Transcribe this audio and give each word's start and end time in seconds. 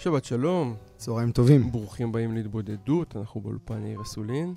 שבת 0.00 0.24
שלום, 0.24 0.74
צהריים 0.96 1.32
טובים. 1.32 1.72
ברוכים 1.72 2.08
הבאים 2.08 2.34
להתבודדות, 2.34 3.16
אנחנו 3.16 3.40
באולפן 3.40 3.86
יאיר 3.86 4.02
אסולין. 4.02 4.54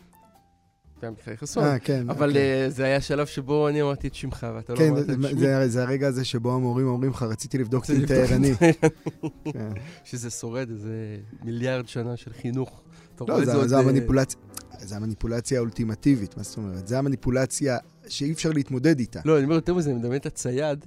ועמיחי 1.01 1.37
חסון. 1.37 1.63
אה, 1.63 1.79
כן. 1.79 2.09
אבל 2.09 2.27
אוקיי. 2.29 2.63
אה, 2.63 2.69
זה 2.69 2.83
היה 2.83 3.01
שלב 3.01 3.25
שבו 3.25 3.67
אני 3.69 3.81
אמרתי 3.81 4.07
את 4.07 4.15
שמך 4.15 4.47
ואתה 4.55 4.73
לא 4.73 4.77
כן, 4.77 4.89
אמרת 4.89 5.09
את 5.09 5.15
שמי. 5.29 5.39
זה- 5.39 5.67
זה 5.67 5.83
הרגע 5.83 6.07
הזה 6.07 6.25
שבו 6.25 6.53
המורים 6.55 6.87
אומרים 6.87 7.11
לך, 7.11 7.23
רציתי 7.23 7.57
לבדוק 7.57 7.85
זה 7.85 7.93
אם 7.93 8.03
אתה 8.03 8.13
לבדוק 8.13 8.31
ערני. 8.31 8.47
אם 8.49 8.53
אתה 8.53 8.65
ערני. 8.65 9.29
כן. 9.53 9.71
שזה 10.03 10.29
שורד 10.29 10.69
איזה 10.69 11.17
מיליארד 11.43 11.87
שנה 11.87 12.17
של 12.17 12.33
חינוך. 12.33 12.81
לא, 13.27 13.39
את 13.41 13.45
זה- 13.45 13.67
זה 13.67 13.75
אה, 13.75 13.81
המניפולציה, 13.81 14.39
זה 14.79 14.95
המניפולציה 14.95 15.57
האולטימטיבית, 15.57 16.37
מה 16.37 16.43
זאת 16.43 16.57
אומרת? 16.57 16.87
זה 16.87 16.99
המניפולציה 16.99 17.77
שאי 18.07 18.31
אפשר 18.31 18.49
להתמודד 18.51 18.99
איתה. 18.99 19.19
לא, 19.25 19.35
אני 19.37 19.43
אומר 19.43 19.55
יותר 19.55 19.73
מזה, 19.73 19.89
אני 19.89 19.99
מדמיין 19.99 20.19
את 20.21 20.25
הצייד, 20.25 20.85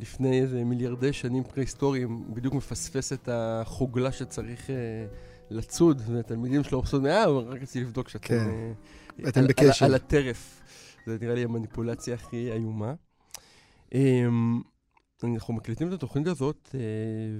לפני 0.00 0.40
איזה 0.40 0.64
מיליארדי 0.64 1.12
שנים 1.12 1.44
פרה-היסטוריים, 1.44 2.34
בדיוק 2.34 2.54
מפספס 2.54 3.12
את 3.12 3.28
החוגלה 3.32 4.12
שצריך 4.12 4.70
אה, 4.70 4.74
לצוד, 5.50 6.02
והתלמידים 6.06 6.64
שלו 6.64 6.78
עושים, 6.78 7.06
אה, 7.06 7.26
רק 7.26 7.62
רציתי 7.62 7.80
לבדוק 7.80 8.08
שאתם... 8.08 8.26
כן. 8.28 8.48
אה, 9.24 9.28
אתם 9.28 9.40
על- 9.40 9.46
בקשר. 9.46 9.84
על, 9.84 9.90
על 9.90 9.94
הטרף. 9.94 10.62
זה 11.06 11.16
נראה 11.20 11.34
לי 11.34 11.44
המניפולציה 11.44 12.14
הכי 12.14 12.52
איומה. 12.52 12.94
אמ, 13.94 14.60
אנחנו 15.24 15.54
מקליטים 15.54 15.88
את 15.88 15.92
התוכנית 15.92 16.26
הזאת, 16.26 16.70
אה, 16.74 16.80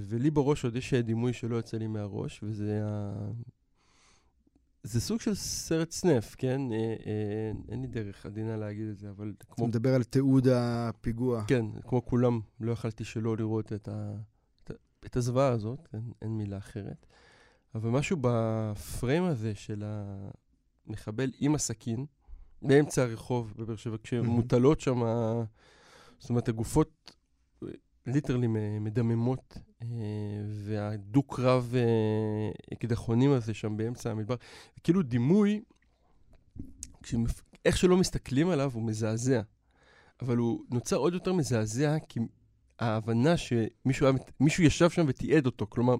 ולי 0.09 0.31
בראש 0.31 0.63
עוד 0.63 0.75
יש 0.75 0.93
דימוי 0.93 1.33
שלא 1.33 1.55
יוצא 1.55 1.77
לי 1.77 1.87
מהראש, 1.87 2.39
וזה. 2.43 2.81
זה 4.87 5.01
סוג 5.01 5.21
של 5.21 5.35
סרט 5.35 5.91
סנף, 5.91 6.35
כן? 6.37 6.61
אה, 6.71 6.77
אה, 6.77 7.51
אין 7.69 7.81
לי 7.81 7.87
דרך 7.87 8.25
עדינה 8.25 8.57
להגיד 8.57 8.87
את 8.87 8.97
זה, 8.97 9.09
אבל 9.09 9.33
אתה 9.37 9.45
כמו... 9.45 9.67
מדבר 9.67 9.95
על 9.95 10.03
תיעוד 10.03 10.47
הפיגוע. 10.47 11.43
כן, 11.47 11.65
כמו 11.81 12.05
כולם, 12.05 12.39
לא 12.59 12.71
יכלתי 12.71 13.03
שלא 13.03 13.37
לראות 13.37 13.73
את, 13.73 13.87
ה... 13.87 14.13
את. 14.63 14.71
את 15.05 15.17
הזוועה 15.17 15.47
הזאת, 15.47 15.87
אין, 15.93 16.11
אין 16.21 16.37
מילה 16.37 16.57
אחרת. 16.57 17.05
אבל 17.75 17.89
משהו 17.89 18.17
בפריים 18.21 19.23
הזה 19.23 19.55
של 19.55 19.83
המחבל 20.87 21.31
עם 21.39 21.55
הסכין, 21.55 22.05
באמצע 22.61 23.01
הרחוב 23.01 23.53
בבאר 23.57 23.75
שבע, 23.75 23.97
כשמוטלות 24.03 24.79
שם, 24.79 25.01
זאת 26.19 26.29
אומרת, 26.29 26.49
הגופות 26.49 27.11
ליטרלי 28.07 28.47
מדממות, 28.79 29.57
אה, 29.81 29.87
והדו-קרב 30.49 31.73
אה, 31.75 32.49
אקדחונים 32.73 33.31
הזה 33.31 33.53
שם 33.53 33.77
באמצע 33.77 34.11
המדבר, 34.11 34.35
כאילו 34.83 35.01
דימוי, 35.03 35.61
כשמפ... 37.03 37.41
איך 37.65 37.77
שלא 37.77 37.97
מסתכלים 37.97 38.49
עליו 38.49 38.71
הוא 38.73 38.83
מזעזע. 38.83 39.41
אבל 40.21 40.37
הוא 40.37 40.63
נוצר 40.71 40.95
עוד 40.95 41.13
יותר 41.13 41.33
מזעזע, 41.33 41.97
כי 42.09 42.19
ההבנה 42.79 43.37
שמישהו 43.37 44.07
היה, 44.07 44.13
ישב 44.67 44.89
שם 44.89 45.05
ותיעד 45.07 45.45
אותו. 45.45 45.65
כלומר, 45.69 45.95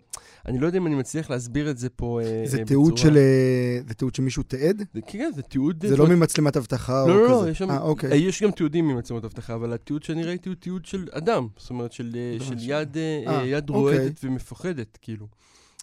אני 0.45 0.59
לא 0.59 0.65
יודע 0.65 0.77
אם 0.77 0.88
אני 0.88 0.95
מצליח 0.95 1.29
להסביר 1.29 1.69
את 1.69 1.77
זה 1.77 1.89
פה 1.89 2.19
אה, 2.23 2.41
זה 2.45 2.59
אה, 2.59 2.65
תיעוד 2.65 2.93
בצורה- 2.93 3.01
של... 3.11 3.17
אה, 3.17 3.79
זה 3.88 3.93
תיעוד 3.93 4.15
שמישהו 4.15 4.43
תיעד? 4.43 4.83
זה, 4.93 5.01
כן, 5.07 5.31
זה 5.35 5.41
תיעוד... 5.41 5.85
זה 5.88 5.97
לא 5.97 6.07
ממצלמת 6.07 6.57
אבטחה 6.57 7.01
או 7.01 7.07
לא, 7.07 7.13
כזה? 7.13 7.23
לא, 7.33 7.45
לא, 7.45 7.49
יש 7.49 7.57
שם... 7.57 7.71
אה, 7.71 7.81
אוקיי. 7.81 8.11
אה, 8.11 8.15
יש 8.15 8.43
גם 8.43 8.51
תיעודים 8.51 8.88
ממצלמות 8.88 9.23
אבטחה, 9.25 9.55
אבל 9.55 9.73
התיעוד 9.73 10.03
שאני 10.03 10.23
ראיתי 10.23 10.49
הוא 10.49 10.55
תיעוד 10.55 10.85
של 10.85 11.07
אדם. 11.11 11.47
זאת 11.57 11.69
אומרת, 11.69 11.91
של, 11.91 12.11
אה, 12.15 12.38
לא, 12.39 12.45
של 12.45 12.55
יד, 12.59 12.97
אה, 12.97 13.23
אה, 13.27 13.39
אה, 13.39 13.45
יד 13.45 13.69
אוקיי. 13.69 13.81
רועדת 13.81 14.19
ומפוחדת, 14.23 14.97
כאילו. 15.01 15.27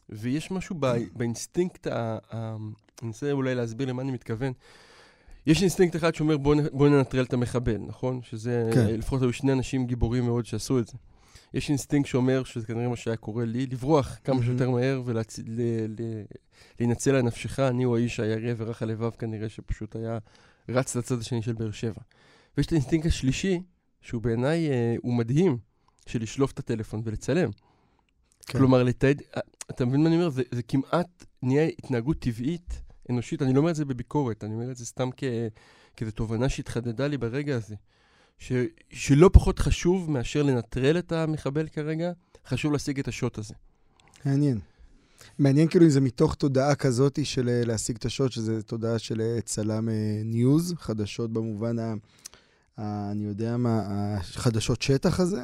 ויש 0.09 0.51
משהו 0.51 0.77
ב- 0.81 0.87
באינסטינקט, 1.17 1.87
ה- 1.87 1.93
ה- 2.33 2.57
אני 3.03 3.09
אנסה 3.09 3.33
אולי 3.33 3.55
להסביר 3.55 3.89
למה 3.89 4.03
אני 4.03 4.13
מתכוון. 4.13 4.53
יש 5.47 5.61
אינסטינקט 5.63 5.97
אחד 5.97 6.15
שאומר 6.15 6.37
בוא, 6.37 6.89
ננטרל 6.89 7.25
את 7.25 7.33
המחבל, 7.33 7.79
נכון? 7.87 8.21
שזה, 8.23 8.71
כן. 8.75 8.87
לפחות 8.87 9.23
היו 9.23 9.33
שני 9.33 9.53
אנשים 9.53 9.87
גיבורים 9.87 10.25
מאוד 10.25 10.47
שעשו 10.47 10.79
את 10.79 10.87
זה. 10.87 10.93
יש 11.55 11.69
אינסטינקט 11.69 12.09
שאומר 12.09 12.45
שזה 12.45 12.67
כנראה 12.67 12.89
מה 12.89 12.97
שהיה 12.97 13.17
קורה 13.17 13.45
לי, 13.45 13.67
לברוח 13.67 14.19
כמה 14.25 14.35
מהמם. 14.35 14.47
שיותר 14.47 14.71
מהר 14.71 15.03
ולהינצל 16.79 17.15
על 17.15 17.23
נפשך. 17.23 17.61
אני 17.61 17.85
הוא 17.85 17.97
האיש 17.97 18.21
הירא 18.21 18.55
ורך 18.57 18.83
הלבב 18.83 19.11
כנראה 19.11 19.49
שפשוט 19.49 19.97
היה 19.97 20.19
רץ 20.69 20.97
לצד 20.97 21.19
השני 21.19 21.43
של 21.43 21.53
באר 21.53 21.71
שבע. 21.71 22.01
ויש 22.57 22.67
את 22.67 22.73
האינסטינקט 22.73 23.07
השלישי, 23.07 23.61
שהוא 24.01 24.23
בעיניי, 24.23 24.71
אה, 24.71 24.95
הוא 25.03 25.15
מדהים, 25.15 25.59
של 26.07 26.23
לשלוף 26.23 26.53
את 26.53 26.59
הטלפון 26.59 27.03
ולצלם. 27.05 27.51
כן. 28.47 28.59
כלומר, 28.59 28.83
לתעד, 28.83 29.23
אה, 29.37 29.41
אתה 29.71 29.85
מבין 29.85 30.03
מה 30.03 30.09
אני 30.09 30.17
אומר? 30.17 30.29
זה, 30.29 30.43
זה 30.51 30.63
כמעט 30.63 31.25
נהיה 31.43 31.69
התנהגות 31.79 32.19
טבעית, 32.19 32.83
אנושית. 33.11 33.43
אני 33.43 33.53
לא 33.53 33.59
אומר 33.59 33.71
את 33.71 33.77
זה 33.77 33.85
בביקורת, 33.85 34.45
אני 34.45 34.55
אומר 34.55 34.71
את 34.71 34.77
זה 34.77 34.87
סתם 34.87 35.09
כ, 35.17 35.25
כאיזו 35.97 36.13
תובנה 36.13 36.49
שהתחדדה 36.49 37.07
לי 37.07 37.19
ברגע 37.19 37.57
הזה. 37.57 37.75
ש, 38.39 38.53
שלא 38.91 39.31
פחות 39.33 39.59
חשוב 39.59 40.11
מאשר 40.11 40.43
לנטרל 40.43 40.99
את 40.99 41.13
המחבל 41.13 41.69
כרגע, 41.69 42.13
חשוב 42.47 42.73
להשיג 42.73 42.99
את 42.99 43.09
השוט 43.09 43.39
הזה. 43.39 43.55
מעניין. 44.25 44.59
מעניין 45.39 45.69
כאילו 45.69 45.85
אם 45.85 45.91
זה 45.91 46.01
מתוך 46.01 46.35
תודעה 46.35 46.75
כזאת 46.75 47.19
של 47.25 47.49
אה, 47.49 47.65
להשיג 47.65 47.97
את 47.97 48.05
השוט, 48.05 48.33
שזה 48.33 48.63
תודעה 48.63 48.99
של 48.99 49.21
אה, 49.21 49.41
צלם 49.41 49.89
אה, 49.89 50.21
ניוז, 50.25 50.75
חדשות 50.79 51.33
במובן 51.33 51.79
ה... 51.79 51.95
ה 52.79 53.11
אני 53.11 53.25
יודע 53.25 53.57
מה, 53.57 53.83
החדשות 54.17 54.83
שטח 54.83 55.21
הזה, 55.21 55.43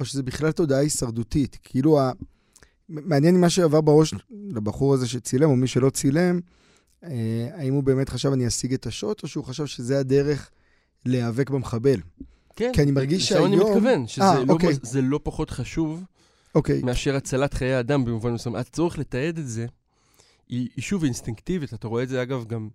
או 0.00 0.04
שזה 0.04 0.22
בכלל 0.22 0.52
תודעה 0.52 0.78
הישרדותית. 0.78 1.58
כאילו, 1.62 2.00
ה... 2.00 2.12
מעניין 2.88 3.40
מה 3.40 3.50
שעבר 3.50 3.80
בראש 3.80 4.14
לבחור 4.30 4.94
הזה 4.94 5.08
שצילם, 5.08 5.50
או 5.50 5.56
מי 5.56 5.66
שלא 5.66 5.90
צילם, 5.90 6.36
אה, 6.36 6.40
האם 7.52 7.74
הוא 7.74 7.82
באמת 7.82 8.08
חשב 8.08 8.32
אני 8.32 8.46
אשיג 8.46 8.74
את 8.74 8.86
השוט, 8.86 9.22
או 9.22 9.28
שהוא 9.28 9.44
חשב 9.44 9.66
שזה 9.66 9.98
הדרך 9.98 10.50
להיאבק 11.04 11.50
במחבל. 11.50 12.00
כן, 12.56 12.70
כי 12.74 12.82
אני 12.82 12.90
מרגיש 12.90 13.22
לשם 13.32 13.44
אני 13.46 13.56
שהיום- 13.56 13.70
מתכוון, 13.76 14.06
שזה 14.06 14.24
אה, 14.24 14.44
לא, 14.44 14.52
אוקיי. 14.52 14.74
זה 14.82 15.02
לא 15.02 15.20
פחות 15.22 15.50
חשוב 15.50 16.02
אוקיי, 16.54 16.82
מאשר 16.82 17.16
הצלת 17.16 17.54
חיי 17.54 17.80
אדם 17.80 18.04
במובן 18.04 18.32
מסוים. 18.32 18.56
הצורך 18.56 18.98
לתעד 18.98 19.38
את 19.38 19.48
זה, 19.48 19.66
היא, 20.48 20.68
היא 20.76 20.82
שוב 20.82 21.04
אינסטינקטיבית, 21.04 21.74
אתה 21.74 21.88
רואה 21.88 22.02
את 22.02 22.08
זה 22.08 22.22
אגב 22.22 22.44
גם... 22.44 22.68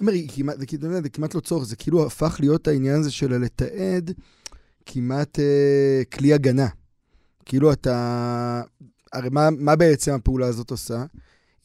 אומר, 0.00 0.12
כמעט, 0.34 0.58
זה, 0.58 0.66
כמעט- 0.66 1.02
זה 1.02 1.08
כמעט 1.08 1.34
לא 1.34 1.40
צורך, 1.40 1.64
זה 1.64 1.76
כאילו 1.76 2.06
הפך 2.06 2.36
להיות 2.40 2.68
העניין 2.68 3.00
הזה 3.00 3.10
של 3.10 3.32
לתעד 3.38 4.10
כמעט 4.86 5.38
אה, 5.38 6.02
כלי 6.12 6.32
הגנה. 6.32 6.68
כאילו 7.44 7.72
אתה... 7.72 8.62
הרי 9.12 9.28
מה, 9.32 9.48
מה 9.50 9.76
בעצם 9.76 10.12
הפעולה 10.14 10.46
הזאת 10.46 10.70
עושה? 10.70 11.04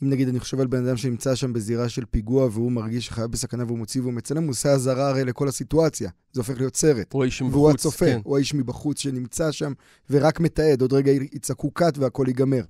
אם 0.04 0.10
נגיד 0.10 0.28
אני 0.28 0.40
חושב 0.40 0.60
על 0.60 0.68
בן 0.68 0.88
אדם 0.88 0.98
שנמצא 0.98 1.36
שם 1.36 1.54
בזירה 1.54 1.90
של 1.90 2.06
פיגוע 2.12 2.48
והוא 2.52 2.72
מרגיש 2.72 3.06
שחייב 3.06 3.32
בסכנה 3.32 3.64
והוא 3.68 3.78
מוציא 3.78 4.02
והוא 4.02 4.14
מצלם, 4.14 4.44
הוא 4.44 4.52
עושה 4.52 4.72
אזהרה 4.72 5.10
הרי 5.10 5.26
לכל 5.26 5.48
הסיטואציה. 5.48 6.10
זה 6.34 6.42
הופך 6.42 6.58
להיות 6.58 6.76
סרט. 6.76 7.14
הוא 7.14 7.24
האיש 7.24 7.42
מבחוץ, 7.42 7.56
והוא 7.56 7.72
הצופה, 7.72 8.06
כן. 8.06 8.20
הוא 8.24 8.38
האיש 8.38 8.54
מבחוץ 8.54 9.00
שנמצא 9.00 9.52
שם 9.52 9.74
ורק 10.10 10.40
מתעד, 10.40 10.82
עוד 10.82 10.94
רגע 10.94 11.12
יצעקו 11.12 11.72
קאט 11.72 11.98
והכל 11.98 12.26
ייגמר. 12.28 12.64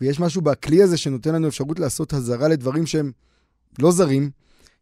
ויש 0.00 0.20
משהו 0.20 0.42
בכלי 0.42 0.82
הזה 0.82 0.96
שנותן 0.96 1.34
לנו 1.34 1.48
אפשרות 1.48 1.78
לעשות 1.78 2.14
אזהרה 2.14 2.48
לדברים 2.48 2.86
שהם 2.86 3.12
לא 3.78 3.92
זרים, 3.92 4.30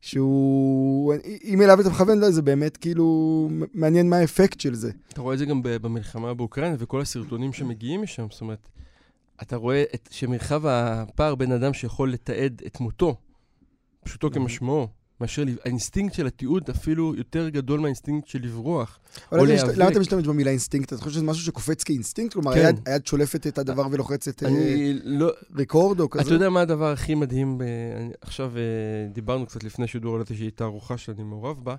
שהוא... 0.00 1.14
אם 1.44 1.62
אליו 1.62 1.80
אתה 1.80 1.90
מכוון, 1.90 2.18
לא, 2.18 2.30
זה 2.30 2.42
באמת 2.42 2.76
כאילו 2.76 3.48
מעניין 3.74 4.10
מה 4.10 4.16
האפקט 4.16 4.60
של 4.60 4.74
זה. 4.74 4.90
אתה 5.12 5.20
רואה 5.20 5.34
את 5.34 5.38
זה 5.38 5.46
גם 5.46 5.60
במלחמה 5.62 6.34
באוקראינה 6.34 6.76
וכל 6.78 7.00
הסרטונים 7.00 7.52
שמגיעים 7.52 8.02
משם, 8.02 8.26
זאת 8.30 8.40
אומרת, 8.40 8.68
אתה 9.42 9.56
רואה 9.56 9.84
את, 9.94 10.08
שמרחב 10.12 10.66
הפער 10.66 11.34
בין 11.34 11.52
אדם 11.52 11.74
שיכול 11.74 12.12
לתעד 12.12 12.62
את 12.66 12.80
מותו, 12.80 13.16
פשוטו 14.04 14.30
כמשמעו, 14.30 14.88
מאשר 15.20 15.44
האינסטינקט 15.64 16.14
של 16.14 16.26
התיעוד 16.26 16.70
אפילו 16.70 17.14
יותר 17.14 17.48
גדול 17.48 17.80
מהאינסטינקט 17.80 18.28
של 18.28 18.38
לברוח. 18.42 18.98
או 19.32 19.44
להיאבק. 19.44 19.76
למה 19.76 19.90
אתה 19.90 20.00
משתמש 20.00 20.26
במילה 20.26 20.50
אינסטינקט? 20.50 20.92
אתה 20.92 21.02
חושב 21.02 21.10
שזה 21.14 21.24
משהו 21.24 21.44
שקופץ 21.44 21.84
כאינסטינקט? 21.84 22.32
כלומר, 22.32 22.54
כן. 22.54 22.64
היד- 22.66 22.80
היד 22.86 23.06
שולפת 23.06 23.46
את 23.46 23.58
הדבר 23.58 23.86
ולוחצת 23.90 24.42
אה, 24.42 24.48
אני 24.48 24.92
לא... 25.04 25.30
record 25.56 26.00
או 26.00 26.10
כזה? 26.10 26.22
אתה 26.24 26.34
יודע 26.34 26.50
מה 26.50 26.60
הדבר 26.60 26.92
הכי 26.92 27.14
מדהים? 27.14 27.58
ב... 27.58 27.62
אני- 28.00 28.12
עכשיו 28.20 28.52
אה, 28.56 28.62
דיברנו 29.12 29.46
קצת 29.46 29.64
לפני 29.64 29.86
שידור 29.86 30.14
על 30.14 30.20
איזושהי 30.20 30.50
תערוכה 30.50 30.98
שאני 30.98 31.22
מעורב 31.22 31.64
בה, 31.64 31.74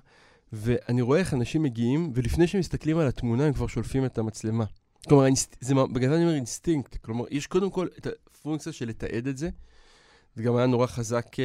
ואני 0.52 1.02
רואה 1.02 1.18
איך 1.18 1.34
אנשים 1.34 1.62
מגיעים, 1.62 2.10
ולפני 2.14 2.46
שהם 2.46 2.60
מסתכלים 2.60 2.98
על 2.98 3.06
התמונה 3.06 3.44
הם 3.44 3.52
כבר 3.52 3.66
שולפים 3.66 4.04
את 4.04 4.18
המצלמה. 4.18 4.64
כלומר, 5.06 5.22
האינסט... 5.22 5.56
זה, 5.60 5.74
בגלל 5.74 6.10
זה 6.10 6.16
אני 6.16 6.24
אומר 6.24 6.34
אינסטינקט. 6.34 6.96
כלומר, 6.96 7.24
יש 7.30 7.46
קודם 7.46 7.70
כל 7.70 7.86
את 7.98 8.06
הפונקציה 8.06 8.72
של 8.72 8.88
לתעד 8.88 9.26
את 9.26 9.38
זה, 9.38 9.48
זה 10.38 10.42
גם 10.42 10.56
היה 10.56 10.66
נורא 10.66 10.86
חזק 10.86 11.40
אה, 11.40 11.44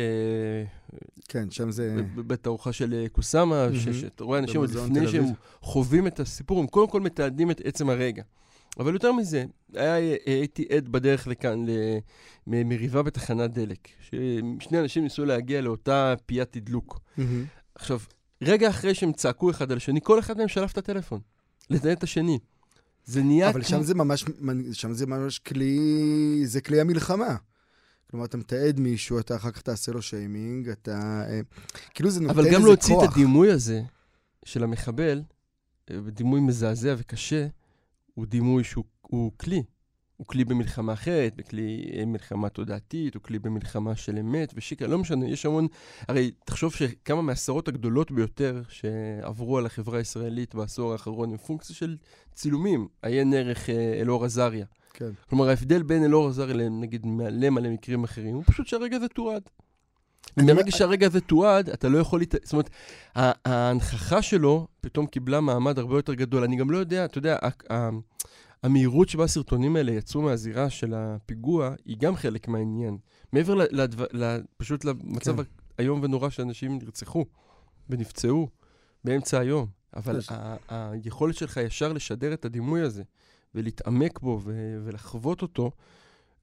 כן, 1.28 1.52
שם 1.52 1.72
זה... 1.72 1.96
בתערוכה 2.16 2.74
של 2.74 2.94
אה, 2.94 3.10
קוסאמה, 3.10 3.68
מהמם. 3.68 3.94
שאתה 3.94 4.24
רואה 4.24 4.40
אנשים 4.40 4.62
עוד 4.62 4.70
לפני 4.70 5.08
שהם. 5.08 5.26
חווים 5.62 6.08
את 6.08 6.20
הסיפור, 6.20 6.60
הם 6.60 6.68
קודם 6.68 6.90
כל 6.90 7.02
מתעדים 7.02 7.52
את 7.52 7.62
עצם 7.64 7.90
הרגע. 7.90 8.24
אבל 8.80 8.94
יותר 8.94 9.12
מזה, 9.12 9.46
היה, 9.74 9.98
אה, 9.98 10.16
הייתי 10.26 10.66
עד 10.70 10.90
בדרך 10.90 11.28
לכאן 11.28 11.66
למריבה 12.48 13.04
בתחנת 13.04 13.54
דלק, 13.54 13.88
ששני 14.02 14.80
אנשים 14.80 15.04
ניסו 15.04 15.26
להגיע 15.26 15.62
לאותה 15.62 16.14
פיית 16.26 16.52
תדלוק. 16.52 17.00
מהמם. 17.18 17.46
עכשיו, 17.76 18.00
רגע 18.42 18.70
אחרי 18.70 18.96
שהם 18.96 19.14
צעקו 19.14 19.50
אחד 19.50 19.72
על 19.72 19.78
השני, 19.78 20.00
כל 20.04 20.20
אחד 20.20 20.38
מהם 20.38 20.48
שלף 20.48 20.72
את 20.72 20.78
הטלפון, 20.78 21.20
לתעד 21.70 21.98
את 21.98 22.04
השני. 22.04 22.40
זה 23.06 23.24
נהיה 23.24 23.50
אבל 23.50 23.64
שם 23.64 23.84
זה 23.84 23.96
ממש, 23.96 24.26
שם 24.74 24.94
זה 24.94 25.06
ממש 25.06 25.40
כלי, 25.40 26.42
זה 26.46 26.62
כלי 26.62 26.82
המלחמה. 26.82 27.36
כלומר, 28.10 28.26
אתה 28.26 28.38
מתעד 28.38 28.80
מישהו, 28.80 29.20
אתה 29.20 29.36
אחר 29.36 29.52
כך 29.52 29.62
תעשה 29.62 29.92
לו 29.92 30.02
שיימינג, 30.02 30.70
אתה... 30.70 31.24
אה, 31.30 31.42
כאילו 31.94 32.10
זה 32.10 32.22
נותן 32.22 32.34
אבל 32.34 32.46
איזה 32.46 32.56
גם 32.56 32.62
כוח. 32.62 32.68
להוציא 32.68 32.96
את 32.98 33.10
הדימוי 33.12 33.52
הזה 33.52 33.82
של 34.46 34.64
המחבל, 34.64 35.22
אה, 35.92 35.96
דימוי 36.08 36.42
מזעזע 36.42 36.96
וקשה, 36.98 37.48
הוא 38.14 38.26
דימוי 38.26 38.64
שהוא 38.64 38.84
הוא 39.02 39.32
כלי. 39.38 39.64
הוא 40.24 40.28
כלי 40.28 40.46
במלחמה 40.46 40.94
אחרת, 40.94 41.36
בכלי 41.36 41.92
אה, 41.98 42.06
מלחמה 42.06 42.50
תודעתית, 42.50 43.16
הוא 43.16 43.24
כלי 43.24 43.40
במלחמה 43.40 43.96
של 43.96 44.18
אמת 44.18 44.54
ושיקה, 44.56 44.88
לא 44.88 44.98
משנה, 44.98 45.30
יש 45.30 45.46
המון... 45.46 45.68
הרי 46.08 46.32
תחשוב 46.46 46.74
שכמה 46.74 47.22
מהעשרות 47.22 47.68
הגדולות 47.68 48.12
ביותר 48.12 48.62
שעברו 48.70 49.58
על 49.58 49.66
החברה 49.66 49.98
הישראלית 49.98 50.56
בעשור 50.56 50.92
האחרון 50.92 51.32
הם 51.32 51.38
פונקציה 51.38 51.76
של 51.76 51.98
צילומים, 52.34 52.88
עיין 53.02 53.34
ערך 53.34 53.70
אה, 53.70 54.02
אלאור 54.02 54.26
עזריה. 54.26 54.66
כן. 54.94 55.10
כלומר, 55.30 55.50
ההבדל 55.50 55.84
בין 55.84 56.04
אלאור 56.04 56.28
עזריה 56.28 56.54
לנגיד 56.54 57.06
מלא 57.06 57.50
מלא 57.50 57.70
מקרים 57.70 58.04
אחרים, 58.04 58.36
הוא 58.36 58.44
פשוט 58.48 58.68
שהרגע 58.68 58.96
הזה 58.98 59.08
תועד. 59.08 59.42
אני- 60.38 60.54
מרגע 60.54 60.72
שהרגע 60.72 61.08
הזה 61.08 61.22
תועד, 61.22 61.70
אתה 61.70 61.90
לא 61.90 61.98
יכול... 61.98 62.22
זאת 62.44 62.54
אומרת, 62.54 62.70
ההנכחה 63.16 64.22
שלו 64.22 64.68
פתאום 64.82 65.06
קיבלה 65.06 65.42
מעמד 65.42 65.80
הרבה 65.80 65.96
יותר 65.96 66.14
גדול. 66.14 66.44
אני 66.44 66.56
גם 66.56 66.72
לא 66.72 66.78
יודע, 66.78 67.06
אתה 67.06 67.18
יודע, 67.18 67.38
המהירות 68.64 69.10
שבה 69.10 69.24
הסרטונים 69.24 69.76
האלה 69.76 69.92
יצאו 69.92 70.22
מהזירה 70.22 70.70
של 70.70 70.94
הפיגוע, 70.94 71.76
היא 71.86 71.98
גם 72.00 72.16
חלק 72.16 72.48
מהעניין. 72.48 72.98
מעבר 73.34 73.56
ל... 73.56 73.62
לדבר... 73.72 74.06
ל... 74.14 74.42
פשוט 74.58 74.86
למצב 74.86 75.44
כן. 75.44 75.50
איום 75.80 76.00
ונורא 76.04 76.30
שאנשים 76.30 76.78
נרצחו 76.78 77.26
ונפצעו 77.90 78.48
באמצע 79.04 79.40
היום. 79.40 79.68
אבל 79.96 80.20
היכולת 80.70 81.36
שלך 81.36 81.58
ישר 81.58 81.94
לשדר 81.94 82.34
את 82.34 82.46
הדימוי 82.46 82.82
הזה, 82.82 83.04
ולהתעמק 83.56 84.20
בו 84.20 84.42
ולחוות 84.86 85.42
אותו, 85.42 85.72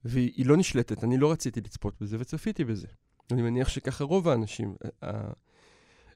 והיא 0.05 0.45
לא 0.45 0.57
נשלטת. 0.57 1.03
אני 1.03 1.17
לא 1.17 1.31
רציתי 1.31 1.61
לצפות 1.61 2.01
בזה 2.01 2.17
וצפיתי 2.19 2.63
בזה. 2.63 2.87
אני 3.31 3.41
מניח 3.41 3.69
שככה 3.69 4.03
רוב 4.03 4.27
האנשים. 4.27 4.75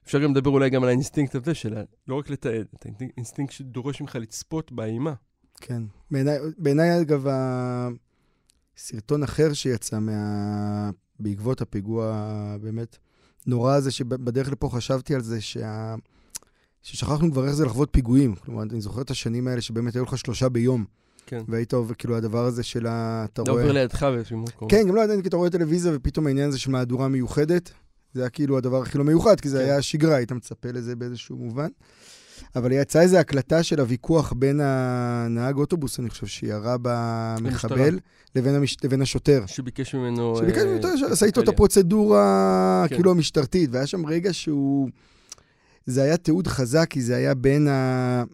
אפשר 0.04 0.22
גם 0.22 0.30
לדבר 0.30 0.50
אולי 0.50 0.70
גם 0.70 0.82
על 0.82 0.88
האינסטינקט 0.88 1.34
הזה 1.34 1.54
של 1.54 1.74
לא 2.08 2.14
רק 2.14 2.30
לתעד, 2.30 2.66
את 2.74 2.86
האינסטינקט 3.16 3.52
שדורש 3.52 4.00
ממך 4.00 4.16
לצפות 4.20 4.72
באימה. 4.72 5.14
כן. 5.60 5.82
בעיניי- 6.10 6.38
בעיניי, 6.58 7.00
אגב, 7.00 7.26
הסרטון 8.76 9.22
אחר 9.22 9.52
שיצא 9.52 9.98
מה... 9.98 10.90
בעקבות 11.20 11.60
הפיגוע 11.60 12.12
הבאמת 12.14 12.96
נורא 13.46 13.74
הזה, 13.74 13.90
שבדרך 13.90 14.52
לפה 14.52 14.68
חשבתי 14.72 15.14
על 15.14 15.20
זה, 15.22 15.40
שה... 15.40 15.94
ששכחנו 16.82 17.32
כבר 17.32 17.44
איך 17.46 17.52
זה 17.54 17.64
לחוות 17.64 17.88
פיגועים. 17.92 18.34
כלומר, 18.34 18.62
אני 18.62 18.80
זוכר 18.80 19.00
את 19.02 19.10
השנים 19.10 19.48
האלה 19.48 19.60
שבאמת 19.60 19.94
היו 19.94 20.04
לך 20.04 20.18
שלושה 20.18 20.48
ביום, 20.48 20.84
כן. 21.26 21.42
והיית 21.48 21.72
עובר, 21.72 21.94
כאילו, 21.94 22.16
הדבר 22.16 22.44
הזה 22.44 22.62
של 22.62 22.86
ה... 22.86 23.24
אתה 23.32 23.42
רואה... 23.42 23.52
עובר 23.62 23.72
לידך 23.72 24.02
באיזשהו 24.02 24.38
מקום. 24.38 24.68
כן, 24.68 24.88
גם 24.88 24.94
לא 24.94 25.00
ידעתי, 25.00 25.22
כי 25.22 25.28
אתה 25.28 25.36
רואה 25.36 25.50
טלוויזיה 25.50 25.92
ופתאום 25.94 26.26
העניין 26.26 26.48
הזה 26.48 26.58
של 26.58 26.70
מהדורה 26.70 27.08
מיוחדת, 27.08 27.70
זה 28.14 28.20
היה 28.20 28.30
כאילו 28.30 28.58
הדבר 28.58 28.82
הכי 28.82 28.98
לא 28.98 29.04
מיוחד, 29.04 29.40
כי 29.40 29.48
זה 29.48 29.58
כן. 29.58 29.64
היה 29.64 29.82
שגרה, 29.82 30.14
היית 30.16 30.32
מצפה 30.32 30.70
לזה 30.72 30.96
באיזשהו 30.96 31.36
מובן. 31.36 31.68
אבל 32.56 32.72
יצאה 32.72 33.02
איזו 33.02 33.16
הקלטה 33.16 33.62
של 33.62 33.80
הוויכוח 33.80 34.32
בין 34.32 34.60
הנהג 34.62 35.56
אוטובוס, 35.56 36.00
אני 36.00 36.10
חושב, 36.10 36.26
שירה 36.26 36.76
במחבל. 36.82 37.98
לבין, 38.36 38.54
המש... 38.54 38.76
לבין 38.84 39.02
השוטר. 39.02 39.44
שביקש 39.46 39.94
ממנו... 39.94 40.36
שביקש 40.36 40.58
אה, 40.58 40.64
ממנו, 40.64 40.98
שעשה 40.98 41.26
איתו 41.26 41.40
את. 41.40 41.48
הפרוצדורה, 41.48 42.84
כן. 42.88 42.94
כאילו, 42.94 43.10
המשטרתית, 43.10 43.70
והיה 43.72 43.86
שם 43.86 44.06
רגע 44.06 44.32
שהוא... 44.32 44.88
זה 45.86 46.02
היה 46.02 46.16
תיעוד 46.16 46.46
חזק, 46.46 46.86
כי 46.90 47.02
זה 47.02 47.16
היה 47.16 47.34
בין 47.34 47.68
ה... 47.68 48.24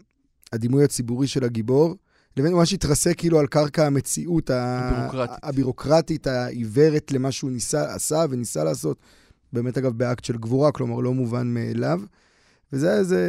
הדימוי 0.53 0.85
הציבורי 0.85 1.27
של 1.27 1.45
הגיבור, 1.45 1.95
לבין 2.37 2.53
מה 2.53 2.67
שהתרסק 2.67 3.19
כאילו 3.19 3.39
על 3.39 3.47
קרקע 3.47 3.87
המציאות 3.87 4.51
הבירוקרטית. 4.51 5.39
הבירוקרטית, 5.43 6.27
העיוורת 6.27 7.13
למה 7.13 7.33
שהוא 7.33 7.51
ניסה, 7.51 7.95
עשה 7.95 8.25
וניסה 8.31 8.65
לעשות, 8.65 8.99
באמת 9.53 9.79
אגב 9.79 9.93
באקט 9.93 10.25
של 10.25 10.37
גבורה, 10.37 10.73
כלומר 10.73 11.01
לא 11.01 11.15
מובן 11.15 11.55
מאליו. 11.55 12.01
וזה 12.73 12.91
היה 12.91 12.99
איזה, 12.99 13.23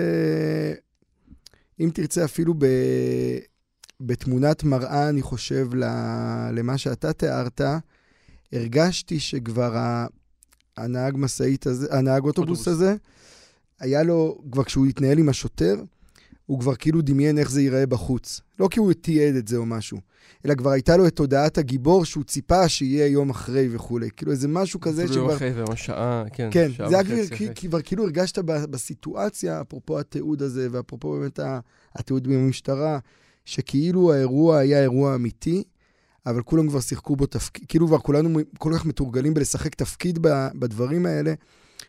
אם 1.79 1.89
תרצה 1.93 2.25
אפילו 2.25 2.53
ב... 2.53 2.65
בתמונת 4.01 4.63
מראה, 4.63 5.09
אני 5.09 5.21
חושב, 5.21 5.75
ל... 5.75 5.83
למה 6.53 6.77
שאתה 6.77 7.13
תיארת, 7.13 7.61
הרגשתי 8.53 9.19
שכבר 9.19 9.77
ה... 9.77 10.07
הנהג 10.77 11.13
משאית 11.17 11.67
הזה, 11.67 11.87
הנהג 11.91 12.23
אוטובוס 12.23 12.59
אוטובוס. 12.59 12.67
הזה, 12.67 12.95
היה 13.79 14.03
לו, 14.03 14.41
כבר 14.51 14.63
כשהוא 14.63 14.85
התנהל 14.85 15.17
עם 15.17 15.29
השוטר, 15.29 15.75
הוא 16.45 16.59
כבר 16.59 16.75
כאילו 16.75 17.01
דמיין 17.01 17.37
איך 17.37 17.51
זה 17.51 17.61
ייראה 17.61 17.85
בחוץ. 17.85 18.41
לא 18.59 18.67
כי 18.71 18.79
הוא 18.79 18.93
תיעד 18.93 19.35
את 19.35 19.47
זה 19.47 19.57
או 19.57 19.65
משהו, 19.65 19.97
אלא 20.45 20.55
כבר 20.55 20.69
הייתה 20.69 20.97
לו 20.97 21.07
את 21.07 21.15
תודעת 21.15 21.57
הגיבור 21.57 22.05
שהוא 22.05 22.23
ציפה 22.23 22.69
שיהיה 22.69 23.07
יום 23.07 23.29
אחרי 23.29 23.67
וכולי. 23.71 24.09
כאילו 24.17 24.31
איזה 24.31 24.47
משהו 24.47 24.79
כזה 24.79 25.03
אפילו 25.03 25.15
יום 25.19 25.25
שכבר... 25.31 25.35
אחרי 25.35 25.63
ממש 25.69 25.85
שעה, 25.85 26.23
כן. 26.33 26.49
כן, 26.51 26.71
שעה 26.71 26.89
זה 26.89 26.95
היה 26.95 27.03
כבר. 27.03 27.37
כי- 27.55 27.67
כבר 27.67 27.81
כאילו 27.81 28.03
הרגשת 28.03 28.37
בסיטואציה, 28.39 29.61
אפרופו 29.61 29.99
התיעוד 29.99 30.41
הזה, 30.41 30.67
ואפרופו 30.71 31.11
באמת 31.19 31.39
התיעוד 31.95 32.27
במשטרה, 32.27 32.99
שכאילו 33.45 34.13
האירוע 34.13 34.57
היה 34.57 34.81
אירוע 34.81 35.15
אמיתי, 35.15 35.63
אבל 36.25 36.41
כולם 36.41 36.67
כבר 36.67 36.79
שיחקו 36.79 37.15
בו 37.15 37.25
תפקיד, 37.25 37.65
כאילו 37.67 37.87
כבר 37.87 37.99
כולנו 37.99 38.39
כל 38.57 38.71
כך 38.75 38.85
מתורגלים 38.85 39.33
בלשחק 39.33 39.75
תפקיד 39.75 40.19
בדברים 40.55 41.05
האלה, 41.05 41.33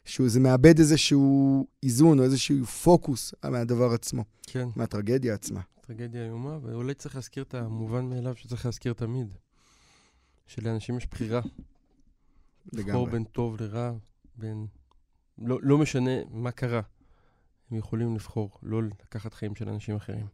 שזה 0.04 0.40
מאבד 0.40 0.78
איזשהו 0.78 1.66
איזון 1.82 2.18
או 2.18 2.24
איזשהו 2.24 2.66
פוקוס 2.66 3.34
מהדבר 3.44 3.92
עצמו, 3.92 4.24
כן, 4.46 4.68
מהטרגדיה 4.76 5.34
עצמה. 5.34 5.60
טרגדיה 5.80 6.24
איומה, 6.24 6.58
ואולי 6.62 6.94
צריך 6.94 7.14
להזכיר 7.14 7.42
את 7.42 7.54
המובן 7.54 8.04
מאליו 8.04 8.36
שצריך 8.36 8.66
להזכיר 8.66 8.92
תמיד. 8.92 9.34
שלאנשים 10.46 10.96
יש 10.96 11.06
בחירה. 11.06 11.40
לבחור 12.72 12.90
לגמרי. 12.90 13.10
בין 13.10 13.24
טוב 13.24 13.60
לרע, 13.60 13.92
בין... 14.36 14.66
לא, 15.38 15.58
לא 15.62 15.78
משנה 15.78 16.10
מה 16.30 16.50
קרה. 16.50 16.80
הם 17.70 17.76
יכולים 17.76 18.14
לבחור 18.14 18.50
לא 18.62 18.82
לקחת 18.82 19.34
חיים 19.34 19.54
של 19.54 19.68
אנשים 19.68 19.96
אחרים. 19.96 20.26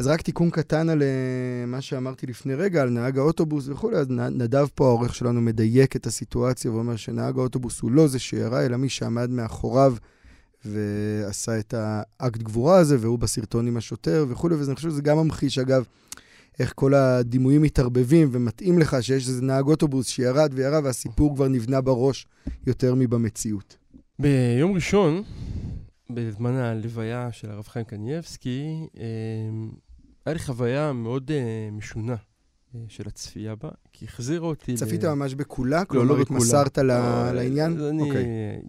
אז 0.00 0.06
רק 0.06 0.22
תיקון 0.22 0.50
קטן 0.50 0.88
על 0.88 1.02
אה, 1.02 1.66
מה 1.66 1.80
שאמרתי 1.80 2.26
לפני 2.26 2.54
רגע, 2.54 2.82
על 2.82 2.90
נהג 2.90 3.18
האוטובוס 3.18 3.68
וכולי, 3.68 3.96
אז 3.96 4.06
נדב 4.10 4.66
פה, 4.74 4.86
העורך 4.86 5.14
שלנו, 5.14 5.40
מדייק 5.40 5.96
את 5.96 6.06
הסיטואציה 6.06 6.72
ואומר 6.72 6.96
שנהג 6.96 7.38
האוטובוס 7.38 7.80
הוא 7.80 7.90
לא 7.90 8.06
זה 8.06 8.18
שירה, 8.18 8.66
אלא 8.66 8.76
מי 8.76 8.88
שעמד 8.88 9.30
מאחוריו 9.30 9.94
ועשה 10.64 11.58
את 11.58 11.74
האקט 11.76 12.42
גבורה 12.42 12.78
הזה, 12.78 12.96
והוא 13.00 13.18
בסרטון 13.18 13.66
עם 13.66 13.76
השוטר 13.76 14.26
וכולי, 14.28 14.54
ואני 14.54 14.74
חושב 14.74 14.90
שזה 14.90 15.02
גם 15.02 15.16
ממחיש, 15.16 15.58
אגב, 15.58 15.84
איך 16.58 16.72
כל 16.76 16.94
הדימויים 16.94 17.62
מתערבבים 17.62 18.28
ומתאים 18.32 18.78
לך 18.78 18.96
שיש 19.00 19.28
איזה 19.28 19.42
נהג 19.42 19.66
אוטובוס 19.66 20.06
שירד 20.06 20.52
וירה, 20.54 20.80
והסיפור 20.84 21.34
כבר 21.34 21.48
נבנה 21.48 21.80
בראש 21.80 22.26
יותר 22.66 22.94
מבמציאות. 22.94 23.76
ביום 24.18 24.72
ראשון, 24.72 25.22
בזמן 26.10 26.54
הלוויה 26.54 27.32
של 27.32 27.50
הרב 27.50 27.66
חיים 27.68 27.84
קנייבסקי, 27.84 28.86
אה, 28.98 29.04
היה 30.26 30.32
לי 30.32 30.38
חוויה 30.38 30.92
מאוד 30.92 31.30
אה, 31.30 31.68
משונה 31.72 32.16
אה, 32.74 32.80
של 32.88 33.08
הצפייה 33.08 33.54
בה, 33.54 33.68
כי 33.92 34.04
החזירה 34.04 34.46
אותי... 34.46 34.72
ל- 34.72 34.76
צפית 34.76 35.04
ממש 35.04 35.34
בכולה? 35.34 35.80
לא, 35.80 35.84
כלומר, 35.84 36.04
לא 36.14 36.20
בכולה. 36.20 36.38
התמסרת 36.40 36.78
ל- 36.78 36.82
לא, 36.82 37.32
לעניין? 37.32 37.72
אז 37.76 37.88
אני 37.90 38.02
אוקיי. 38.02 38.24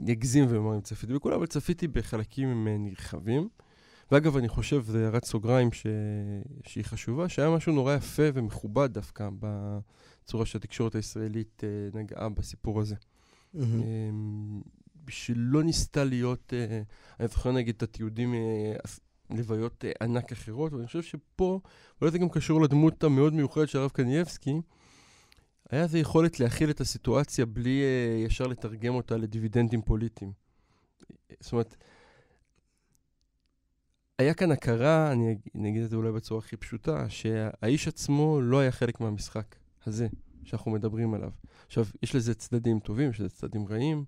אה, 0.07 0.11
אגזים 0.13 0.45
ואומר 0.49 0.75
אם 0.75 0.81
צפיתי 0.81 1.13
בכולה, 1.13 1.35
אבל 1.35 1.45
צפיתי 1.45 1.87
בחלקים 1.87 2.67
נרחבים. 2.79 3.49
ואגב, 4.11 4.37
אני 4.37 4.49
חושב, 4.49 4.83
זה 4.85 5.03
הערת 5.05 5.25
סוגריים 5.25 5.71
ש... 5.71 5.85
שהיא 6.67 6.83
חשובה, 6.85 7.29
שהיה 7.29 7.49
משהו 7.49 7.73
נורא 7.73 7.93
יפה 7.95 8.23
ומכובד 8.33 8.93
דווקא 8.93 9.29
בצורה 9.39 10.45
שהתקשורת 10.45 10.95
הישראלית 10.95 11.63
אה, 11.63 11.99
נגעה 11.99 12.29
בסיפור 12.29 12.79
הזה. 12.81 12.95
מהמם. 13.53 13.81
אמ, 13.83 14.61
שלא 15.09 15.63
ניסתה 15.63 16.03
להיות, 16.03 16.53
אה, 16.53 16.81
אני 17.19 17.27
זוכר 17.27 17.51
נגיד 17.51 17.75
את 17.77 17.83
התיעודים, 17.83 18.33
אס- 18.85 18.99
לוויות 19.37 19.85
אה, 19.85 19.91
ענק 20.01 20.31
אחרות, 20.31 20.73
ואני 20.73 20.87
חושב 20.87 21.01
שפה, 21.01 21.59
אולי 22.01 22.11
זה 22.11 22.17
גם 22.17 22.29
קשור 22.29 22.61
לדמות 22.61 23.03
המאוד 23.03 23.33
מיוחדת 23.33 23.69
של 23.69 23.79
הרב 23.79 23.89
קנייבסקי, 23.89 24.61
היה 25.69 25.83
איזו 25.83 25.97
יכולת 25.97 26.39
להכיל 26.39 26.69
את 26.69 26.81
הסיטואציה 26.81 27.45
בלי 27.45 27.81
אה, 27.81 28.23
ישר 28.25 28.47
לתרגם 28.47 28.95
אותה 28.95 29.17
לדיבידנדים 29.17 29.81
פוליטיים. 29.81 30.31
זאת 31.39 31.51
אומרת, 31.51 31.75
היה 34.19 34.33
כאן 34.33 34.51
הכרה, 34.51 35.11
אני, 35.11 35.37
אני 35.55 35.69
אגיד 35.69 35.83
את 35.83 35.89
זה 35.89 35.95
אולי 35.95 36.11
בצורה 36.11 36.39
הכי 36.39 36.57
פשוטה, 36.57 37.09
שהאיש 37.09 37.87
עצמו 37.87 38.41
לא 38.41 38.59
היה 38.59 38.71
חלק 38.71 38.99
מהמשחק 38.99 39.55
הזה 39.85 40.07
שאנחנו 40.43 40.71
מדברים 40.71 41.13
עליו. 41.13 41.29
עכשיו, 41.67 41.85
יש 42.03 42.15
לזה 42.15 42.33
צדדים 42.33 42.79
טובים, 42.79 43.09
יש 43.09 43.19
לזה 43.19 43.29
צדדים 43.29 43.67
רעים, 43.67 44.05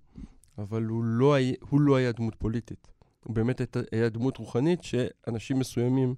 אבל 0.58 0.84
הוא 0.84 1.04
לא 1.04 1.36
הוא 1.60 1.80
לא 1.80 1.96
היה 1.96 2.12
דמות 2.12 2.34
פוליטית. 2.34 2.93
הוא 3.24 3.34
באמת 3.34 3.60
היה, 3.92 4.08
דמות 4.08 4.36
רוחנית 4.36 4.82
שאנשים 4.82 5.58
מסוימים, 5.58 6.14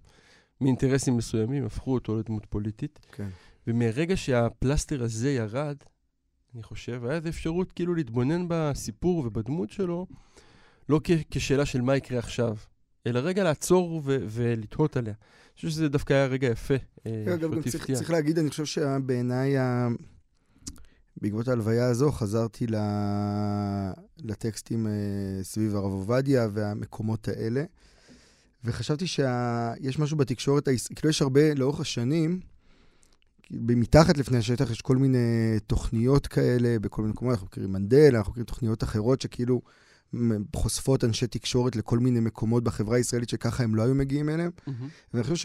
מאינטרסים 0.61 1.17
מסוימים, 1.17 1.67
הפכו 1.67 1.95
אותו 1.95 2.19
לדמות 2.19 2.47
פוליטית. 2.47 2.99
כן. 3.13 3.29
ומרגע 3.67 4.17
שהפלסטר 4.17 5.03
הזה 5.03 5.31
ירד, 5.31 5.77
אני 6.55 6.63
חושב, 6.63 7.05
היה 7.05 7.15
איזו 7.17 7.29
אפשרות 7.29 7.73
כאילו 7.73 7.95
להתבונן 7.95 8.45
בסיפור 8.49 9.19
ובדמות 9.27 9.71
שלו, 9.71 10.07
לא 10.89 11.01
כ- 11.05 11.11
כשאלה 11.31 11.67
של 11.67 11.81
מה 11.81 11.97
יקרה 11.97 12.19
עכשיו, 12.19 12.57
אלא 13.07 13.19
רגע 13.19 13.45
לעצור 13.45 14.03
ו- 14.05 14.19
ולתהות 14.29 14.97
עליה. 14.97 15.15
אני 15.15 15.55
חושב 15.57 15.69
שזה 15.69 15.89
דווקא 15.89 16.13
היה 16.15 16.27
רגע 16.27 16.47
יפה. 16.49 16.75
כן, 17.05 17.37
גם 17.41 17.53
שאותי 17.53 17.71
צריך. 17.71 17.91
צריך 17.91 18.11
להגיד, 18.11 18.39
אני 18.39 18.51
חושב 18.51 18.65
שבעיניי, 18.65 19.55
בעקבות 21.21 21.49
ההלוויה 21.49 21.87
הזו, 21.87 22.13
חזרתי. 22.13 22.67
לטקסטים 24.19 24.87
אה, 24.87 24.93
סביב 25.43 25.77
הרב 25.77 25.93
עובדיה 25.93 26.49
והמקומות 26.53 27.29
האלה, 27.29 27.65
וחשבתי 28.65 29.07
שיש 29.07 29.99
משהו 29.99 30.17
בתקשורת 30.17 30.69
כאילו 30.95 31.11
יש 31.11 31.23
הרבה, 31.23 31.55
לאורך 31.55 31.81
השנים, 31.81 32.41
מתחת 33.51 34.19
לפני 34.19 34.39
השטח 34.39 34.71
יש 34.71 34.81
כל 34.81 34.97
מיני 34.97 35.19
תוכניות 35.67 36.27
כאלה, 36.27 36.79
בכל 36.79 37.03
מיני 37.03 37.13
מקומות, 37.13 37.33
אנחנו 37.33 37.47
מכירים 37.47 37.73
מנדל, 37.73 38.17
אנחנו 38.17 38.31
מכירים 38.31 38.47
תוכניות 38.47 38.83
אחרות 38.83 39.21
שכאילו 39.21 39.61
חושפות 40.57 41.05
אנשי 41.05 41.27
תקשורת 41.27 41.77
לכל 41.77 41.99
מיני 41.99 42.21
מקומות 42.21 42.65
בחברה 42.65 42.97
הישראלית 42.97 43.29
שככה 43.29 43.65
הם 43.65 43.75
לא 43.75 43.83
היו 43.83 43.95
מגיעים 43.95 44.29
אליהם. 44.29 44.51
מהמם. 44.67 44.89
ואני 45.15 45.25
חושב 45.25 45.37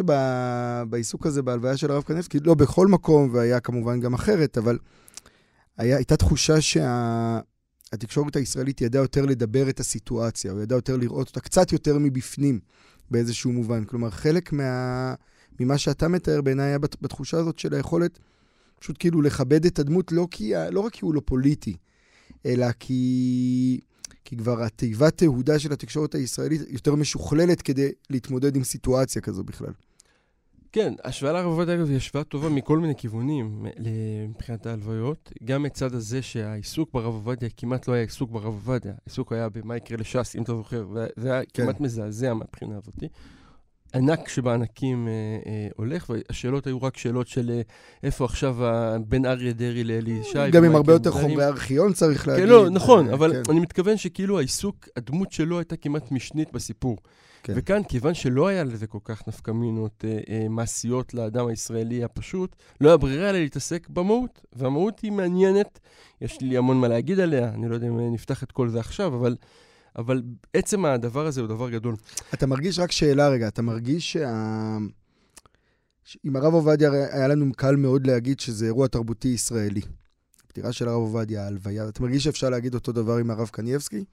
שבעיסוק 0.85 1.25
הזה, 1.25 1.41
בהלוויה 1.41 1.77
של 1.77 1.91
הרב 1.91 2.03
קניבסקי, 2.03 2.39
לא 2.39 2.53
בכל 2.53 2.87
מקום, 2.87 3.29
והיה 3.33 3.59
כמובן 3.59 3.99
גם 3.99 4.13
אחרת, 4.13 4.57
אבל 4.57 4.77
היה, 5.81 5.95
הייתה 5.95 6.17
תחושה 6.17 6.53
שהתקשורת 6.61 8.35
הישראלית 8.35 8.81
ידעה 8.81 9.01
יותר 9.01 9.25
לדבר 9.25 9.69
את 9.69 9.79
הסיטואציה, 9.79 10.51
או 10.51 10.59
ידעה 10.61 10.77
יותר 10.77 10.97
לראות 10.97 11.27
אותה 11.27 11.39
קצת 11.39 11.71
יותר 11.71 11.97
מבפנים, 11.97 12.59
באיזשהו 13.11 13.51
מובן. 13.51 13.83
כלומר, 13.83 14.09
חלק 14.09 14.53
מה, 14.53 15.13
ממה 15.59 15.77
שאתה 15.77 16.07
מתאר 16.07 16.41
בעיניי 16.41 16.65
היה 16.65 16.79
בת- 16.79 17.01
בתחושה 17.01 17.37
הזאת 17.37 17.59
של 17.59 17.73
היכולת 17.73 18.19
פשוט 18.79 18.95
כאילו 18.99 19.21
לכבד 19.21 19.65
את 19.65 19.79
הדמות, 19.79 20.11
לא, 20.11 20.27
כי, 20.31 20.53
לא 20.71 20.79
רק 20.79 20.93
כי 20.93 21.05
הוא 21.05 21.13
לא 21.13 21.21
פוליטי, 21.25 21.75
אלא 22.45 22.67
כי... 22.79 23.79
כי 24.25 24.37
כבר 24.37 24.63
התיבת 24.63 25.17
תהודה 25.17 25.59
של 25.59 25.73
התקשורת 25.73 26.15
הישראלית 26.15 26.61
יותר 26.67 26.95
משוכללת 26.95 27.61
כדי 27.61 27.91
להתמודד 28.09 28.55
עם 28.55 28.63
סיטואציה 28.63 29.21
כזו 29.21 29.43
בכלל. 29.43 29.73
כן, 30.73 30.93
השוואה 31.03 31.43
עובדיה 31.43 31.75
אגב 31.75 31.87
היא 31.89 31.97
השוואה 31.97 32.23
טובה 32.23 32.49
מכל 32.49 32.79
מיני 32.79 32.95
כיוונים 32.95 33.65
מבחינת 34.29 34.65
ההלוויות. 34.65 35.31
גם 35.43 35.63
מצד 35.63 35.93
הזה 35.93 36.21
שהעיסוק 36.21 36.93
ברב 36.93 37.13
עובדיה 37.13 37.49
כמעט 37.57 37.87
לא 37.87 37.93
היה 37.93 38.03
עיסוק 38.03 38.31
ברב 38.31 38.45
עובדיה. 38.45 38.93
העיסוק 39.05 39.31
היה 39.31 39.49
במה 39.49 39.77
יקרה 39.77 39.97
לש"ס, 39.97 40.35
אם 40.35 40.43
אתה 40.43 40.55
זוכר, 40.55 40.85
וזה 40.89 41.31
היה 41.33 41.41
כן. 41.53 41.63
כמעט 41.63 41.79
מזעזע 41.79 42.33
מהבחינה 42.33 42.77
הזאת. 42.77 43.03
ענק 43.95 44.29
שבענקים 44.29 45.07
אה, 45.07 45.11
אה, 45.45 45.67
הולך, 45.75 46.09
והשאלות 46.09 46.67
היו 46.67 46.83
רק 46.83 46.97
שאלות 46.97 47.27
של 47.27 47.49
אה, 47.49 47.61
איפה 48.03 48.25
עכשיו 48.25 48.55
בין 49.07 49.25
אריה 49.25 49.53
דרעי 49.53 49.83
לאלי 49.83 50.11
ישי. 50.11 50.51
גם 50.51 50.63
עם 50.63 50.75
הרבה 50.75 50.93
יותר 50.93 51.11
חומרי 51.11 51.45
ארכיון 51.45 51.93
צריך 51.93 52.27
להגיד. 52.27 52.45
כן, 52.45 52.49
לא, 52.49 52.69
נכון, 52.69 53.09
אה, 53.09 53.13
אבל 53.13 53.33
כן. 53.33 53.51
אני 53.51 53.59
מתכוון 53.59 53.97
שכאילו 53.97 54.37
העיסוק, 54.37 54.87
הדמות 54.95 55.31
שלו 55.31 55.59
הייתה 55.59 55.77
כמעט 55.77 56.11
משנית 56.11 56.51
בסיפור. 56.53 56.97
כן. 57.43 57.53
וכאן, 57.55 57.81
כיוון 57.83 58.13
שלא 58.13 58.47
היה 58.47 58.63
לזה 58.63 58.87
כל 58.87 58.97
כך 59.03 59.27
נפקמינות 59.27 60.05
אה, 60.07 60.19
אה, 60.29 60.49
מעשיות 60.49 61.13
לאדם 61.13 61.47
הישראלי 61.47 62.03
הפשוט, 62.03 62.55
לא 62.81 62.87
היה 62.87 62.97
ברירה 62.97 63.29
אלא 63.29 63.39
להתעסק 63.39 63.89
במהות. 63.89 64.45
והמהות 64.53 64.99
היא 64.99 65.11
מעניינת, 65.11 65.79
יש 66.21 66.41
לי 66.41 66.57
המון 66.57 66.77
מה 66.77 66.87
להגיד 66.87 67.19
עליה, 67.19 67.49
אני 67.49 67.69
לא 67.69 67.75
יודע 67.75 67.87
אם 67.87 68.13
נפתח 68.13 68.43
את 68.43 68.51
כל 68.51 68.69
זה 68.69 68.79
עכשיו, 68.79 69.15
אבל, 69.15 69.35
אבל 69.97 70.21
עצם 70.53 70.85
הדבר 70.85 71.25
הזה 71.25 71.41
הוא 71.41 71.47
דבר 71.47 71.69
גדול. 71.69 71.95
אתה 72.33 72.47
מרגיש, 72.47 72.79
רק 72.79 72.91
שאלה 72.91 73.29
רגע, 73.29 73.47
אתה 73.47 73.61
מרגיש 73.61 74.13
שה... 74.13 74.77
עם 76.23 76.35
הרב 76.35 76.53
עובדיה 76.53 76.91
היה 76.91 77.27
לנו 77.27 77.51
קל 77.53 77.75
מאוד 77.75 78.07
להגיד 78.07 78.39
שזה 78.39 78.65
אירוע 78.65 78.87
תרבותי 78.87 79.27
ישראלי. 79.27 79.81
הפטירה 80.45 80.71
של 80.71 80.87
הרב 80.87 81.01
עובדיה, 81.01 81.43
ההלוויה, 81.43 81.89
אתה 81.89 82.03
מרגיש 82.03 82.23
שאפשר 82.23 82.49
להגיד 82.49 82.73
אותו 82.73 82.91
דבר 82.91 83.17
עם 83.17 83.31
הרב 83.31 83.47
קנייבסקי? 83.47 84.03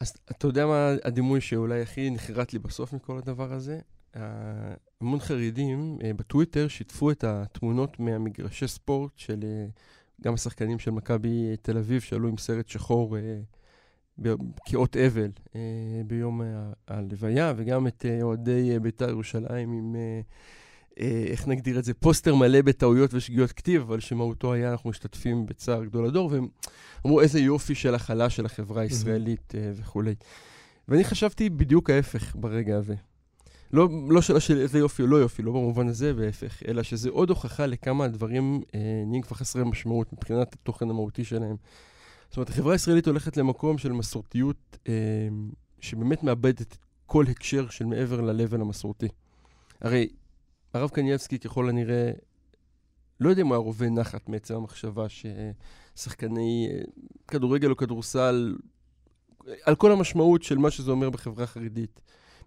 אז 0.00 0.12
אתה 0.30 0.46
יודע 0.46 0.66
מה 0.66 0.92
הדימוי 1.04 1.40
שאולי 1.40 1.82
הכי 1.82 2.10
נחרט 2.10 2.52
לי 2.52 2.58
בסוף 2.58 2.92
מכל 2.92 3.18
הדבר 3.18 3.52
הזה? 3.52 3.78
המון 4.14 5.18
חרדים 5.20 5.98
אה, 6.04 6.14
בטוויטר 6.14 6.68
שיתפו 6.68 7.10
את 7.10 7.24
התמונות 7.24 8.00
מהמגרשי 8.00 8.68
ספורט 8.68 9.12
של 9.16 9.40
אה, 9.42 9.66
גם 10.20 10.34
השחקנים 10.34 10.78
של 10.78 10.90
מכבי 10.90 11.56
תל 11.62 11.78
אביב 11.78 12.00
שעלו 12.00 12.28
עם 12.28 12.36
סרט 12.36 12.68
שחור 12.68 13.16
כאות 14.66 14.96
אבל 14.96 15.30
אה, 15.56 15.60
ביום 16.06 16.40
ה- 16.40 16.72
הלוויה, 16.88 17.52
וגם 17.56 17.86
את 17.86 18.04
אוהדי 18.22 18.78
בית"ר 18.78 19.08
ירושלים 19.08 19.72
עם, 19.72 19.96
איך 21.30 21.48
נגדיר 21.48 21.78
את 21.78 21.84
זה, 21.84 21.94
פוסטר 21.94 22.34
מלא 22.34 22.62
בטעויות 22.62 23.14
ושגיאות 23.14 23.52
כתיב, 23.52 23.82
אבל 23.82 24.00
שמהותו 24.00 24.52
היה 24.52 24.72
אנחנו 24.72 24.90
משתתפים 24.90 25.46
בצער 25.46 25.84
גדול 25.84 26.06
הדור, 26.06 26.30
והם 26.32 26.48
אמרו 27.06 27.20
איזה 27.20 27.40
יופי 27.40 27.74
של 27.74 27.94
הכלה 27.94 28.30
של 28.30 28.46
החברה 28.46 28.82
הישראלית 28.82 29.54
אה, 29.54 29.72
וכולי. 29.76 30.14
ואני 30.88 31.04
חשבתי 31.04 31.50
בדיוק 31.50 31.90
ההפך 31.90 32.36
ברגע 32.36 32.76
הזה. 32.76 32.94
לא, 33.72 33.88
לא 34.08 34.22
שאלה 34.22 34.40
של 34.40 34.58
איזה 34.58 34.78
יופי 34.78 35.02
או 35.02 35.06
לא 35.06 35.16
יופי, 35.16 35.42
לא 35.42 35.52
במובן 35.52 35.88
הזה 35.88 36.12
והפך, 36.16 36.62
אלא 36.68 36.82
שזה 36.82 37.10
עוד 37.10 37.30
הוכחה 37.30 37.66
לכמה 37.66 38.04
הדברים 38.04 38.62
אה, 38.74 38.80
נהיים 39.06 39.22
כבר 39.22 39.36
חסרי 39.36 39.64
משמעות 39.64 40.12
מבחינת 40.12 40.54
התוכן 40.54 40.90
המהותי 40.90 41.24
שלהם. 41.24 41.56
זאת 42.28 42.36
אומרת, 42.36 42.48
החברה 42.48 42.72
הישראלית 42.72 43.06
הולכת 43.06 43.36
למקום 43.36 43.78
של 43.78 43.92
מסורתיות 43.92 44.78
אה, 44.88 44.92
שבאמת 45.80 46.22
מאבדת 46.22 46.78
כל 47.06 47.24
הקשר 47.30 47.68
של 47.68 47.84
מעבר 47.84 48.20
ל-level 48.20 48.60
המסורתי. 48.60 49.08
הרי 49.80 50.08
הרב 50.74 50.90
קנייבסקי 50.90 51.38
ככל 51.38 51.68
הנראה, 51.68 52.10
לא 53.20 53.30
יודע 53.30 53.42
אם 53.42 53.46
הוא 53.46 53.54
היה 53.54 53.62
רובה 53.62 53.90
נחת 53.90 54.28
מעצם 54.28 54.54
המחשבה 54.54 55.06
ששחקני 55.08 56.68
אה, 56.70 56.80
כדורגל 57.28 57.70
או 57.70 57.76
כדורסל, 57.76 58.56
על 59.64 59.76
כל 59.76 59.92
המשמעות 59.92 60.42
של 60.42 60.58
מה 60.58 60.70
שזה 60.70 60.90
אומר 60.90 61.10
בחברה 61.10 61.44
החרדית, 61.44 62.00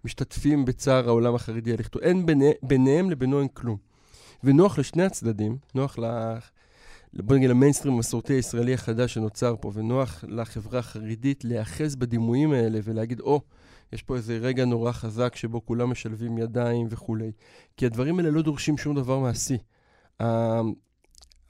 משתתפים 0.04 0.64
בצער 0.64 1.08
העולם 1.08 1.34
החרדי 1.34 1.72
על 1.72 1.78
לכתו. 1.78 2.00
אין 2.00 2.26
ביני, 2.26 2.50
ביניהם 2.62 3.10
לבינו 3.10 3.40
אין 3.40 3.48
כלום. 3.48 3.76
ונוח 4.44 4.78
לשני 4.78 5.02
הצדדים, 5.02 5.56
נוח 5.74 5.98
ל... 5.98 6.04
בוא 7.14 7.36
נגיד 7.36 7.50
למיינסטרים 7.50 7.94
המסורתי 7.94 8.32
הישראלי 8.32 8.74
החדש 8.74 9.14
שנוצר 9.14 9.54
פה, 9.60 9.70
ונוח 9.74 10.24
לחברה 10.28 10.78
החרדית 10.78 11.44
להיאחז 11.44 11.96
בדימויים 11.96 12.52
האלה 12.52 12.78
ולהגיד, 12.84 13.20
או, 13.20 13.36
oh, 13.36 13.54
יש 13.92 14.02
פה 14.02 14.16
איזה 14.16 14.36
רגע 14.38 14.64
נורא 14.64 14.92
חזק 14.92 15.36
שבו 15.36 15.66
כולם 15.66 15.90
משלבים 15.90 16.38
ידיים 16.38 16.86
וכולי. 16.90 17.32
כי 17.76 17.86
הדברים 17.86 18.18
האלה 18.18 18.30
לא 18.30 18.42
דורשים 18.42 18.78
שום 18.78 18.96
דבר 18.96 19.18
מעשי. 19.18 19.58
ה- 20.20 20.60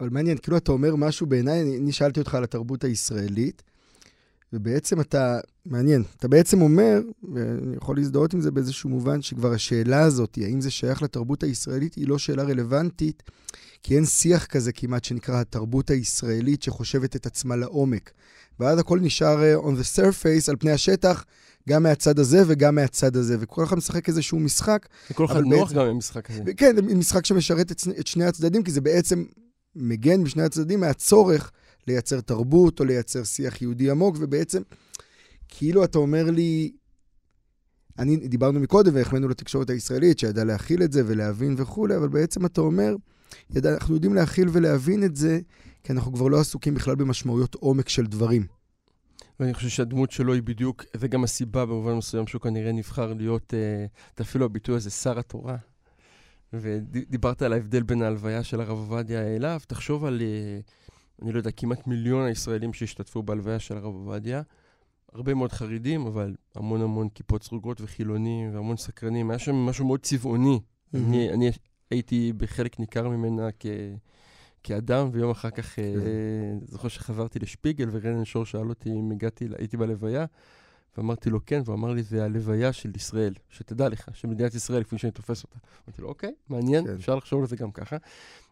אבל 0.01 0.11
מעניין, 0.11 0.39
כאילו 0.39 0.57
אתה 0.57 0.73
אומר 0.73 0.97
משהו 0.97 1.27
בעיניי, 1.27 1.79
אני 1.79 1.93
שאלתי 1.93 2.21
אותך 2.21 2.35
על 2.35 2.45
התרבות 2.45 2.85
הישראלית, 2.85 3.63
ובעצם 4.53 5.01
אתה, 5.01 5.39
מעניין, 5.67 6.03
אתה 6.17 6.29
בעצם 6.29 6.63
אומר, 6.63 7.01
ואני 7.35 7.77
יכול 7.77 7.97
להזדהות 7.97 8.35
עם 8.35 8.41
זה 8.41 8.51
באיזשהו 8.51 8.91
מובן, 8.91 9.23
שכבר 9.23 9.53
השאלה 9.53 10.03
הזאת, 10.03 10.39
האם 10.43 10.61
זה 10.61 10.71
שייך 10.71 11.03
לתרבות 11.03 11.43
הישראלית, 11.43 11.95
היא 11.95 12.09
לא 12.09 12.19
שאלה 12.19 12.43
רלוונטית, 12.43 13.23
כי 13.83 13.97
אין 13.97 14.05
שיח 14.05 14.47
כזה 14.47 14.73
כמעט 14.73 15.05
שנקרא 15.05 15.41
התרבות 15.41 15.91
הישראלית 15.91 16.63
שחושבת 16.63 17.17
את 17.17 17.27
עצמה 17.27 17.57
לעומק. 17.57 18.11
ואז 18.61 18.79
הכל 18.79 19.01
נשאר 19.01 19.43
אה, 19.43 19.57
on 19.57 19.75
the 19.75 19.99
surface, 19.99 20.51
על 20.51 20.57
פני 20.57 20.71
השטח, 20.71 21.25
גם 21.69 21.83
מהצד 21.83 22.19
הזה 22.19 22.43
וגם 22.47 22.75
מהצד 22.75 23.17
הזה, 23.17 23.37
וכל 23.41 23.65
אחד 23.65 23.77
משחק 23.77 24.09
איזשהו 24.09 24.39
משחק, 24.41 24.89
לכל 25.11 25.25
אחד 25.25 25.41
נוח 25.45 25.69
בעצם- 25.69 25.75
גם 25.81 25.87
עם 25.87 25.95
המשחק 25.95 26.31
הזה. 26.31 26.55
כן, 26.57 26.77
משחק 26.97 27.27
שמשרת 27.27 27.73
את, 27.73 27.81
את 28.01 28.07
שני 28.07 28.25
הצדדים, 28.25 28.63
כי 28.63 28.71
זה 28.71 28.81
בעצם 28.81 29.25
מגן 29.77 30.21
משני 30.21 30.43
הצדדים 30.43 30.81
מהצורך 30.81 31.51
לייצר 31.89 32.21
תרבות 32.21 32.81
או 32.81 32.85
לייצר 32.85 33.25
שיח 33.25 33.63
יהודי 33.63 33.91
עמוק, 33.91 34.17
ובעצם, 34.21 34.63
כאילו 35.49 35.85
אתה 35.85 35.99
אומר 35.99 36.31
לי, 36.31 36.73
אני, 37.99 38.17
דיברנו 38.17 38.61
מקודם 38.61 38.95
והחמאנו 38.95 39.29
לתקשורת 39.29 39.71
הישראלית 39.71 40.19
שידעה 40.19 40.45
להכיל 40.45 40.83
את 40.83 40.93
זה 40.93 41.03
ולהבין 41.07 41.55
וכולי, 41.59 41.97
אבל 41.97 42.09
בעצם 42.09 42.47
אתה 42.47 42.61
אומר, 42.61 42.95
ידע, 43.55 43.75
אנחנו 43.75 43.95
יודעים 43.95 44.15
להכיל 44.15 44.49
ולהבין 44.53 45.05
את 45.05 45.17
זה, 45.17 45.41
כי 45.85 45.93
אנחנו 45.93 46.13
כבר 46.13 46.29
לא 46.29 46.41
עסוקים 46.41 46.75
בכלל 46.75 46.95
במשמעויות 46.95 47.55
עומק 47.55 47.89
של 47.89 48.07
דברים. 48.07 48.47
ואני 49.43 49.55
חושב 49.55 49.69
שהדמות 49.69 50.11
שלו 50.11 50.33
היא 50.33 50.43
בדיוק, 50.43 50.85
זה 50.97 51.09
גם 51.09 51.25
הסיבה 51.25 51.67
במובן 51.67 51.93
מסוים 51.93 52.27
שהוא 52.27 52.41
כנראה 52.41 52.73
נבחר 52.73 53.13
להיות, 53.13 53.55
אה, 53.55 53.87
אתה 54.15 54.23
אפילו 54.23 54.45
הביטוי 54.45 54.77
הזה, 54.77 54.91
שר 54.91 55.19
התורה. 55.19 55.57
ודיברת 56.53 57.43
על 57.43 57.53
ההבדל 57.53 57.83
בין 57.83 58.03
ההלוויה 58.03 58.43
של 58.43 58.61
הרב 58.61 58.79
עובדיה 58.79 59.37
אליו, 59.37 59.61
תחשוב 59.67 60.05
על, 60.05 60.23
אה, 60.23 60.61
אני 61.23 61.33
לא 61.33 61.39
יודע, 61.39 61.51
כמעט 61.51 61.87
מיליון 61.87 62.27
הישראלים 62.27 62.73
שהשתתפו 62.73 63.23
בהלוויה 63.23 63.59
של 63.59 63.77
הרב 63.77 63.95
עובדיה. 63.95 64.43
הרבה 65.13 65.35
מאוד 65.35 65.53
חרדים, 65.53 66.07
אבל 66.07 66.35
המון 66.55 66.83
המון 66.83 67.09
כיפות 67.09 67.43
סרוגות 67.43 67.81
וחילונים 67.81 68.55
והמון 68.55 68.77
סקרנים. 68.77 69.31
היה 69.31 69.39
שם 69.39 69.55
משהו 69.55 69.87
מאוד 69.87 70.01
צבעוני. 70.01 70.61
Mhm. 70.61 70.97
אני, 70.97 71.33
אני 71.33 71.51
הייתי 71.91 72.33
בחלק 72.37 72.81
ניכר 72.81 73.09
ממנה 73.09 73.49
כ, 73.61 73.67
כאדם, 74.63 75.09
ויום 75.13 75.31
אחר 75.31 75.51
כך, 75.51 75.77
כן. 75.77 75.83
אה, 75.83 76.59
זוכר 76.69 76.89
שחזרתי 76.89 77.39
לשפיגל, 77.39 77.89
ורנן 77.93 78.25
שור 78.25 78.45
שאל 78.45 78.69
אותי 78.69 78.91
אם 78.91 79.11
הגעתי, 79.13 79.49
הייתי 79.59 79.77
בלוויה, 79.77 80.27
ואמרתי 80.97 81.31
לו 81.31 81.41
כן, 81.47 81.63
והוא 81.65 81.75
אמר 81.75 81.93
לי, 81.93 82.03
זה 82.03 82.25
הלוויה 82.25 82.73
של 82.73 82.91
ישראל, 82.97 83.35
שתדע 83.49 83.89
לך, 83.89 84.09
של 84.13 84.29
מדינת 84.29 84.55
ישראל, 84.55 84.81
לפני 84.81 84.99
שאני 84.99 85.11
תופס 85.11 85.45
אותה. 85.45 85.59
אמרתי 85.89 86.03
לו, 86.03 86.09
אוקיי, 86.09 86.33
מעניין, 86.49 86.87
כן. 86.87 86.95
אפשר 86.95 87.15
לחשוב 87.15 87.41
על 87.41 87.47
זה 87.47 87.57
גם 87.57 87.71
ככה. 87.71 87.97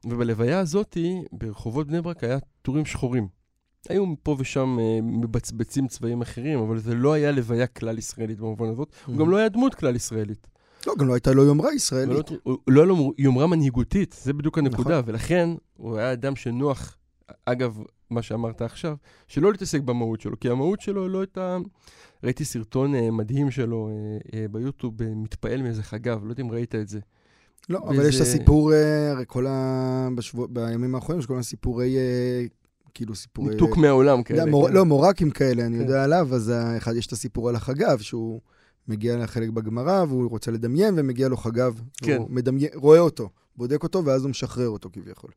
ובלוויה 0.04 0.58
הזאתי, 0.58 1.22
ברחובות 1.32 1.86
בני 1.86 2.02
ברק, 2.02 2.24
היה 2.24 2.38
טורים 2.62 2.84
שחורים. 2.84 3.28
היו 3.88 4.04
פה 4.22 4.36
ושם 4.38 4.78
אה, 4.80 4.98
מבצבצים 5.02 5.88
צבעים 5.88 6.20
אחרים, 6.20 6.58
אבל 6.58 6.78
זה 6.78 6.94
לא 6.94 7.12
היה 7.12 7.30
לוויה 7.30 7.66
כלל 7.66 7.98
ישראלית 7.98 8.38
במובן 8.38 8.68
הזאת. 8.68 8.92
הוא 9.06 9.16
גם 9.16 9.30
לא 9.30 9.36
היה 9.36 9.48
דמות 9.48 9.74
כלל 9.74 9.96
ישראלית. 9.96 10.46
לא, 10.86 10.94
גם 10.98 11.08
לא 11.08 11.14
הייתה 11.14 11.32
לו 11.32 11.44
יומרה 11.44 11.74
ישראלית. 11.74 12.30
ולא- 12.30 12.38
הוא 12.42 12.58
לא 12.68 12.80
היה 12.80 12.88
לו 12.88 13.12
יומרה 13.18 13.46
מנהיגותית, 13.46 14.16
זה 14.22 14.32
בדיוק 14.32 14.58
הנקודה, 14.58 14.98
נכון. 14.98 15.02
ולכן 15.06 15.48
הוא 15.76 15.98
היה 15.98 16.12
אדם 16.12 16.36
שנוח, 16.36 16.96
אגב, 17.44 17.78
מה 18.10 18.22
שאמרת 18.22 18.62
עכשיו, 18.62 18.96
שלא 19.28 19.52
להתעסק 19.52 19.80
במהות 19.80 20.20
שלו, 20.20 20.40
כי 20.40 20.48
המהות 20.48 20.80
שלו 20.80 21.08
לא 21.08 21.20
הייתה... 21.20 21.58
ראיתי 22.24 22.44
סרטון 22.44 22.94
אה, 22.94 23.10
מדהים 23.10 23.50
שלו 23.50 23.88
אה, 23.88 24.40
אה, 24.40 24.46
ביוטיוב, 24.48 24.94
מתפעל 25.02 25.62
מאיזה 25.62 25.82
חגב, 25.82 26.24
לא 26.24 26.30
יודע 26.30 26.42
אם 26.42 26.50
ראית 26.50 26.74
את 26.74 26.88
זה. 26.88 27.00
לא, 27.68 27.78
אבל 27.78 28.08
יש 28.08 28.16
את 28.16 28.20
הסיפור, 28.20 28.72
הרי 29.10 29.24
כל 29.26 29.46
ה... 29.46 30.08
בשבוע... 30.14 30.46
בימים 30.50 30.94
האחרונים 30.94 31.20
יש 31.20 31.26
כל 31.26 31.32
מיני 31.32 31.44
סיפורי, 31.44 31.96
אה, 31.96 32.44
כאילו 32.94 33.14
סיפורי... 33.14 33.50
ניתוק 33.50 33.76
מהעולם 33.76 34.22
כאלה. 34.22 34.44
לא. 34.44 34.66
כן. 34.68 34.74
לא, 34.74 34.84
מורקים 34.84 35.30
כאלה, 35.30 35.66
אני 35.66 35.76
כן. 35.76 35.82
יודע 35.82 36.04
עליו, 36.04 36.28
אז 36.34 36.52
יש 36.96 37.06
את 37.06 37.12
הסיפור 37.12 37.48
על 37.48 37.56
החגב, 37.56 37.98
שהוא 37.98 38.40
מגיע 38.88 39.16
לחלק 39.16 39.48
בגמרא, 39.48 40.04
והוא 40.08 40.30
רוצה 40.30 40.50
לדמיין, 40.50 40.94
ומגיע 40.96 41.28
לו 41.28 41.36
חגב. 41.36 41.80
כן. 41.96 42.16
הוא 42.16 42.30
מדמיין, 42.30 42.70
רואה 42.74 42.98
אותו, 42.98 43.28
בודק 43.56 43.82
אותו, 43.82 44.04
ואז 44.04 44.22
הוא 44.22 44.30
משחרר 44.30 44.68
אותו 44.68 44.90
כביכול. 44.92 45.30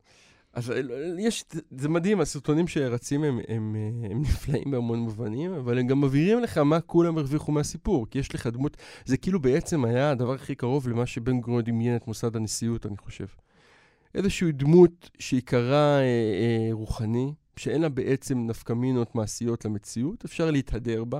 אז 0.53 0.71
אה, 0.71 0.81
יש, 1.19 1.45
זה 1.77 1.89
מדהים, 1.89 2.21
הסרטונים 2.21 2.67
שרצים 2.67 3.23
הם, 3.23 3.39
הם, 3.47 3.75
אה, 3.75 4.09
הם 4.12 4.21
נפלאים 4.21 4.71
בהמון 4.71 5.00
מובנים, 5.00 5.53
אבל 5.53 5.79
הם 5.79 5.88
גם 5.88 6.01
מבהירים 6.01 6.39
לך 6.39 6.57
מה 6.57 6.81
כולם 6.81 7.17
הרוויחו 7.17 7.51
מהסיפור, 7.51 8.07
כי 8.09 8.19
יש 8.19 8.35
לך 8.35 8.47
דמות, 8.47 8.77
זה 9.05 9.17
כאילו 9.17 9.39
בעצם 9.39 9.85
היה 9.85 10.12
הדבר 10.12 10.33
הכי 10.33 10.55
קרוב 10.55 10.88
למה 10.88 11.05
שבן 11.05 11.41
גוריון 11.41 11.63
דמיין 11.63 11.95
את 11.95 12.07
מוסד 12.07 12.35
הנשיאות, 12.35 12.85
אני 12.85 12.97
חושב. 12.97 13.25
איזושהי 14.15 14.51
דמות 14.51 15.09
שעיקרה 15.19 16.00
אה, 16.00 16.03
אה, 16.03 16.69
רוחני, 16.71 17.33
שאין 17.57 17.81
לה 17.81 17.89
בעצם 17.89 18.47
נפקמינות 18.47 19.15
מעשיות 19.15 19.65
למציאות, 19.65 20.25
אפשר 20.25 20.51
להתהדר 20.51 21.03
בה, 21.03 21.19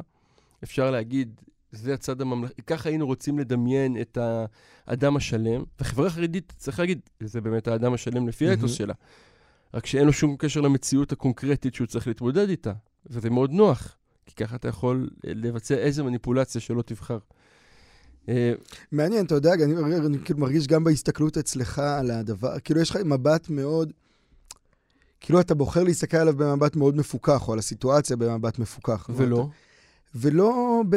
אפשר 0.63 0.92
להגיד, 0.92 1.42
זה 1.74 1.94
הצד 1.94 2.22
הממלכתי, 2.22 2.62
ככה 2.62 2.89
היינו 2.89 3.06
רוצים 3.06 3.39
לדמיין 3.39 4.01
את 4.01 4.18
האדם 4.88 5.15
השלם, 5.15 5.63
וחברה 5.80 6.10
חרדית, 6.10 6.53
צריך 6.58 6.80
להגיד, 6.80 7.00
זה 7.20 7.42
באמת 7.42 7.68
האדם 7.68 7.94
השלם 7.94 8.27
לפי 8.27 8.50
האתוס 8.50 8.62
מהמם. 8.63 8.75
שלה. 8.75 8.94
רק 9.74 9.86
שאין 9.86 10.06
לו 10.06 10.13
שום 10.13 10.36
קשר 10.38 10.62
למציאות 10.62 11.12
הקונקרטית 11.12 11.75
שהוא 11.75 11.88
צריך 11.88 12.08
להתמודד 12.08 12.50
איתה, 12.50 12.74
וזה 13.06 13.30
מאוד 13.30 13.51
נוח, 13.51 13.96
כי 14.25 14.36
ככה 14.36 14.56
אתה 14.56 14.68
יכול 14.68 15.10
אה, 15.27 15.32
לבצע 15.36 15.75
איזה 15.75 16.03
מניפולציה 16.03 16.62
שלא 16.62 16.82
תבחר. 16.82 17.18
אה, 18.30 18.53
מעניין, 18.92 19.25
אתה 19.25 19.36
יודע, 19.36 19.53
אני, 19.53 19.77
אני, 19.77 19.96
אני 19.96 20.18
כאילו 20.25 20.39
מרגיש 20.39 20.68
גם 20.68 20.84
בהסתכלות 20.84 21.38
אצלך 21.38 21.80
על 21.80 22.12
הדבר, 22.12 22.60
כאילו 22.60 22.82
יש 22.82 22.89
לך 22.89 22.96
מבט 23.06 23.50
מאוד, 23.50 23.94
כאילו 25.20 25.39
אתה 25.39 25.56
בוחר 25.56 25.84
להסתכל 25.84 26.18
עליו 26.18 26.38
במבט 26.38 26.75
מאוד 26.75 26.96
מפוקח, 26.96 27.48
או 27.48 27.53
על 27.53 27.60
הסיטואציה 27.60 28.15
במבט 28.15 28.60
מפוקח. 28.60 29.10
ולא, 29.15 29.50
ולא 30.15 30.84
ב... 30.89 30.96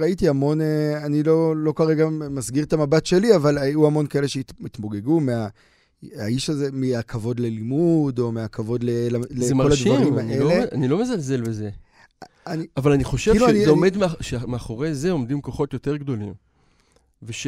ראיתי 0.00 0.28
המון, 0.28 0.60
אה, 0.60 1.06
אני 1.06 1.22
לא, 1.22 1.56
לא 1.56 1.72
כרגע 1.72 2.08
מסגיר 2.08 2.64
את 2.64 2.72
המבט 2.72 3.06
שלי, 3.06 3.36
אבל 3.36 3.58
היו 3.58 3.86
המון 3.86 4.06
כאלה 4.06 4.28
שהתמוגגו 4.28 5.20
מה... 5.20 5.48
האיש 6.16 6.50
הזה, 6.50 6.68
מהכבוד 6.72 7.40
ללימוד, 7.40 8.18
או 8.18 8.32
מהכבוד 8.32 8.84
ל... 8.84 8.90
זה 9.10 9.18
לכל 9.44 9.54
מרשים, 9.54 9.92
הדברים 9.92 10.18
אני 10.18 10.32
האלה. 10.34 10.44
לא, 10.44 10.64
אני 10.72 10.88
לא 10.88 11.00
מזלזל 11.02 11.40
בזה. 11.40 11.70
אני, 12.46 12.66
אבל 12.76 12.92
אני 12.92 13.04
חושב 13.04 13.30
כאילו, 13.32 13.46
שזה 13.48 13.56
אני- 13.56 13.64
עומד, 13.64 13.96
מאח- 13.96 14.22
שמאחורי 14.22 14.94
זה 14.94 15.10
עומדים 15.10 15.40
כוחות 15.40 15.72
יותר 15.72 15.96
גדולים. 15.96 16.34
וש... 17.22 17.46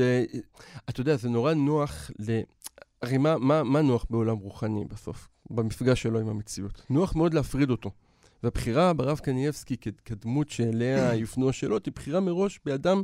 אתה 0.88 1.00
יודע, 1.00 1.16
זה 1.16 1.28
נורא 1.28 1.54
נוח 1.54 2.10
ל... 2.18 2.40
הרי 3.02 3.18
מה, 3.18 3.38
מה, 3.38 3.62
מה 3.62 3.82
נוח 3.82 4.06
בעולם 4.10 4.36
רוחני 4.36 4.84
בסוף, 4.84 5.28
במפגש 5.50 6.02
שלו 6.02 6.20
עם 6.20 6.28
המציאות? 6.28 6.82
נוח 6.90 7.16
מאוד 7.16 7.34
להפריד 7.34 7.70
אותו. 7.70 7.90
והבחירה 8.42 8.92
ברב 8.92 9.18
קנייבסקי 9.18 9.76
כ- 9.80 9.88
כדמות 10.04 10.50
שאליה 10.50 11.14
יופנו 11.22 11.48
השאלות, 11.48 11.86
היא 11.86 11.92
בחירה 11.94 12.20
מראש 12.20 12.60
באדם 12.66 13.02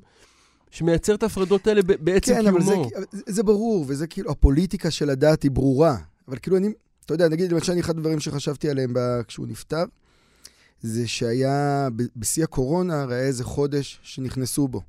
שמייצר 0.70 1.14
את 1.14 1.22
ההפרדות 1.22 1.66
האלה 1.66 1.82
ב- 1.82 1.92
בעצם 2.04 2.34
כן, 2.34 2.46
אבל 2.46 2.62
קיומו. 2.62 2.88
זה, 2.94 3.04
זה, 3.12 3.22
זה 3.26 3.42
ברור, 3.42 3.84
וזה 3.88 4.06
כאילו, 4.06 4.30
הפוליטיקה 4.30 4.90
של 4.90 5.10
הדת 5.10 5.42
היא 5.42 5.50
ברורה. 5.50 5.96
אבל 6.28 6.38
כאילו 6.38 6.56
אני, 6.56 6.68
אתה 7.04 7.14
יודע, 7.14 7.28
נגיד, 7.28 7.52
למשל, 7.52 7.72
אני 7.72 7.80
אחד 7.80 7.96
הדברים 7.96 8.20
שחשבתי 8.20 8.70
עליהם 8.70 8.94
ב, 8.94 8.98
כשהוא 9.28 9.46
נפטר, 9.46 9.84
זה 10.80 11.08
שהיה, 11.08 11.88
בשיא 12.16 12.44
הקורונה, 12.44 13.02
הרי 13.02 13.18
איזה 13.20 13.44
חודש 13.44 14.00
שנכנסו 14.02 14.68
בו. 14.68 14.82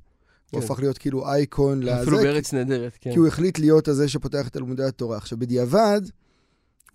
הוא 0.50 0.60
כן. 0.60 0.66
הפך 0.66 0.80
להיות 0.80 0.98
כאילו 0.98 1.28
אייקון 1.28 1.80
לזה, 1.82 2.02
אפילו 2.02 2.16
בארץ 2.16 2.54
נהדרת, 2.54 2.98
כן. 3.00 3.12
כי 3.12 3.18
הוא 3.18 3.26
החליט 3.26 3.58
להיות 3.58 3.88
הזה 3.88 4.08
שפותח 4.08 4.48
את 4.48 4.52
תלמודי 4.52 4.84
התורה. 4.84 5.16
עכשיו, 5.16 5.38
בדיעבד, 5.38 6.00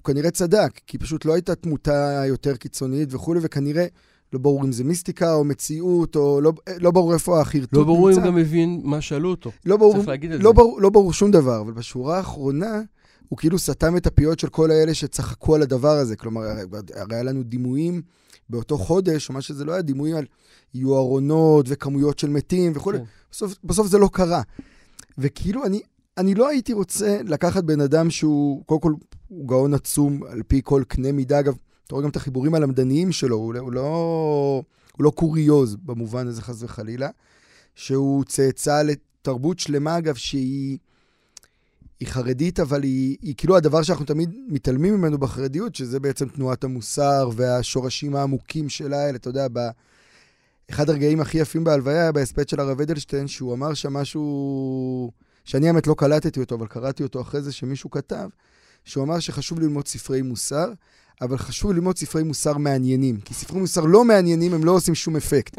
הוא 0.04 0.14
כנראה 0.14 0.32
צדק, 0.32 0.80
כי 0.88 0.98
פשוט 0.98 1.26
לא 1.26 1.34
הייתה 1.34 1.56
תמותה 1.56 2.24
יותר 2.28 2.56
קיצונית 2.56 3.14
וכולי, 3.14 3.40
וכנראה 3.44 3.86
לא 4.34 4.40
ברור 4.40 4.66
אם 4.66 4.72
זה 4.72 4.84
מיסטיקה 4.84 5.34
או 5.34 5.44
מציאות, 5.44 6.16
או 6.16 6.42
לא, 6.42 6.54
לא 6.80 6.92
ברור 6.92 7.14
איפה 7.14 7.42
החרטוט 7.42 7.74
לא 7.74 7.84
ברור 7.84 8.10
אם 8.10 8.16
נמצא. 8.16 8.28
גם 8.28 8.36
מבין 8.36 8.82
מה 8.84 9.02
שאלו 9.02 9.30
אותו. 9.30 9.52
לא 9.66 9.78
ברור, 9.78 9.94
צריך 9.96 10.08
להגיד 10.08 10.32
את 10.32 10.44
לא 10.44 10.50
זה. 10.50 10.56
ברור, 10.56 10.82
לא 10.82 10.90
ברור 10.90 11.14
שום 11.14 11.32
דבר, 11.32 11.62
אבל 11.62 11.72
בשורה 11.72 12.18
האחרונה, 12.18 12.82
הוא 13.30 13.38
כאילו 13.38 13.60
סתם 13.60 13.98
את 13.98 14.08
הפיות 14.08 14.40
של 14.40 14.50
כל 14.50 14.72
האלה 14.72 14.94
שצחקו 14.94 15.56
על 15.56 15.62
הדבר 15.62 15.98
הזה. 15.98 16.16
כלומר, 16.16 16.42
הרי, 16.42 16.62
הרי 16.96 17.16
היה 17.16 17.24
לנו 17.24 17.44
דימויים 17.44 18.02
באותו 18.50 18.78
חודש, 18.78 19.30
או 19.30 19.34
מה 19.34 19.42
שזה 19.42 19.66
לא 19.66 19.72
היה, 19.72 19.82
דימויים 19.82 20.16
על 20.16 20.26
יהיו 20.74 20.96
ארונות 20.98 21.66
וכמויות 21.70 22.20
של 22.20 22.30
מתים 22.30 22.72
וכולי. 22.76 22.98
כן. 22.98 23.04
בסוף, 23.32 23.56
בסוף 23.64 23.88
זה 23.88 23.98
לא 23.98 24.10
קרה. 24.14 24.42
וכאילו, 25.18 25.66
אני, 25.66 25.82
אני 26.18 26.36
לא 26.36 26.50
הייתי 26.50 26.74
רוצה 26.74 27.18
לקחת 27.24 27.64
בן 27.64 27.82
אדם 27.82 28.10
שהוא, 28.10 28.64
קודם 28.66 28.82
כל, 28.82 28.94
הוא 29.28 29.48
גאון 29.48 29.74
עצום 29.74 30.24
על 30.24 30.44
פי 30.48 30.62
כל 30.64 30.84
קנה 30.88 31.12
מידה. 31.12 31.40
אגב, 31.40 31.58
אתה 31.86 31.96
רואה 31.96 32.04
גם 32.04 32.10
את 32.10 32.16
החיבורים 32.16 32.56
הלמדניים 32.56 33.12
שלו, 33.12 33.36
הוא, 33.36 33.54
לא- 33.54 33.60
הוא 33.60 33.72
לא, 33.74 34.64
הוא 34.98 35.04
לא 35.04 35.10
קוריוז 35.10 35.76
במובן 35.76 36.28
הזה, 36.28 36.42
חס 36.42 36.64
וחלילה, 36.64 37.10
שהוא 37.76 38.24
צאצא 38.24 38.82
לתרבות 38.82 39.60
שלמה, 39.60 39.98
אגב, 39.98 40.16
שהיא... 40.16 40.78
היא 42.00 42.08
חרדית, 42.08 42.60
אבל 42.60 42.84
היא, 42.84 43.18
היא 43.22 43.34
כאילו 43.38 43.58
הדבר 43.58 43.82
שאנחנו 43.84 44.06
תמיד 44.06 44.30
מתעלמים 44.48 44.94
ממנו 44.94 45.18
בחרדיות, 45.18 45.76
שזה 45.76 46.00
בעצם 46.00 46.28
תנועת 46.28 46.64
המוסר 46.64 47.30
והשורשים 47.36 48.16
העמוקים 48.16 48.70
שלה 48.70 48.98
האלה, 49.06 49.16
אתה 49.16 49.30
יודע, 49.30 49.48
ב... 49.54 49.60
אחד 50.70 50.90
הרגעים 50.90 51.20
הכי 51.20 51.38
יפים 51.38 51.64
בהלוויה 51.64 52.02
היה 52.02 52.12
בהספד 52.12 52.50
של 52.50 52.60
הרב 52.60 52.82
אדלשטיין, 52.82 53.28
שהוא 53.28 53.54
אמר 53.54 53.74
שם 53.74 53.94
משהו 53.94 55.12
שאני 55.44 55.68
האמת 55.68 55.88
לא 55.88 55.96
קלטתי 55.98 56.40
אותו, 56.40 56.56
אבל 56.56 56.68
קראתי 56.68 57.04
אותו 57.04 57.22
אחרי 57.22 57.42
זה 57.42 57.52
שמישהו 57.52 57.92
כתב, 57.92 58.30
שהוא 58.86 59.04
אמר 59.04 59.20
שחשוב 59.20 59.60
ללמוד 59.60 59.88
ספרי 59.88 60.22
מוסר, 60.22 60.74
אבל 61.22 61.38
חשוב 61.38 61.72
ללמוד 61.72 61.98
ספרי 61.98 62.24
מוסר 62.24 62.58
מעניינים, 62.58 63.22
כי 63.22 63.34
ספרי 63.34 63.60
מוסר 63.60 63.82
לא 63.82 64.04
מעניינים, 64.04 64.54
הם 64.54 64.64
לא 64.64 64.72
עושים 64.72 64.96
שום 64.96 65.16
אפקט. 65.16 65.58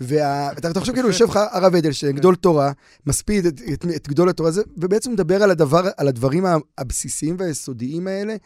ואתה 0.00 0.70
אתה 0.70 0.80
חושב 0.80 0.92
כאילו, 0.92 1.08
יושב 1.08 1.24
לך 1.24 1.40
הרב 1.50 1.74
אדלשטיין, 1.74 2.16
גדול 2.16 2.34
תורה, 2.34 2.72
מספיד 3.06 3.46
את, 3.46 3.60
את, 3.72 3.84
את 3.96 4.08
גדול 4.08 4.28
התורה 4.28 4.48
הזה, 4.48 4.62
ובעצם 4.76 5.12
מדבר 5.12 5.42
על, 5.42 5.50
הדבר, 5.50 5.88
על 5.96 6.08
הדברים 6.08 6.44
הבסיסיים 6.78 7.36
והיסודיים 7.38 8.06
האלה, 8.06 8.36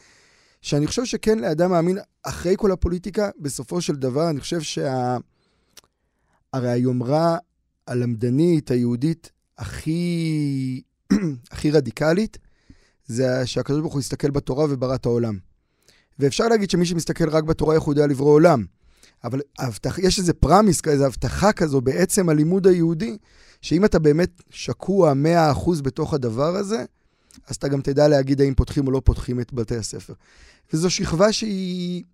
שאני 0.63 0.87
חושב 0.87 1.05
שכן 1.05 1.39
לאדם 1.39 1.71
מאמין, 1.71 1.99
אחרי 2.23 2.55
כל 2.59 2.73
הפוליטיקה, 2.73 3.31
בסופו 3.39 3.81
של 3.81 3.97
דבר, 3.97 4.31
אני 4.31 4.41
חושב 4.41 4.61
שה... 4.61 5.17
הרי 6.53 6.71
היומרה 6.71 7.37
הלמדנית, 7.87 8.71
היהודית, 8.71 9.31
הכי, 9.61 10.83
הכי 11.53 11.71
רדיקלית, 11.71 12.39
זה 13.07 13.47
שהקדוש 13.47 13.81
ברוך 13.81 13.93
הוא 13.93 14.01
הסתכל 14.01 14.31
בתורה 14.31 14.67
וברא 14.71 14.95
את 14.95 15.07
העולם. 15.07 15.39
ואפשר 16.19 16.49
להגיד 16.49 16.71
שמי 16.71 16.87
שמסתכל 16.87 17.29
רק 17.29 17.45
בתורה, 17.45 17.75
איך 17.75 17.83
הוא 17.83 17.93
יודע 17.93 18.07
לברוא 18.07 18.33
עולם. 18.33 18.65
אבל 19.25 19.41
ההבטח, 19.59 19.99
יש 19.99 20.19
איזה 20.19 20.33
פרמיס, 20.33 20.81
איזו 20.87 21.07
הבטחה 21.07 21.53
כזו 21.53 21.81
בעצם 21.81 22.29
הלימוד 22.29 22.67
היהודי, 22.67 23.19
שאם 23.63 23.85
אתה 23.85 23.99
באמת 23.99 24.43
שקוע 24.51 25.13
100% 25.55 25.83
בתוך 25.83 26.15
הדבר 26.15 26.57
הזה, 26.57 26.85
אז 27.49 27.57
אתה 27.57 27.69
גם 27.69 27.81
תדע 27.81 28.09
להגיד 28.09 28.41
האם 28.41 28.55
פותחים 28.55 28.87
או 28.87 28.93
לא 28.93 29.03
פותחים 29.05 29.41
את 29.41 29.53
בתי 29.53 29.77
הספר. 29.77 30.15
וזו 30.73 30.91
שכבה 30.91 31.33
שהיא... 31.33 32.05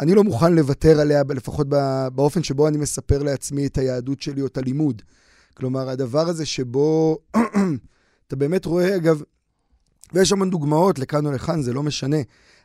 אני 0.00 0.14
לא 0.14 0.24
מוכן 0.24 0.54
לוותר 0.54 1.00
עליה, 1.00 1.22
לפחות 1.28 1.68
באופן 2.14 2.42
שבו 2.42 2.68
אני 2.68 2.78
מספר 2.78 3.22
לעצמי 3.22 3.66
את 3.66 3.78
היהדות 3.78 4.20
שלי 4.20 4.40
או 4.40 4.46
את 4.46 4.58
הלימוד. 4.58 5.02
כלומר, 5.56 5.88
הדבר 5.88 6.28
הזה 6.28 6.46
שבו 6.46 7.18
אתה 8.26 8.36
באמת 8.36 8.64
רואה, 8.64 8.96
אגב, 8.96 9.22
ויש 10.12 10.32
המון 10.32 10.50
דוגמאות 10.50 10.98
לכאן 10.98 11.26
או 11.26 11.32
לכאן, 11.32 11.62
זה 11.62 11.72
לא 11.72 11.82
משנה, 11.82 12.16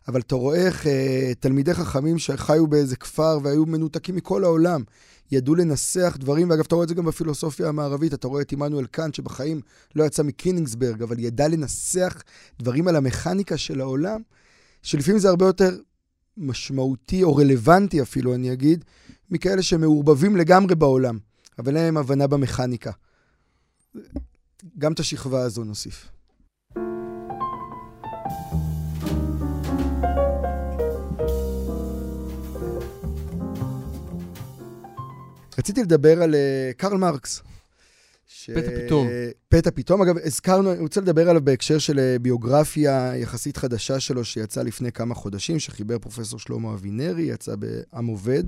אבל 0.08 0.20
אתה 0.20 0.36
רואה 0.36 0.66
איך 0.66 0.88
אה, 0.88 1.32
תלמידי 1.40 1.74
חכמים 1.74 2.18
שחיו 2.18 2.68
באיזה 2.68 2.96
כפר 2.96 3.40
והיו 3.44 3.66
מנותקים 3.66 4.16
מכל 4.16 4.44
העולם, 4.44 4.84
ידעו 5.32 5.56
לנסח 5.56 6.18
דברים, 6.20 6.50
ואגב, 6.50 6.64
אתה 6.68 6.76
רואה 6.76 6.84
את 6.84 6.90
זה 6.90 6.96
גם 6.96 7.06
בפילוסופיה 7.06 7.70
המערבית, 7.70 8.14
אתה 8.14 8.28
רואה 8.28 8.42
את 8.42 8.52
עמנואל 8.52 8.86
קאנט, 8.86 9.16
שבחיים 9.16 9.62
לא 9.96 10.04
יצא 10.04 10.24
מקינינגסברג, 10.24 11.02
אבל 11.04 11.20
ידע 11.20 11.48
לנסח 11.48 12.22
דברים 12.60 12.88
על 12.88 12.96
המכניקה 12.96 13.58
של 13.58 13.82
העולם, 13.82 14.22
שלפעמים 14.82 15.20
זה 15.20 15.30
הרבה 15.30 15.46
יותר 15.46 15.78
משמעותי 16.38 17.24
או 17.24 17.36
רלוונטי 17.36 18.02
אפילו, 18.02 18.36
אני 18.36 18.54
אגיד, 18.54 18.86
מכאלה 19.30 19.62
שמעורבבים 19.62 20.36
לגמרי 20.36 20.76
בעולם, 20.76 21.18
אבל 21.62 21.78
אין 21.78 21.86
להם 21.86 21.97
הבנה 21.97 22.28
במכניקה. 22.28 22.91
גם 24.78 24.93
את 24.93 25.00
השכבה 25.00 25.41
הזו 25.41 25.63
נוסיף. 25.63 26.10
רציתי 35.60 35.82
לדבר 35.82 36.21
על 36.24 36.34
uh, 36.34 36.74
קרל 36.78 36.97
מרקס. 36.97 37.41
ש... 38.28 38.50
פתע 38.50 38.71
פתאום. 38.86 39.08
פתע 39.50 39.71
פתאום. 39.71 40.02
אגב, 40.02 40.15
הזכרנו, 40.24 40.71
אני 40.71 40.80
רוצה 40.80 41.02
לדבר 41.02 41.30
עליו 41.30 41.41
בהקשר 41.41 41.78
של 41.78 42.00
אה, 42.00 42.19
ביוגרפיה 42.21 43.17
יחסית 43.17 43.58
חדשה 43.58 44.00
שלו, 44.00 44.26
שיצאה 44.26 44.63
לפני 44.63 44.91
כמה 44.91 45.15
חודשים, 45.15 45.60
שחיבר 45.60 46.00
פרופסור 46.00 46.39
שלמה 46.39 46.74
אבינרי, 46.74 47.24
יצא 47.24 47.56
בעם 47.56 48.06
עובד. 48.06 48.43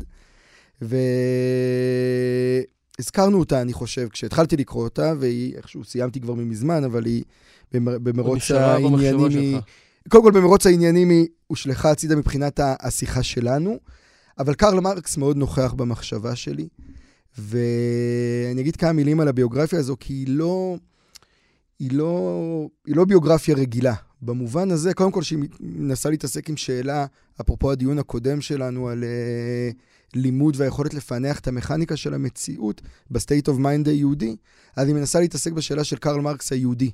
והזכרנו 2.99 3.39
אותה, 3.39 3.61
אני 3.61 3.73
חושב, 3.73 4.07
כשהתחלתי 4.07 4.57
לקרוא 4.57 4.83
אותה, 4.83 5.13
והיא, 5.19 5.55
איכשהו 5.55 5.83
סיימתי 5.83 6.19
כבר 6.19 6.33
מזמן, 6.33 6.83
אבל 6.83 7.05
היא 7.05 7.23
במרוץ 7.73 8.51
העניינים... 8.51 9.29
היא... 9.29 9.59
קודם 10.09 10.23
כל, 10.23 10.31
במרוץ 10.31 10.65
העניינים 10.65 11.09
היא 11.09 11.27
הושלכה 11.47 11.91
הצידה 11.91 12.15
מבחינת 12.15 12.59
השיחה 12.79 13.23
שלנו, 13.23 13.79
אבל 14.39 14.53
קרל 14.53 14.79
מרקס 14.79 15.17
מאוד 15.17 15.37
נוכח 15.37 15.73
במחשבה 15.73 16.35
שלי. 16.35 16.67
ואני 17.37 18.61
אגיד 18.61 18.75
כמה 18.75 18.91
מילים 18.91 19.19
על 19.19 19.27
הביוגרפיה 19.27 19.79
הזו, 19.79 19.95
כי 19.99 20.13
היא 20.13 20.27
לא, 20.29 20.77
היא 21.79 21.91
לא, 21.91 22.67
היא 22.85 22.95
לא 22.95 23.05
ביוגרפיה 23.05 23.55
רגילה. 23.55 23.93
במובן 24.21 24.71
הזה, 24.71 24.93
קודם 24.93 25.11
כל, 25.11 25.21
שהיא 25.21 25.39
מנסה 25.59 26.09
להתעסק 26.09 26.49
עם 26.49 26.57
שאלה, 26.57 27.05
אפרופו 27.41 27.71
הדיון 27.71 27.99
הקודם 27.99 28.41
שלנו 28.41 28.89
על 28.89 29.03
אה, 29.03 29.75
לימוד 30.15 30.55
והיכולת 30.57 30.93
לפענח 30.93 31.39
את 31.39 31.47
המכניקה 31.47 31.97
של 31.97 32.13
המציאות 32.13 32.81
ב 33.11 33.17
state 33.17 33.47
of 33.47 33.57
mind 33.57 33.87
היהודי, 33.87 34.35
אז 34.75 34.87
היא 34.87 34.95
מנסה 34.95 35.19
להתעסק 35.19 35.51
בשאלה 35.51 35.83
של 35.83 35.97
קרל 35.97 36.21
מרקס 36.21 36.51
היהודי. 36.51 36.91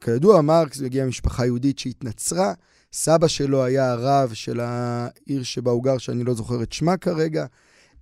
כידוע, 0.00 0.40
מרקס 0.40 0.82
הגיע 0.82 1.04
ממשפחה 1.04 1.46
יהודית 1.46 1.78
שהתנצרה, 1.78 2.52
סבא 2.92 3.28
שלו 3.28 3.64
היה 3.64 3.92
הרב 3.92 4.32
של 4.32 4.60
העיר 4.60 5.42
שבה 5.42 5.70
הוא 5.70 5.84
גר, 5.84 5.98
שאני 5.98 6.24
לא 6.24 6.34
זוכר 6.34 6.62
את 6.62 6.72
שמה 6.72 6.96
כרגע. 6.96 7.46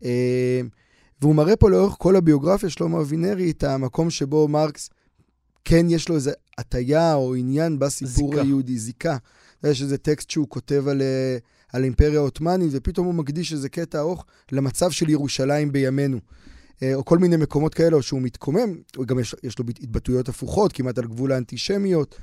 אה, 0.04 0.60
והוא 1.20 1.34
מראה 1.34 1.56
פה 1.56 1.70
לאורך 1.70 1.94
כל 1.98 2.16
הביוגרפיה, 2.16 2.70
שלמה 2.70 3.00
אבינרי, 3.00 3.50
את 3.50 3.64
המקום 3.64 4.10
שבו 4.10 4.48
מרקס, 4.48 4.90
כן 5.64 5.86
יש 5.90 6.08
לו 6.08 6.14
איזו 6.14 6.30
הטיה 6.58 7.14
או 7.14 7.34
עניין 7.34 7.78
בסיפור 7.78 8.30
זיקה. 8.30 8.42
היהודי, 8.42 8.78
זיקה. 8.78 9.16
יש 9.64 9.82
איזה 9.82 9.98
טקסט 9.98 10.30
שהוא 10.30 10.46
כותב 10.48 10.88
על, 10.88 11.02
אה, 11.02 11.36
על 11.72 11.82
האימפריה 11.82 12.18
העות'מאנית, 12.18 12.68
ופתאום 12.72 13.06
הוא 13.06 13.14
מקדיש 13.14 13.52
איזה 13.52 13.68
קטע 13.68 13.98
ארוך 13.98 14.24
למצב 14.52 14.90
של 14.90 15.10
ירושלים 15.10 15.72
בימינו. 15.72 16.18
אה, 16.82 16.94
או 16.94 17.04
כל 17.04 17.18
מיני 17.18 17.36
מקומות 17.36 17.74
כאלה, 17.74 17.96
או 17.96 18.02
שהוא 18.02 18.22
מתקומם, 18.22 18.74
גם 19.06 19.18
יש, 19.18 19.34
יש 19.42 19.58
לו 19.58 19.64
התבטאויות 19.68 20.28
הפוכות, 20.28 20.72
כמעט 20.72 20.98
על 20.98 21.04
גבול 21.04 21.32
האנטישמיות. 21.32 22.18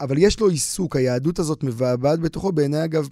אבל 0.00 0.18
יש 0.18 0.40
לו 0.40 0.48
עיסוק, 0.48 0.96
היהדות 0.96 1.38
הזאת 1.38 1.64
מבעבעת 1.64 2.20
בתוכו, 2.20 2.52
בעיניי 2.52 2.84
אגב, 2.84 3.08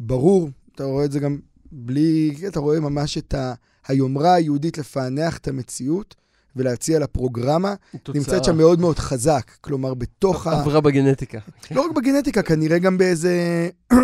ברור, 0.00 0.50
אתה 0.74 0.84
רואה 0.84 1.04
את 1.04 1.12
זה 1.12 1.20
גם 1.20 1.38
בלי, 1.72 2.34
אתה 2.48 2.60
רואה 2.60 2.80
ממש 2.80 3.18
את 3.18 3.34
ה, 3.34 3.54
היומרה 3.88 4.34
היהודית 4.34 4.78
לפענח 4.78 5.38
את 5.38 5.48
המציאות 5.48 6.14
ולהציע 6.58 6.98
לה 6.98 7.06
פרוגרמה, 7.06 7.74
תוצאה. 8.02 8.20
נמצאת 8.20 8.44
שם 8.44 8.56
מאוד 8.56 8.80
מאוד 8.80 8.98
חזק. 8.98 9.50
כלומר, 9.60 9.94
בתוך 9.94 10.46
ה... 10.46 10.60
עברה 10.60 10.80
בגנטיקה. 10.80 11.38
לא 11.70 11.82
רק 11.86 11.92
בגנטיקה, 11.96 12.42
כנראה 12.42 12.78
גם 12.78 12.98
באיזה... 12.98 13.68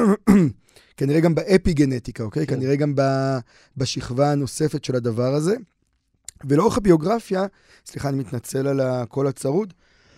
כנראה 0.97 1.21
גם 1.21 1.35
באפי-גנטיקה, 1.35 2.23
אוקיי? 2.23 2.47
כן. 2.47 2.55
כנראה 2.57 2.77
גם 2.77 2.95
ב... 2.95 3.03
בשכבה 3.77 4.33
הנוספת 4.33 4.85
של 4.85 4.97
הדבר 4.97 5.35
הזה. 5.35 5.57
ולאורך 6.45 6.77
הביוגרפיה, 6.77 7.47
סליחה, 7.87 8.09
אני 8.09 8.19
מתנצל 8.19 8.67
על 8.67 8.81
הקול 8.81 9.27
הצרוד. 9.27 9.73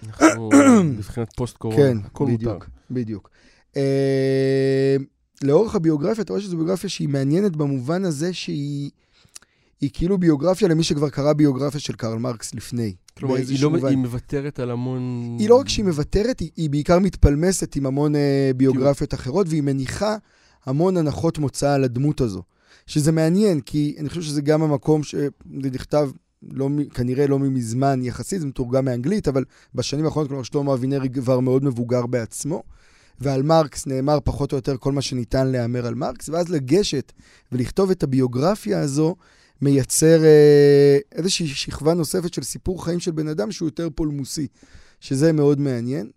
אנחנו 0.07 0.51
מבחינת 0.99 1.29
פוסט-קורונה, 1.37 1.83
כן, 1.83 1.99
הכל 2.05 2.25
בדיוק, 2.25 2.53
מותר. 2.53 2.67
בדיוק. 2.91 3.31
אה, 3.77 4.97
לאורך 5.43 5.75
הביוגרפיה, 5.75 6.25
אתה 6.25 6.33
רואה 6.33 6.43
שזו 6.43 6.57
ביוגרפיה 6.57 6.91
שהיא 6.91 7.09
מעניינת 7.09 7.57
במובן 7.57 8.05
הזה 8.05 8.33
שהיא 8.33 8.91
היא 9.81 9.91
כאילו 9.93 10.19
ביוגרפיה 10.19 10.69
למי 10.69 10.83
שכבר 10.83 11.09
קרא 11.09 11.33
ביוגרפיה 11.33 11.81
של 11.81 11.93
קרל 11.93 12.19
מרקס 12.19 12.55
לפני. 12.55 12.95
כלומר, 13.19 13.35
היא, 13.35 13.63
לא, 13.63 13.89
היא 13.89 13.97
מוותרת 13.97 14.59
על 14.61 14.71
המון... 14.71 15.37
היא 15.39 15.49
לא 15.49 15.55
רק 15.55 15.69
שהיא 15.69 15.85
מוותרת, 15.85 16.41
היא, 16.41 16.51
היא 16.57 16.71
בעיקר 16.71 16.99
מתפלמסת 16.99 17.77
עם 17.77 17.87
המון 17.87 18.17
אה, 18.17 18.51
ביוגרפיות 18.57 19.11
כאילו... 19.11 19.23
אחרות, 19.23 19.47
והיא 19.49 19.63
מניחה 19.63 20.17
המון 20.67 20.97
הנחות 20.97 21.39
מוצא 21.39 21.73
על 21.73 21.85
הדמות 21.85 22.21
הזו. 22.21 22.43
שזה 22.87 23.13
מעניין, 23.13 23.61
כי 23.61 23.97
אני 23.99 24.09
חושב 24.09 24.23
שזה 24.23 24.43
גם 24.43 24.63
המקום 24.63 25.03
שזה 25.03 25.29
נכתב 25.47 26.11
לא, 26.51 26.69
כנראה 26.95 27.27
לא 27.27 27.39
מזמן 27.39 28.01
יחסית, 28.03 28.41
זה 28.41 28.47
מתורגם 28.47 28.85
מאנגלית, 28.85 29.29
אבל 29.29 29.45
בשנים 29.75 30.05
האחרונות, 30.05 30.29
כלומר, 30.29 30.43
שלמה 30.43 30.75
אבינרי 30.75 31.09
כבר 31.09 31.41
מאוד 31.41 31.65
מבוגר 31.65 32.07
בעצמו. 32.07 32.63
ועל 33.21 33.43
מרקס 33.43 33.87
נאמר 33.87 34.19
פחות 34.25 34.53
או 34.53 34.57
יותר 34.57 34.77
כל 34.77 34.93
מה 34.93 35.03
שניתן 35.03 35.47
להיאמר 35.47 35.87
על 35.87 35.95
מרקס, 35.95 36.29
ואז 36.29 36.49
לגשת 36.49 37.13
ולכתוב 37.53 37.91
את 37.91 38.03
הביוגרפיה 38.03 38.81
הזו, 38.81 39.17
מייצר 39.63 40.25
אה, 40.25 40.99
איזושהי 41.13 41.49
שכבה 41.49 41.95
נוספת 41.95 42.35
של 42.35 42.43
סיפור 42.43 42.85
חיים 42.85 43.01
של 43.01 43.11
בן 43.11 43.29
אדם 43.29 43.53
שהוא 43.53 43.67
יותר 43.67 43.89
פולמוסי, 43.95 44.47
שזה 45.01 45.33
מאוד 45.33 45.61
מעניין. 45.61 46.11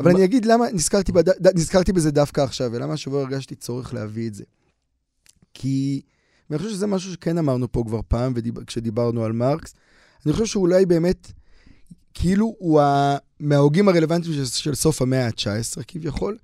אבל 0.00 0.10
אני 0.10 0.24
אגיד 0.24 0.44
למה 0.44 0.64
נזכרתי, 0.72 1.12
בד... 1.12 1.56
נזכרתי 1.56 1.92
בזה 1.92 2.10
דווקא 2.10 2.40
עכשיו, 2.40 2.70
ולמה 2.72 2.92
השבוע 2.92 3.20
הרגשתי 3.22 3.54
צורך 3.54 3.94
להביא 3.94 4.28
את 4.28 4.34
זה. 4.34 4.44
כי 5.54 6.00
אני 6.50 6.58
חושב 6.58 6.70
שזה 6.70 6.86
משהו 6.86 7.12
שכן 7.12 7.38
אמרנו 7.38 7.72
פה 7.72 7.82
כבר 7.86 8.00
פעם, 8.08 8.32
ודיב... 8.36 8.64
כשדיברנו 8.64 9.24
על 9.24 9.32
מרקס. 9.32 9.74
אני 10.26 10.32
חושב 10.32 10.46
שאולי 10.46 10.86
באמת 10.86 11.32
כאילו 12.14 12.54
הוא 12.58 12.80
ה... 12.80 13.16
מההוגים 13.40 13.88
הרלוונטיים 13.88 14.34
של, 14.34 14.44
של 14.44 14.74
סוף 14.74 15.02
המאה 15.02 15.26
ה-19 15.26 15.82
כביכול, 15.88 16.36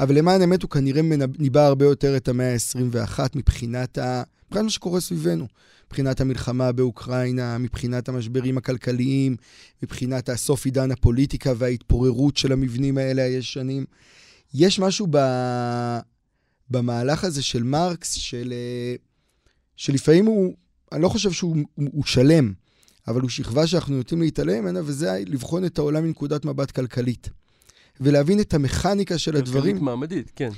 אבל 0.00 0.14
למען 0.14 0.40
האמת 0.40 0.62
הוא 0.62 0.70
כנראה 0.70 1.02
ניבא 1.38 1.60
הרבה 1.66 1.84
יותר 1.84 2.16
את 2.16 2.28
המאה 2.28 2.52
ה-21 2.52 3.20
מבחינת, 3.34 3.98
ה... 3.98 4.22
מבחינת 4.50 4.64
מה 4.64 4.70
שקורה 4.70 5.00
סביבנו. 5.00 5.46
מבחינת 5.86 6.20
המלחמה 6.20 6.72
באוקראינה, 6.72 7.58
מבחינת 7.58 8.08
המשברים 8.08 8.58
הכלכליים, 8.58 9.36
מבחינת 9.82 10.28
הסוף 10.28 10.64
עידן 10.64 10.90
הפוליטיקה 10.90 11.52
וההתפוררות 11.56 12.36
של 12.36 12.52
המבנים 12.52 12.98
האלה 12.98 13.22
הישנים. 13.22 13.84
יש 14.54 14.78
משהו 14.78 15.06
ב... 15.10 15.18
במהלך 16.70 17.24
הזה 17.24 17.42
של 17.42 17.62
מרקס, 17.62 18.12
של... 18.12 18.52
שלפעמים 19.76 20.26
הוא, 20.26 20.54
אני 20.92 21.02
לא 21.02 21.08
חושב 21.08 21.32
שהוא 21.32 21.56
הוא 21.76 22.04
שלם. 22.04 22.52
אבל 23.08 23.20
הוא 23.20 23.30
שכבה 23.30 23.66
שאנחנו 23.66 23.96
נוטים 23.96 24.20
להתעלם 24.22 24.62
ממנה, 24.62 24.80
וזה 24.84 25.22
לבחון 25.26 25.64
את 25.64 25.78
העולם 25.78 26.04
מנקודת 26.04 26.44
מבט 26.44 26.70
כלכלית. 26.70 27.30
ולהבין 28.00 28.40
את 28.40 28.54
המכניקה 28.54 29.18
של 29.18 29.30
כלכלית 29.32 29.48
הדברים. 29.48 29.62
כלכלית 29.64 29.82
מעמדית, 29.82 30.32
כן. 30.36 30.50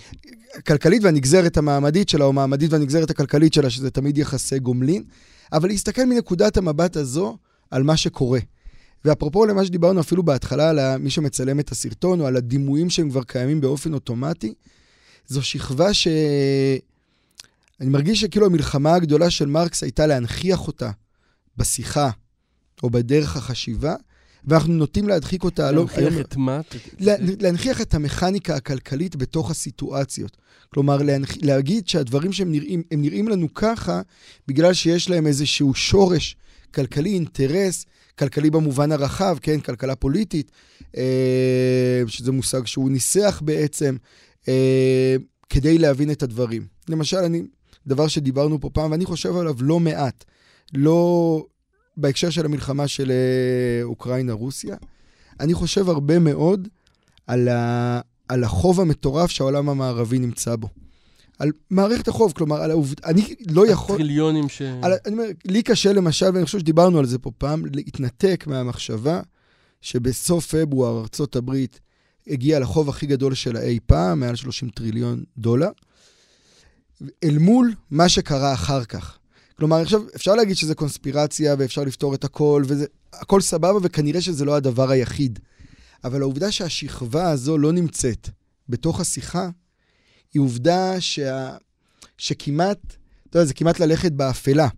כלכלית 0.67 1.03
והנגזרת 1.03 1.57
המעמדית 1.57 2.09
שלה, 2.09 2.25
או 2.25 2.33
מעמדית 2.33 2.73
והנגזרת 2.73 3.11
הכלכלית 3.11 3.55
שלה, 3.55 3.71
שזה 3.71 3.91
תמיד 3.91 4.19
יחסי 4.19 4.59
גומלין, 4.59 5.05
אבל 5.53 5.69
להסתכל 5.69 6.05
מנקודת 6.05 6.57
המבט 6.57 6.97
הזו 6.97 7.37
על 7.71 7.83
מה 7.83 7.97
שקורה. 7.97 8.41
ואפרופו 9.05 9.47
למה 9.47 9.65
שדיברנו 9.65 10.01
אפילו 10.01 10.23
בהתחלה 10.23 10.71
על 10.71 10.97
מי 10.97 11.11
שמצלם 11.11 11.61
את 11.61 11.73
הסרטון, 11.73 12.21
או 12.21 12.27
על 12.27 12.37
הדימויים 12.37 12.91
שהם 12.91 13.11
כבר 13.11 13.23
קיימים 13.23 13.61
באופן 13.61 13.95
אוטומטי, 13.95 14.55
זו 15.27 15.43
שכבה 15.43 15.95
ש... 15.95 16.09
אני 17.81 17.91
מרגיש 17.91 18.21
שכאילו 18.21 18.47
המלחמה 18.47 18.95
הגדולה 18.95 19.31
של 19.31 19.47
מרקס 19.47 19.83
הייתה 19.83 20.07
להנכיח 20.07 20.67
אותה 20.67 20.91
בשיחה, 21.57 22.11
או 22.83 22.91
בדרך 22.91 23.37
החשיבה, 23.37 23.95
ואנחנו 24.45 24.73
נוטים 24.73 25.09
להדחיק 25.09 25.45
אותה. 25.45 25.73
לא- 25.73 25.87
להנכיח 25.99 26.21
את 26.21 26.37
מה? 26.37 26.61
להנכיח 27.41 27.81
את 27.81 27.95
המכניקה 27.95 28.57
הכלכלית 28.57 29.17
בתוך 29.17 29.51
הסיטואציות. 29.51 30.37
כלומר, 30.69 30.99
להגיד 31.43 31.89
שהדברים 31.89 32.33
שהם 32.33 32.53
נראים, 32.53 32.83
הם 32.91 33.03
נראים 33.03 33.29
לנו 33.29 33.55
ככה, 33.55 34.03
בגלל 34.49 34.73
שיש 34.73 35.11
להם 35.11 35.27
איזשהו 35.27 35.75
שורש 35.75 36.37
כלכלי, 36.75 37.11
אינטרס, 37.11 37.87
כלכלי 38.19 38.51
במובן 38.51 38.93
הרחב, 38.93 39.37
כן, 39.43 39.61
כלכלה 39.61 39.95
פוליטית, 39.97 40.51
אה, 40.97 42.03
שזה 42.07 42.33
מושג 42.33 42.67
שהוא 42.67 42.91
ניסח 42.91 43.43
בעצם, 43.45 43.97
אה, 44.49 45.17
כדי 45.49 45.79
להבין 45.79 46.11
את 46.11 46.23
הדברים. 46.23 46.67
למשל, 46.89 47.17
אני, 47.17 47.43
דבר 47.87 48.09
שדיברנו 48.09 48.61
פה 48.61 48.71
פעם, 48.71 48.91
ואני 48.91 49.05
חושב 49.05 49.37
עליו 49.37 49.55
לא 49.61 49.81
מעט. 49.81 50.25
לא, 50.75 51.45
בהקשר 51.97 52.31
של 52.31 52.45
המלחמה 52.45 52.89
של 52.89 53.11
אה, 53.11 53.83
אוקראינה-רוסיה, 53.83 54.77
אני 55.41 55.55
חושב 55.55 55.89
הרבה 55.89 56.19
מאוד 56.19 56.69
על, 57.27 57.49
ה, 57.49 58.01
על 58.29 58.45
החוב 58.45 58.81
המטורף 58.81 59.31
שהעולם 59.31 59.69
המערבי 59.69 60.19
נמצא 60.19 60.57
בו. 60.57 60.69
על 61.39 61.51
מערכת 61.71 62.09
החוב, 62.09 62.33
כלומר, 62.33 62.63
על 62.63 62.71
העובדה, 62.71 63.09
אני 63.09 63.35
לא 63.51 63.67
יכול... 63.67 63.97
טריליונים 63.97 64.49
ש... 64.49 64.63
על, 64.63 64.93
אני 65.07 65.15
אומר, 65.15 65.25
לי 65.45 65.63
קשה 65.63 65.93
למשל, 65.93 66.27
ואני 66.35 66.45
חושב 66.45 66.59
שדיברנו 66.59 66.99
על 66.99 67.07
זה 67.07 67.19
פה 67.19 67.31
פעם, 67.39 67.67
להתנתק 67.73 68.45
מהמחשבה 68.47 69.21
שבסוף 69.81 70.55
פברואר 70.55 71.01
ארצות 71.01 71.37
הברית 71.37 71.81
הגיעה 72.27 72.61
לחוב 72.61 72.89
הכי 72.89 73.07
גדול 73.07 73.35
שלה 73.35 73.61
אי 73.61 73.79
פעם, 73.87 74.21
מעל 74.21 74.37
30 74.37 74.69
טריליון 74.69 75.25
דולר, 75.39 75.71
אל 77.25 77.39
מול 77.39 77.75
מה 77.91 78.09
שקרה 78.09 78.55
אחר 78.55 78.85
כך. 78.85 79.19
כלומר, 79.57 79.77
עכשיו, 79.77 80.03
אפשר 80.17 80.35
להגיד 80.35 80.57
שזה 80.57 80.75
קונספירציה 80.75 81.55
ואפשר 81.59 81.85
לפתור 81.85 82.15
את 82.15 82.25
הכל, 82.25 82.63
וזה, 82.67 82.87
הכל 83.13 83.41
סבבה, 83.41 83.79
וכנראה 83.83 84.21
שזה 84.21 84.45
לא 84.45 84.57
הדבר 84.57 84.91
היחיד. 84.91 85.39
אבל 86.05 86.21
העובדה 86.21 86.53
שהשכבה 86.53 87.31
הזו 87.31 87.59
לא 87.59 87.73
נמצאת 87.73 88.29
בתוך 88.69 89.01
השיחה, 89.01 89.49
היא 90.35 90.43
עובדה 90.43 91.01
שה... 91.01 91.57
שכמעט, 92.19 92.97
אתה 93.31 93.39
יודע, 93.39 93.47
זה 93.47 93.55
כמעט 93.55 93.81
ללכת 93.81 94.13
באפלה. 94.13 94.69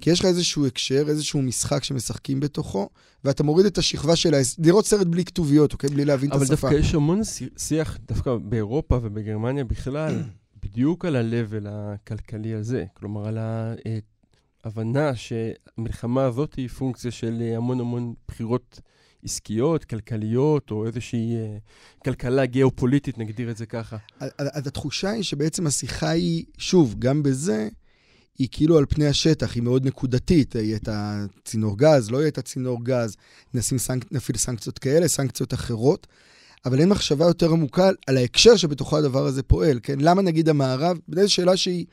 כי 0.00 0.10
יש 0.10 0.20
לך 0.20 0.26
איזשהו 0.26 0.66
הקשר, 0.66 1.04
איזשהו 1.08 1.42
משחק 1.42 1.84
שמשחקים 1.84 2.40
בתוכו, 2.40 2.88
ואתה 3.24 3.42
מוריד 3.42 3.66
את 3.66 3.78
השכבה 3.78 4.16
של 4.16 4.34
ה... 4.34 4.38
לראות 4.58 4.86
סרט 4.86 5.06
בלי 5.06 5.24
כתוביות, 5.24 5.72
אוקיי? 5.72 5.90
בלי 5.90 6.04
להבין 6.04 6.30
את 6.30 6.34
השפה. 6.34 6.44
אבל 6.44 6.54
דווקא 6.60 6.74
יש 6.74 6.94
המון 6.94 7.20
שיח, 7.56 7.98
דווקא 8.08 8.36
באירופה 8.36 8.98
ובגרמניה 9.02 9.64
בכלל, 9.64 10.22
בדיוק 10.62 11.04
על 11.04 11.16
ה-level 11.16 11.66
הכלכלי 11.68 12.54
הזה. 12.54 12.84
כלומר, 12.94 13.28
על 13.28 13.38
ההבנה 14.64 15.12
שהמלחמה 15.16 16.24
הזאת 16.24 16.54
היא 16.54 16.68
פונקציה 16.68 17.10
של 17.10 17.52
המון 17.56 17.80
המון 17.80 18.14
בחירות 18.28 18.80
עסקיות, 19.24 19.84
כלכליות, 19.84 20.70
או 20.70 20.86
איזושהי 20.86 21.36
אה, 21.36 21.56
כלכלה 22.04 22.46
גיאופוליטית, 22.46 23.18
נגדיר 23.18 23.50
את 23.50 23.56
זה 23.56 23.66
ככה. 23.66 23.96
אז 24.38 24.66
התחושה 24.66 25.10
היא 25.10 25.22
שבעצם 25.22 25.66
השיחה 25.66 26.08
היא, 26.08 26.44
שוב, 26.58 26.94
גם 26.98 27.22
בזה, 27.22 27.68
היא 28.38 28.48
כאילו 28.50 28.78
על 28.78 28.86
פני 28.88 29.06
השטח, 29.06 29.54
היא 29.54 29.62
מאוד 29.62 29.86
נקודתית. 29.86 30.54
יהיה 30.54 30.76
את 30.76 30.88
הצינור 30.92 31.78
גז, 31.78 32.10
לא 32.10 32.18
יהיה 32.18 32.28
את 32.28 32.38
הצינור 32.38 32.84
גז, 32.84 33.16
נשים 33.54 33.78
סנק, 33.78 34.12
נפעיל 34.12 34.38
סנקציות 34.38 34.78
כאלה, 34.78 35.08
סנקציות 35.08 35.54
אחרות. 35.54 36.06
אבל 36.66 36.80
אין 36.80 36.88
מחשבה 36.88 37.24
יותר 37.24 37.50
עמוקה 37.50 37.90
על 38.06 38.16
ההקשר 38.16 38.56
שבתוכו 38.56 38.98
הדבר 38.98 39.26
הזה 39.26 39.42
פועל, 39.42 39.80
כן? 39.82 40.00
למה 40.00 40.22
נגיד 40.22 40.48
המערב, 40.48 40.98
זו 41.14 41.32
שאלה 41.32 41.56
שהיא, 41.56 41.86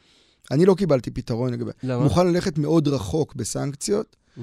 אני 0.51 0.65
לא 0.65 0.75
קיבלתי 0.75 1.11
פתרון 1.11 1.53
לגבי... 1.53 1.71
למה? 1.83 2.03
מוכן 2.03 2.27
ללכת 2.27 2.57
מאוד 2.57 2.87
רחוק 2.87 3.35
בסנקציות, 3.35 4.15
mm-hmm. 4.15 4.41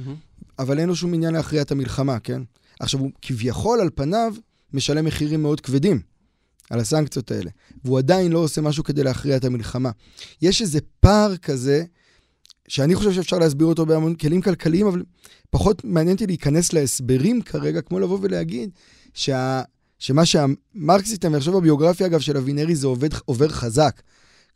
אבל 0.59 0.79
אין 0.79 0.89
לו 0.89 0.97
שום 0.97 1.15
עניין 1.15 1.35
להכריע 1.35 1.63
את 1.63 1.73
המלחמה, 1.73 2.19
כן? 2.19 2.43
עכשיו, 2.81 3.01
הוא 3.01 3.11
כביכול, 3.23 3.81
על 3.81 3.91
פניו, 3.95 4.35
משלם 4.73 5.05
מחירים 5.05 5.43
מאוד 5.43 5.61
כבדים 5.61 6.01
על 6.71 6.81
הסנקציות 6.81 7.31
האלה, 7.31 7.51
והוא 7.85 7.99
עדיין 7.99 8.33
לא 8.33 8.39
עושה 8.39 8.61
משהו 8.61 8.85
כדי 8.85 9.03
להכריע 9.03 9.37
את 9.37 9.45
המלחמה. 9.45 9.91
יש 10.43 10.63
איזה 10.63 10.79
פער 11.01 11.37
כזה, 11.37 11.85
שאני 12.69 12.95
חושב 12.95 13.13
שאפשר 13.13 13.39
להסביר 13.39 13.67
אותו 13.67 13.87
בהמון 13.87 14.15
כלים 14.15 14.43
כלכליים, 14.43 14.87
אבל 14.87 15.03
פחות 15.51 15.85
מעניין 15.85 16.15
אותי 16.15 16.27
להיכנס 16.27 16.73
להסברים 16.73 17.43
כרגע, 17.43 17.81
כמו 17.81 18.01
לבוא 18.01 18.19
ולהגיד 18.23 18.71
שה... 19.15 19.63
שמה 20.01 20.23
שהמרקס 20.27 21.13
איתם, 21.13 21.33
ועכשיו 21.33 21.61
בביוגרפיה, 21.61 22.07
אגב, 22.07 22.21
של 22.21 22.37
אבינרי, 22.37 22.77
זה 22.77 22.87
עובד, 22.87 23.09
עובר 23.25 23.49
חזק. 23.49 24.03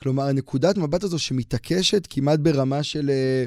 כלומר, 0.03 0.23
הנקודת 0.23 0.79
מבט 0.79 1.05
הזו 1.05 1.19
שמתעקשת 1.19 2.07
כמעט 2.11 2.39
ברמה 2.39 2.83
של... 2.83 3.11
אה, 3.11 3.45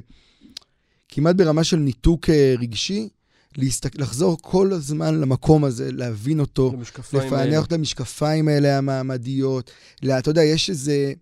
כמעט 1.09 1.35
ברמה 1.35 1.63
של 1.63 1.77
ניתוק 1.77 2.29
אה, 2.29 2.55
רגשי, 2.59 3.09
להסתק... 3.55 3.95
לחזור 3.95 4.37
כל 4.41 4.73
הזמן 4.73 5.21
למקום 5.21 5.63
הזה, 5.63 5.91
להבין 5.91 6.39
אותו, 6.39 6.73
לפענח 7.13 7.65
את 7.65 7.73
המשקפיים 7.73 8.47
האלה 8.47 8.77
המעמדיות. 8.77 9.71
לה, 10.03 10.19
אתה 10.19 10.29
יודע, 10.29 10.43
יש 10.43 10.69
איזה... 10.69 11.13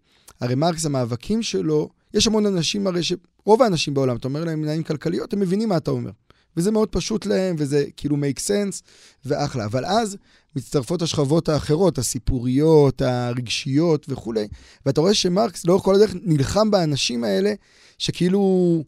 הרי 0.42 0.56
מרקס, 0.56 0.86
המאבקים 0.86 1.44
שלו, 1.44 1.90
יש 2.14 2.28
המון 2.28 2.46
אנשים 2.46 2.88
הרי 2.88 3.04
ש... 3.04 3.14
רוב 3.46 3.62
האנשים 3.62 3.94
בעולם, 3.94 4.16
אתה 4.16 4.28
אומר 4.28 4.44
להם 4.44 4.60
עיניים 4.60 4.84
כלכליות, 4.84 5.34
הם 5.34 5.40
מבינים 5.40 5.70
מה 5.70 5.78
אתה 5.78 5.92
אומר. 5.92 6.12
וזה 6.58 6.72
מאוד 6.72 6.90
פשוט 6.90 7.26
להם, 7.26 7.56
וזה 7.60 7.86
כאילו 7.98 8.16
make 8.16 8.40
sense, 8.40 8.82
ואחלה. 9.26 9.66
אבל 9.66 9.86
אז 9.86 10.18
מצטרפות 10.56 11.02
השכבות 11.02 11.50
האחרות, 11.50 11.98
הסיפוריות, 11.98 13.02
הרגשיות 13.02 14.06
וכולי, 14.10 14.48
ואתה 14.86 15.02
רואה 15.02 15.14
שמרקס 15.14 15.66
לאורך 15.66 15.84
כל 15.84 15.96
הדרך 15.96 16.16
נלחם 16.24 16.72
באנשים 16.72 17.24
האלה, 17.24 17.54
שכאילו 17.98 18.84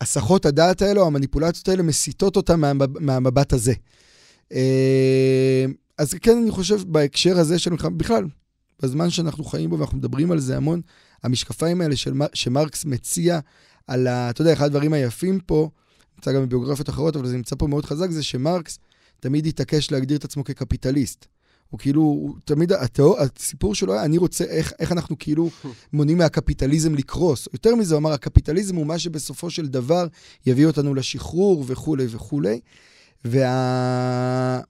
הסחות 0.00 0.46
הדעת 0.46 0.82
האלה, 0.82 1.00
או 1.00 1.06
המניפולציות 1.06 1.68
האלה, 1.68 1.82
מסיטות 1.82 2.36
אותם 2.36 2.60
מה, 2.60 2.72
מהמבט 3.00 3.52
הזה. 3.52 3.72
אה, 4.52 5.64
אז 5.98 6.14
כן, 6.14 6.38
אני 6.42 6.50
חושב 6.50 6.80
בהקשר 6.86 7.38
הזה 7.38 7.58
של 7.58 7.70
מלחמה, 7.70 7.90
בכלל, 7.90 8.24
בזמן 8.82 9.10
שאנחנו 9.10 9.44
חיים 9.44 9.70
בו 9.70 9.78
ואנחנו 9.78 9.98
מדברים 9.98 10.32
על 10.32 10.38
זה 10.38 10.56
המון, 10.56 10.80
המשקפיים 11.22 11.80
האלה 11.80 11.96
של, 11.96 12.12
שמרקס 12.34 12.84
מציע 12.84 13.38
על 13.86 14.06
ה... 14.06 14.30
אתה 14.30 14.42
יודע, 14.42 14.52
אחד 14.52 14.64
הדברים 14.64 14.92
היפים 14.92 15.40
פה, 15.46 15.70
נמצא 16.18 16.32
גם 16.32 16.42
בביוגרפיות 16.42 16.88
אחרות, 16.88 17.16
אבל 17.16 17.26
זה 17.26 17.36
נמצא 17.36 17.56
פה 17.58 17.66
מאוד 17.66 17.84
חזק, 17.84 18.10
זה 18.10 18.22
שמרקס 18.22 18.78
תמיד 19.20 19.46
התעקש 19.46 19.90
להגדיר 19.90 20.16
את 20.16 20.24
עצמו 20.24 20.44
כקפיטליסט. 20.44 21.26
הוא 21.70 21.80
כאילו, 21.80 22.00
הוא 22.00 22.34
תמיד, 22.44 22.72
התיאור, 22.72 23.16
הסיפור 23.18 23.74
שלו 23.74 23.92
היה, 23.92 24.04
אני 24.04 24.18
רוצה, 24.18 24.44
איך, 24.44 24.72
איך 24.78 24.92
אנחנו 24.92 25.16
כאילו 25.18 25.50
מונעים 25.92 26.18
מהקפיטליזם 26.18 26.94
לקרוס. 26.94 27.48
יותר 27.52 27.74
מזה, 27.74 27.94
הוא 27.94 27.98
אמר, 27.98 28.12
הקפיטליזם 28.12 28.76
הוא 28.76 28.86
מה 28.86 28.98
שבסופו 28.98 29.50
של 29.50 29.68
דבר 29.68 30.06
יביא 30.46 30.66
אותנו 30.66 30.94
לשחרור 30.94 31.64
וכולי 31.66 32.06
וכולי. 32.10 32.60
וה... 33.24 34.60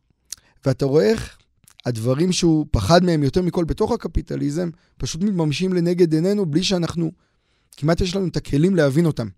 ואתה 0.67 0.85
רואה 0.85 1.05
איך 1.05 1.39
הדברים 1.87 2.33
שהוא 2.33 2.67
פחד 2.71 3.05
מהם 3.05 3.23
יותר 3.23 3.43
מכל 3.43 3.65
בתוך 3.65 3.93
הקפיטליזם, 3.93 4.71
פשוט 4.97 5.23
מתממשים 5.23 5.73
לנגד 5.73 6.13
עינינו 6.13 6.47
בלי 6.47 6.63
שאנחנו, 6.63 7.13
כמעט 7.77 8.01
יש 8.01 8.17
לנו 8.17 8.29
את 8.29 8.37
הכלים 8.37 8.77
להבין 8.77 9.07
אותם. 9.07 9.29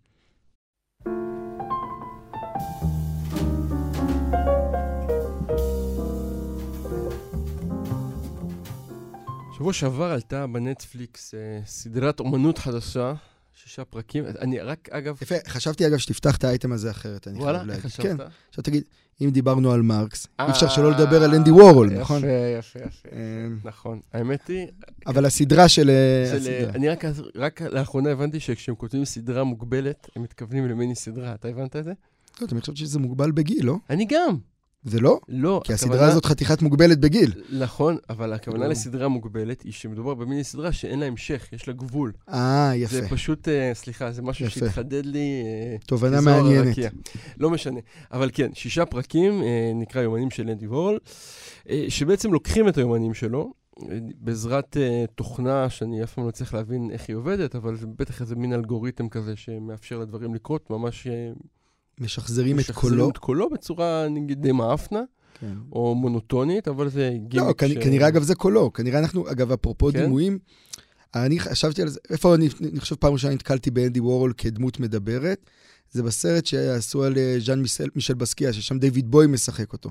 שבוע 9.60 9.72
שעבר 9.72 10.04
עלתה 10.04 10.46
בנטפליקס 10.46 11.34
אה, 11.34 11.60
סדרת 11.66 12.20
אומנות 12.20 12.58
חדשה, 12.58 13.14
שישה 13.54 13.84
פרקים. 13.84 14.24
אני 14.40 14.58
רק, 14.58 14.88
אגב... 14.92 15.18
יפה, 15.22 15.34
חשבתי 15.48 15.86
אגב 15.86 15.98
שתפתח 15.98 16.36
את 16.36 16.44
האייטם 16.44 16.72
הזה 16.72 16.90
אחרת, 16.90 17.28
אני 17.28 17.38
חייב 17.38 17.48
להגיד. 17.48 17.68
וואלה, 17.68 17.76
איך 17.76 17.86
חשבת? 17.86 18.06
כן, 18.06 18.16
עכשיו 18.48 18.64
תגיד, 18.64 18.84
אם 19.20 19.30
דיברנו 19.30 19.72
על 19.72 19.82
מרקס, 19.82 20.26
אי 20.40 20.50
אפשר 20.50 20.68
שלא 20.68 20.90
לדבר 20.90 21.22
על 21.22 21.34
אנדי 21.34 21.50
וורול, 21.50 21.90
נכון? 21.90 22.18
יפה, 22.18 22.28
יפה, 22.58 22.78
יפה. 22.78 23.08
אמ, 23.12 23.58
נכון. 23.64 24.00
האמת 24.12 24.48
היא... 24.48 24.66
אבל 25.06 25.26
הסדרה 25.26 25.68
של... 25.68 25.90
אה, 25.90 26.38
אה, 26.46 26.70
אני 26.74 26.88
רק 27.34 27.62
לאחרונה 27.62 28.10
הבנתי 28.10 28.40
שכשהם 28.40 28.74
כותבים 28.74 29.04
סדרה 29.04 29.44
מוגבלת, 29.44 30.08
הם 30.16 30.22
מתכוונים 30.22 30.68
למיני 30.68 30.94
סדרה. 30.94 31.34
אתה 31.34 31.48
הבנת 31.48 31.76
את 31.76 31.84
זה? 31.84 31.92
לא, 32.40 32.46
אני 32.52 32.60
חושב 32.60 32.74
שזה 32.74 32.98
מוגבל 32.98 33.30
בגיל, 33.30 33.66
לא? 33.66 33.76
אני 33.90 34.06
גם. 34.08 34.36
זה 34.84 35.00
לא? 35.00 35.20
לא. 35.28 35.60
כי 35.64 35.72
הסדרה 35.72 36.06
הזאת 36.06 36.24
חתיכת 36.26 36.62
מוגבלת 36.62 36.98
בגיל. 36.98 37.32
נכון, 37.58 37.96
אבל 38.10 38.32
הכוונה 38.32 38.64
לא. 38.64 38.70
לסדרה 38.70 39.08
מוגבלת 39.08 39.62
היא 39.62 39.72
שמדובר 39.72 40.14
במיני 40.14 40.44
סדרה 40.44 40.72
שאין 40.72 41.00
לה 41.00 41.06
המשך, 41.06 41.48
יש 41.52 41.68
לה 41.68 41.74
גבול. 41.74 42.12
אה, 42.28 42.72
יפה. 42.74 42.94
זה 42.94 43.08
פשוט, 43.08 43.48
אה, 43.48 43.70
סליחה, 43.74 44.12
זה 44.12 44.22
משהו 44.22 44.50
שהתחדד 44.50 45.06
לי... 45.06 45.42
אה, 45.44 45.76
תובנה 45.86 46.20
מעניינת. 46.20 46.76
לא 47.38 47.50
משנה. 47.50 47.80
אבל 48.12 48.30
כן, 48.32 48.50
שישה 48.54 48.86
פרקים, 48.86 49.42
אה, 49.42 49.72
נקרא 49.74 50.02
יומנים 50.02 50.30
של 50.30 50.48
אנדי 50.48 50.66
וורל, 50.66 50.98
שבעצם 51.88 52.32
לוקחים 52.32 52.68
את 52.68 52.78
היומנים 52.78 53.14
שלו, 53.14 53.52
בעזרת 54.20 54.76
תוכנה 55.14 55.70
שאני 55.70 56.02
אף 56.02 56.14
פעם 56.14 56.26
לא 56.26 56.30
צריך 56.30 56.54
להבין 56.54 56.90
איך 56.90 57.08
היא 57.08 57.16
עובדת, 57.16 57.56
אבל 57.56 57.76
זה 57.76 57.86
בטח 57.86 58.20
איזה 58.20 58.36
מין 58.36 58.52
אלגוריתם 58.52 59.08
כזה 59.08 59.36
שמאפשר 59.36 59.98
לדברים 59.98 60.34
לקרות 60.34 60.70
ממש... 60.70 61.06
משחזרים 62.00 62.60
את 62.60 62.70
קולו. 62.70 62.92
משחזרים 62.92 63.10
את 63.10 63.18
קולו 63.18 63.50
בצורה, 63.50 64.08
נגיד, 64.08 64.42
די 64.42 64.52
מאפנה. 64.52 65.00
כן. 65.40 65.54
או 65.72 65.94
מונוטונית, 65.94 66.68
אבל 66.68 66.88
זה 66.88 67.10
גימיק 67.28 67.62
לא, 67.62 67.68
ש... 67.68 67.72
כנראה, 67.72 68.08
אגב, 68.08 68.22
זה 68.22 68.34
קולו. 68.34 68.72
כנראה 68.72 68.98
אנחנו, 68.98 69.30
אגב, 69.30 69.52
אפרופו 69.52 69.90
כן? 69.92 70.00
דימויים, 70.00 70.38
אני 71.14 71.40
חשבתי 71.40 71.82
על 71.82 71.88
זה, 71.88 71.98
איפה 72.10 72.34
אני, 72.34 72.48
אני 72.72 72.80
חושב 72.80 72.94
פעם 72.94 73.12
ראשונה 73.12 73.34
נתקלתי 73.34 73.70
באנדי 73.70 74.00
וורול 74.00 74.32
כדמות 74.36 74.80
מדברת, 74.80 75.50
זה 75.90 76.02
בסרט 76.02 76.46
שעשו 76.46 77.04
על 77.04 77.18
אה, 77.18 77.36
ז'אן 77.38 77.60
מישל, 77.62 77.88
מישל 77.94 78.14
בסקיה, 78.14 78.52
ששם 78.52 78.78
דיוויד 78.78 79.10
בוי 79.10 79.26
משחק 79.26 79.72
אותו. 79.72 79.90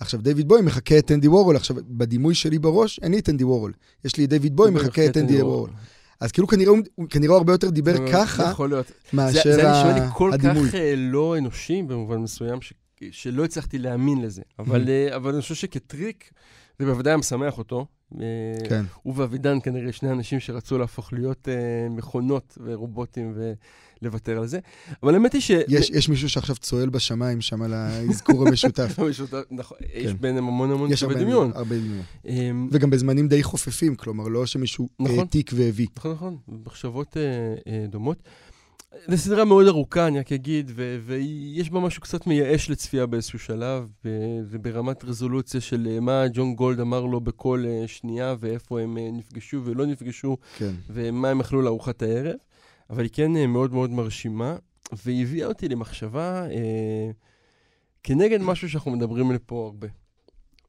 עכשיו, 0.00 0.22
דיוויד 0.22 0.48
בוי 0.48 0.62
מחקה 0.62 0.98
את 0.98 1.10
אנדי 1.10 1.28
וורול, 1.28 1.56
עכשיו, 1.56 1.76
בדימוי 1.88 2.34
שלי 2.34 2.58
בראש, 2.58 3.00
אין 3.02 3.12
לי 3.12 3.18
את 3.18 3.28
אנדי 3.28 3.44
וורול. 3.44 3.72
יש 4.04 4.16
לי 4.16 4.26
דיוויד 4.26 4.56
בוי 4.56 4.70
מחקה 4.70 5.06
את 5.06 5.16
אנדי 5.16 5.42
וורול. 5.42 5.70
אז 6.20 6.32
כאילו 6.32 6.46
כנראה 6.48 6.72
הוא, 6.94 7.08
כנראה 7.10 7.36
הרבה 7.36 7.52
יותר 7.52 7.70
דיבר 7.70 8.06
אה, 8.06 8.12
ככה, 8.12 8.50
יכול 8.50 8.68
להיות. 8.68 8.92
מאשר 9.12 9.38
הדימוי. 9.38 9.56
זה, 9.56 9.62
זה 9.62 9.70
נשמע 9.70 9.92
לי 9.92 10.10
כל 10.14 10.30
כך 10.38 10.74
אה, 10.74 10.94
לא 10.96 11.38
אנושי 11.38 11.82
במובן 11.82 12.16
מסוים, 12.16 12.62
ש, 12.62 12.72
שלא 13.10 13.44
הצלחתי 13.44 13.78
להאמין 13.78 14.22
לזה. 14.22 14.42
אבל, 14.58 14.84
mm-hmm. 14.84 15.16
אבל 15.16 15.32
אני 15.32 15.42
חושב 15.42 15.54
שכטריק, 15.54 16.30
זה 16.78 16.86
בוודאי 16.86 17.16
משמח 17.16 17.58
אותו. 17.58 17.86
אה, 18.20 18.24
כן. 18.68 18.84
הוא 19.02 19.14
ואבידן 19.16 19.58
כנראה 19.62 19.92
שני 19.92 20.10
אנשים 20.10 20.40
שרצו 20.40 20.78
להפוך 20.78 21.12
להיות 21.12 21.48
אה, 21.48 21.88
מכונות 21.90 22.58
ורובוטים 22.64 23.34
ולוותר 24.02 24.38
על 24.38 24.46
זה. 24.46 24.58
אבל 25.02 25.14
האמת 25.14 25.32
היא 25.32 25.40
ש... 25.40 25.50
יש, 25.50 25.90
יש 25.90 26.08
מישהו 26.08 26.28
שעכשיו 26.28 26.56
צועל 26.56 26.88
בשמיים 26.88 27.40
שם 27.40 27.62
על 27.62 27.74
האזכור 27.74 28.48
המשותף. 28.48 28.98
המשותף, 28.98 29.42
נכון, 29.50 29.78
יש 29.94 30.12
כן. 30.12 30.16
ביניהם 30.20 30.48
המון 30.48 30.70
המון 30.70 30.92
יש 30.92 31.04
קווי 31.04 31.14
דמיון. 31.14 31.52
הרבה 31.54 31.76
דמיון. 31.76 32.02
אמ, 32.26 32.68
וגם 32.72 32.90
בזמנים 32.90 33.28
די 33.28 33.42
חופפים, 33.42 33.96
כלומר, 33.96 34.28
לא 34.28 34.46
שמישהו 34.46 34.88
נכון. 35.00 35.18
העתיק 35.18 35.50
והביא. 35.54 35.86
נכון, 35.96 36.12
נכון, 36.12 36.36
מחשבות 36.48 37.16
אה, 37.16 37.22
אה, 37.72 37.86
דומות. 37.88 38.22
זו 39.08 39.18
סדרה 39.18 39.44
מאוד 39.44 39.66
ארוכה, 39.66 40.06
אני 40.06 40.18
רק 40.18 40.32
אגיד, 40.32 40.70
ויש 41.06 41.70
בה 41.70 41.80
משהו 41.80 42.02
קצת 42.02 42.26
מייאש 42.26 42.70
לצפייה 42.70 43.06
באיזשהו 43.06 43.38
שלב, 43.38 43.88
וברמת 44.50 45.04
רזולוציה 45.04 45.60
של 45.60 45.88
אה, 45.90 46.00
מה 46.00 46.24
ג'ון 46.32 46.54
גולד 46.54 46.80
אמר 46.80 47.00
לו 47.00 47.20
בכל 47.20 47.64
אה, 47.66 47.88
שנייה, 47.88 48.34
ואיפה 48.40 48.80
הם 48.80 48.98
אה, 48.98 49.10
נפגשו 49.12 49.60
ולא 49.64 49.86
נפגשו, 49.86 50.36
כן. 50.58 50.74
ומה 50.90 51.28
הם 51.28 51.40
אכלו 51.40 51.62
לארוחת 51.62 52.02
הערב. 52.02 52.36
אבל 52.90 53.02
היא 53.02 53.10
כן 53.12 53.36
אה, 53.36 53.46
מאוד 53.46 53.72
מאוד 53.72 53.90
מרשימה, 53.90 54.56
והיא 55.04 55.22
הביאה 55.22 55.46
אותי 55.46 55.68
למחשבה 55.68 56.46
אה, 56.50 57.10
כנגד 58.02 58.40
משהו 58.40 58.68
שאנחנו 58.68 58.90
מדברים 58.90 59.26
עליו 59.26 59.40
פה 59.46 59.64
הרבה. 59.64 59.88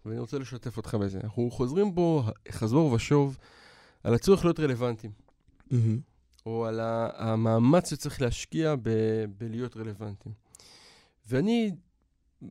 ואני 0.05 0.19
רוצה 0.19 0.39
לשתף 0.39 0.77
אותך 0.77 0.95
בזה. 0.95 1.19
אנחנו 1.23 1.51
חוזרים 1.51 1.95
בו 1.95 2.23
חזור 2.51 2.91
ושוב 2.91 3.37
על 4.03 4.13
הצורך 4.13 4.45
להיות 4.45 4.59
רלוונטיים. 4.59 5.11
מהמם. 5.71 5.99
או 6.49 6.65
על 6.65 6.79
המאמץ 7.17 7.89
שצריך 7.89 8.21
להשקיע 8.21 8.75
ב- 8.81 9.25
בלהיות 9.37 9.77
רלוונטיים. 9.77 10.35
ואני, 11.27 11.71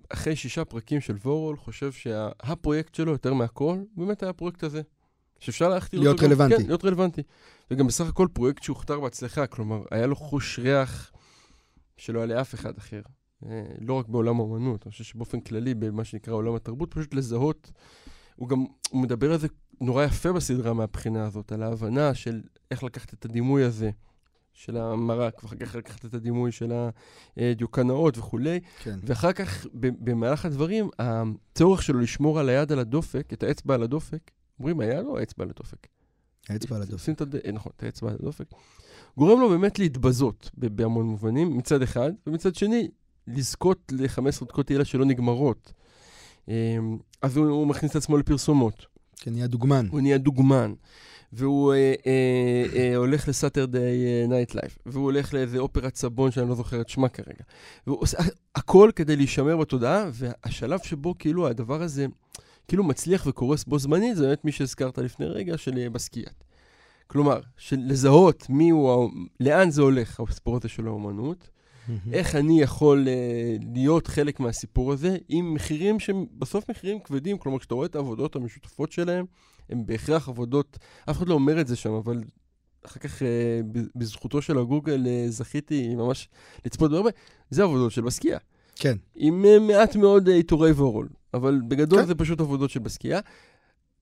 אחרי 0.09 0.37
שישה 0.37 0.65
פרקים 0.65 1.01
של 1.01 1.15
וורול, 1.17 1.57
חושב 1.57 1.93
שהפרויקט 1.93 2.95
שלו, 2.95 3.13
יותר 3.13 3.35
מהכל, 3.35 3.79
באמת 3.97 4.23
היה 4.23 4.31
הפרויקט 4.31 4.63
הזה. 4.65 4.83
שאפשר 5.39 5.69
להכתיר 5.69 6.01
להיות 6.01 6.13
אותו 6.17 6.23
גם- 6.27 6.31
רלוונטי. 6.33 6.57
כן, 6.63 6.67
להיות 6.67 6.85
רלוונטי. 6.85 7.23
וגם 7.71 7.87
בסך 7.87 8.09
הכל 8.09 8.29
פרויקט 8.33 8.63
שהוכתר 8.63 9.01
בהצלחה, 9.01 9.47
כלומר, 9.47 9.83
היה 9.91 10.07
לו 10.07 10.17
חוש 10.17 10.59
ריח 10.59 11.13
שלא 11.97 12.19
היה 12.19 12.27
לאף 12.27 12.55
אחד 12.55 12.79
אחר. 12.79 13.03
אה, 13.47 13.63
לא 13.81 13.95
רק 13.95 14.09
בעולם 14.09 14.37
האומנות, 14.41 14.87
אני 14.87 14.93
חושב 14.93 15.05
שבאופן 15.05 15.41
כללי, 15.41 15.75
במה 15.75 16.05
שנקרא 16.05 16.35
עולם 16.35 16.55
התרבות, 16.55 16.95
פשוט 16.95 17.15
לזהות. 17.15 17.73
הוא 18.37 18.49
גם, 18.49 18.65
הוא 18.91 19.03
מדבר 19.03 19.33
על 19.33 19.39
זה 19.39 19.49
נורא 19.81 20.05
יפה 20.05 20.33
בסדרה 20.33 20.73
מהבחינה 20.73 21.27
הזאת, 21.27 21.53
על 21.53 21.63
ההבנה 21.63 22.15
של 22.15 22.41
איך 22.71 22.83
לקחת 22.83 23.15
את 23.15 23.25
הדימוי 23.25 23.65
הזה, 23.65 23.91
של 24.59 24.77
המרק, 24.77 25.45
ואחר 25.45 25.57
כך 25.57 25.75
לקחת 25.75 26.05
את 26.05 26.15
הדימוי 26.15 26.53
של 26.53 26.73
הדיוקנאות 27.37 28.19
וכולי, 28.19 28.61
כן. 28.83 28.99
ואחר 29.03 29.33
כך, 29.33 29.67
במהלך 29.75 30.45
הדברים, 30.45 30.89
הצורך 30.99 31.83
שלו 31.83 32.01
לשמור 32.01 32.39
על 32.39 32.49
היד 32.49 32.73
על 32.73 32.79
הדופק, 32.79 33.33
את 33.33 33.43
האצבע 33.43 33.75
על 33.75 33.83
הדופק, 33.83 34.31
אומרים 34.59 34.81
היד 34.81 35.07
או 35.07 35.19
האצבע 35.19 35.45
על 35.45 35.51
הדופק? 35.51 35.87
האצבע 36.49 36.77
על 36.77 36.83
הדופק. 36.83 37.09
את 37.13 37.21
הד... 37.21 37.37
אה, 37.37 37.53
נכון, 37.53 37.73
את 37.77 37.83
האצבע 37.83 38.09
על 38.09 38.17
הדופק. 38.21 38.47
גורם 39.17 39.41
לו 39.41 39.49
באמת 39.49 39.79
להתבזות 39.79 40.51
בהמון 40.55 41.07
מובנים, 41.07 41.57
מצד 41.59 41.83
אחד, 41.83 42.13
ומצד 42.27 42.55
שני, 42.55 42.89
לזכות 43.27 43.93
ל-15 43.93 44.45
דקות 44.45 44.67
תהילה 44.67 44.85
שלא 44.85 45.05
נגמרות. 45.05 45.73
אמ, 46.49 46.99
אז 47.23 47.37
הוא, 47.37 47.47
הוא 47.47 47.67
מכניס 47.67 47.91
את 47.91 47.97
עצמו 47.97 48.17
לפרסומות, 48.17 48.87
כן, 49.19 49.33
נהיה 49.33 49.47
דוגמן. 49.47 49.87
הוא 49.91 50.01
נהיה 50.01 50.19
דוגמן, 50.19 50.75
והוא 51.33 51.73
אה, 51.73 51.95
אה, 52.07 52.65
אה, 52.77 52.97
הולך 52.97 53.29
ל 53.29 53.40
Saturday 53.40 54.27
Night 54.29 54.55
Live, 54.55 54.79
והוא 54.87 55.05
הולך 55.05 55.35
לאיזה 55.35 55.59
אופרת 55.59 55.97
סבון 55.97 56.31
שאני 56.31 56.49
לא 56.49 56.55
זוכר 56.55 56.81
את 56.81 56.89
שמה 56.89 57.09
כרגע. 57.09 57.45
והוא 57.87 57.99
עושה 58.01 58.19
הכל 58.55 58.91
כדי 58.97 59.17
להישמר 59.17 59.57
בתודעה, 59.57 60.11
והשלב 60.13 60.81
שבו 60.83 61.15
כאילו 61.19 61.49
הדבר 61.49 61.83
הזה 61.83 62.07
כאילו 62.69 62.85
מצליח 62.85 63.27
וקורס 63.27 63.65
בו 63.65 63.79
זמנית, 63.79 64.17
זה 64.17 64.27
באמת 64.27 64.45
מי 64.45 64.53
שהזכרת 64.53 64.99
לפני 64.99 65.27
רגע, 65.27 65.59
של 65.59 65.79
אה, 65.79 65.91
בסקיאט. 65.91 66.45
כלומר, 67.07 67.41
של 67.57 67.77
לזהות 67.87 68.47
מי 68.51 68.71
הוא, 68.71 69.11
לאן 69.41 69.71
זה 69.71 69.83
הולך, 69.83 70.21
הסיפור 70.21 70.57
הזה 70.57 70.69
של 70.69 70.87
האומנות, 70.87 71.51
מהמם. 71.89 72.13
איך 72.13 72.35
אני 72.35 72.63
יכול 72.63 73.05
uh, 73.05 73.65
להיות 73.75 74.07
חלק 74.07 74.41
מהסיפור 74.41 74.93
הזה, 74.93 75.17
עם 75.29 75.55
מחירים 75.55 76.01
שהם 76.01 76.27
בסוף 76.39 76.71
מחירים 76.71 77.01
כבדים, 77.01 77.39
כלומר, 77.39 77.59
כשאתה 77.59 77.75
רואה 77.75 77.87
את 77.87 77.95
העבודות 77.95 78.37
המשותפות 78.37 78.93
שלהם, 78.93 79.25
הם 79.71 79.87
בהכרח 79.87 80.29
עבודות, 80.29 80.79
אף 81.11 81.17
אחד 81.19 81.29
לא 81.29 81.35
אומר 81.35 81.61
את 81.61 81.67
זה 81.67 81.77
שם, 81.77 81.93
אבל 81.93 82.21
אחר 82.87 83.01
כך 83.01 83.23
uh, 83.23 83.25
בזכותו 83.97 84.43
של 84.43 84.59
הגוגל 84.59 85.05
uh, 85.05 85.31
זכיתי 85.31 85.95
ממש 85.95 86.29
לצפות 86.67 86.91
בהרבה, 86.91 87.11
זה 87.51 87.63
עבודות 87.63 87.93
של 87.93 88.03
בסקייה. 88.03 88.39
כן. 88.75 88.97
עם 89.15 89.45
uh, 89.45 89.61
מעט 89.61 89.97
מאוד 89.97 90.29
uh, 90.29 90.31
עיטורי 90.31 90.71
וורול, 90.71 91.09
אבל 91.35 91.61
בגדול 91.69 92.01
כן. 92.01 92.07
זה 92.07 92.15
פשוט 92.15 92.41
עבודות 92.41 92.71
של 92.71 92.81
בסקייה, 92.81 93.21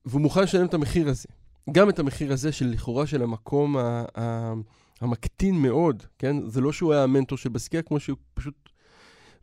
והוא 0.04 0.20
מוכן 0.20 0.42
לשלם 0.42 0.66
את 0.66 0.74
המחיר 0.74 1.08
הזה. 1.08 1.28
גם 1.72 1.88
את 1.88 1.98
המחיר 1.98 2.32
הזה 2.32 2.52
של 2.52 2.66
לכאורה 2.66 3.06
של 3.06 3.22
המקום 3.22 3.76
ה- 3.76 4.04
ה- 4.18 4.54
המקטין 5.00 5.54
מאוד, 5.54 6.02
כן? 6.18 6.36
זה 6.48 6.60
לא 6.60 6.72
שהוא 6.72 6.92
היה 6.92 7.02
המנטור 7.02 7.38
של 7.38 7.48
בסקייה, 7.48 7.82
כמו 7.82 8.00
שהוא 8.00 8.16
פשוט... 8.34 8.54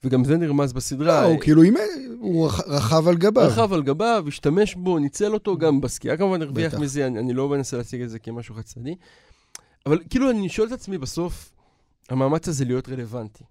וגם 0.04 0.24
זה 0.24 0.38
נרמז 0.38 0.74
בסדרה. 0.74 1.22
לא, 1.22 1.28
הוא 1.28 1.40
כאילו, 1.40 1.64
אם- 1.64 1.74
הוא 2.20 2.48
רכ- 2.50 2.68
רכב 2.68 3.08
על 3.08 3.16
גביו. 3.18 3.48
רכב 3.48 3.74
על 3.74 3.84
גביו, 3.84 4.26
השתמש 4.28 4.76
בו, 4.76 5.00
ניצל 5.00 5.34
אותו, 5.34 5.58
גם 5.58 5.82
בסקייה 5.82 6.18
כמובן 6.18 6.42
הרוויח. 6.42 6.74
מזה, 6.74 7.08
אני, 7.08 7.20
אני 7.20 7.34
לא 7.34 7.50
מנסה 7.50 7.78
להציג 7.78 8.02
את 8.02 8.10
זה 8.10 8.20
כמשהו 8.20 8.56
חד 8.56 8.62
צדדי. 8.62 8.96
אבל 9.86 10.00
כאילו 10.10 10.30
אני 10.30 10.50
שואל 10.50 10.68
את 10.68 10.72
עצמי 10.74 10.98
בסוף, 10.98 11.52
המאמץ 12.10 12.48
הזה 12.48 12.66
להיות 12.66 12.90
רלוונטי. 12.90 13.44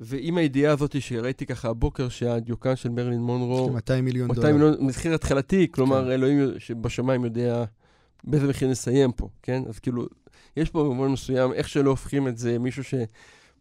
ועם 0.00 0.38
הידיעה 0.38 0.72
הזאת 0.72 1.00
שראיתי 1.02 1.46
ככה 1.46 1.68
הבוקר 1.68 2.08
שהדיוקן 2.08 2.76
של 2.76 2.88
מרלין 2.88 3.20
מונרו, 3.20 3.70
200 3.70 4.04
מיליון 4.04 4.28
200 4.28 4.56
דולר. 4.58 4.70
מיליון, 4.70 4.86
מחיר 4.86 5.14
התחלתי, 5.14 5.66
כלומר 5.70 6.04
כן. 6.04 6.10
אלוהים 6.10 6.38
שבשמיים 6.58 7.24
יודע 7.24 7.64
באיזה 8.24 8.48
מחיר 8.48 8.68
נסיים 8.68 9.12
פה, 9.12 9.28
כן? 9.42 9.62
אז 9.68 9.78
כאילו, 9.78 10.06
יש 10.58 10.70
פה 10.70 10.84
במובן 10.84 11.08
מסוים, 11.08 11.52
איך 11.52 11.68
שלא 11.68 11.90
הופכים 11.90 12.28
את 12.28 12.38
זה, 12.38 12.58
מישהו 12.58 12.84
ש... 12.84 12.94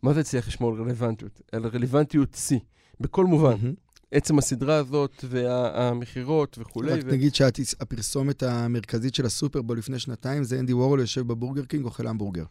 מה 0.01 0.13
זה 0.13 0.19
הצליח 0.19 0.47
לשמור 0.47 0.75
על 0.75 0.81
רלוונטיות? 0.81 1.41
על 1.51 1.67
רלוונטיות 1.67 2.33
שיא, 2.35 2.59
בכל 2.99 3.25
מובן. 3.25 3.55
מהמם. 3.61 3.73
עצם 4.11 4.37
הסדרה 4.37 4.75
הזאת 4.75 5.25
והמכירות 5.29 6.57
וכולי. 6.59 6.91
רק 6.91 7.05
נגיד 7.05 7.35
שהפרסומת 7.35 8.43
המרכזית 8.43 9.15
של 9.15 9.25
הסופרבול 9.25 9.77
לפני 9.77 9.99
שנתיים 9.99 10.43
זה 10.43 10.59
אנדי 10.59 10.73
וורהול 10.73 10.99
יושב 10.99 11.27
בבורגר 11.27 11.65
קינג, 11.65 11.85
אוכל 11.85 12.07
המבורגר. 12.07 12.43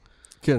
כן. 0.42 0.58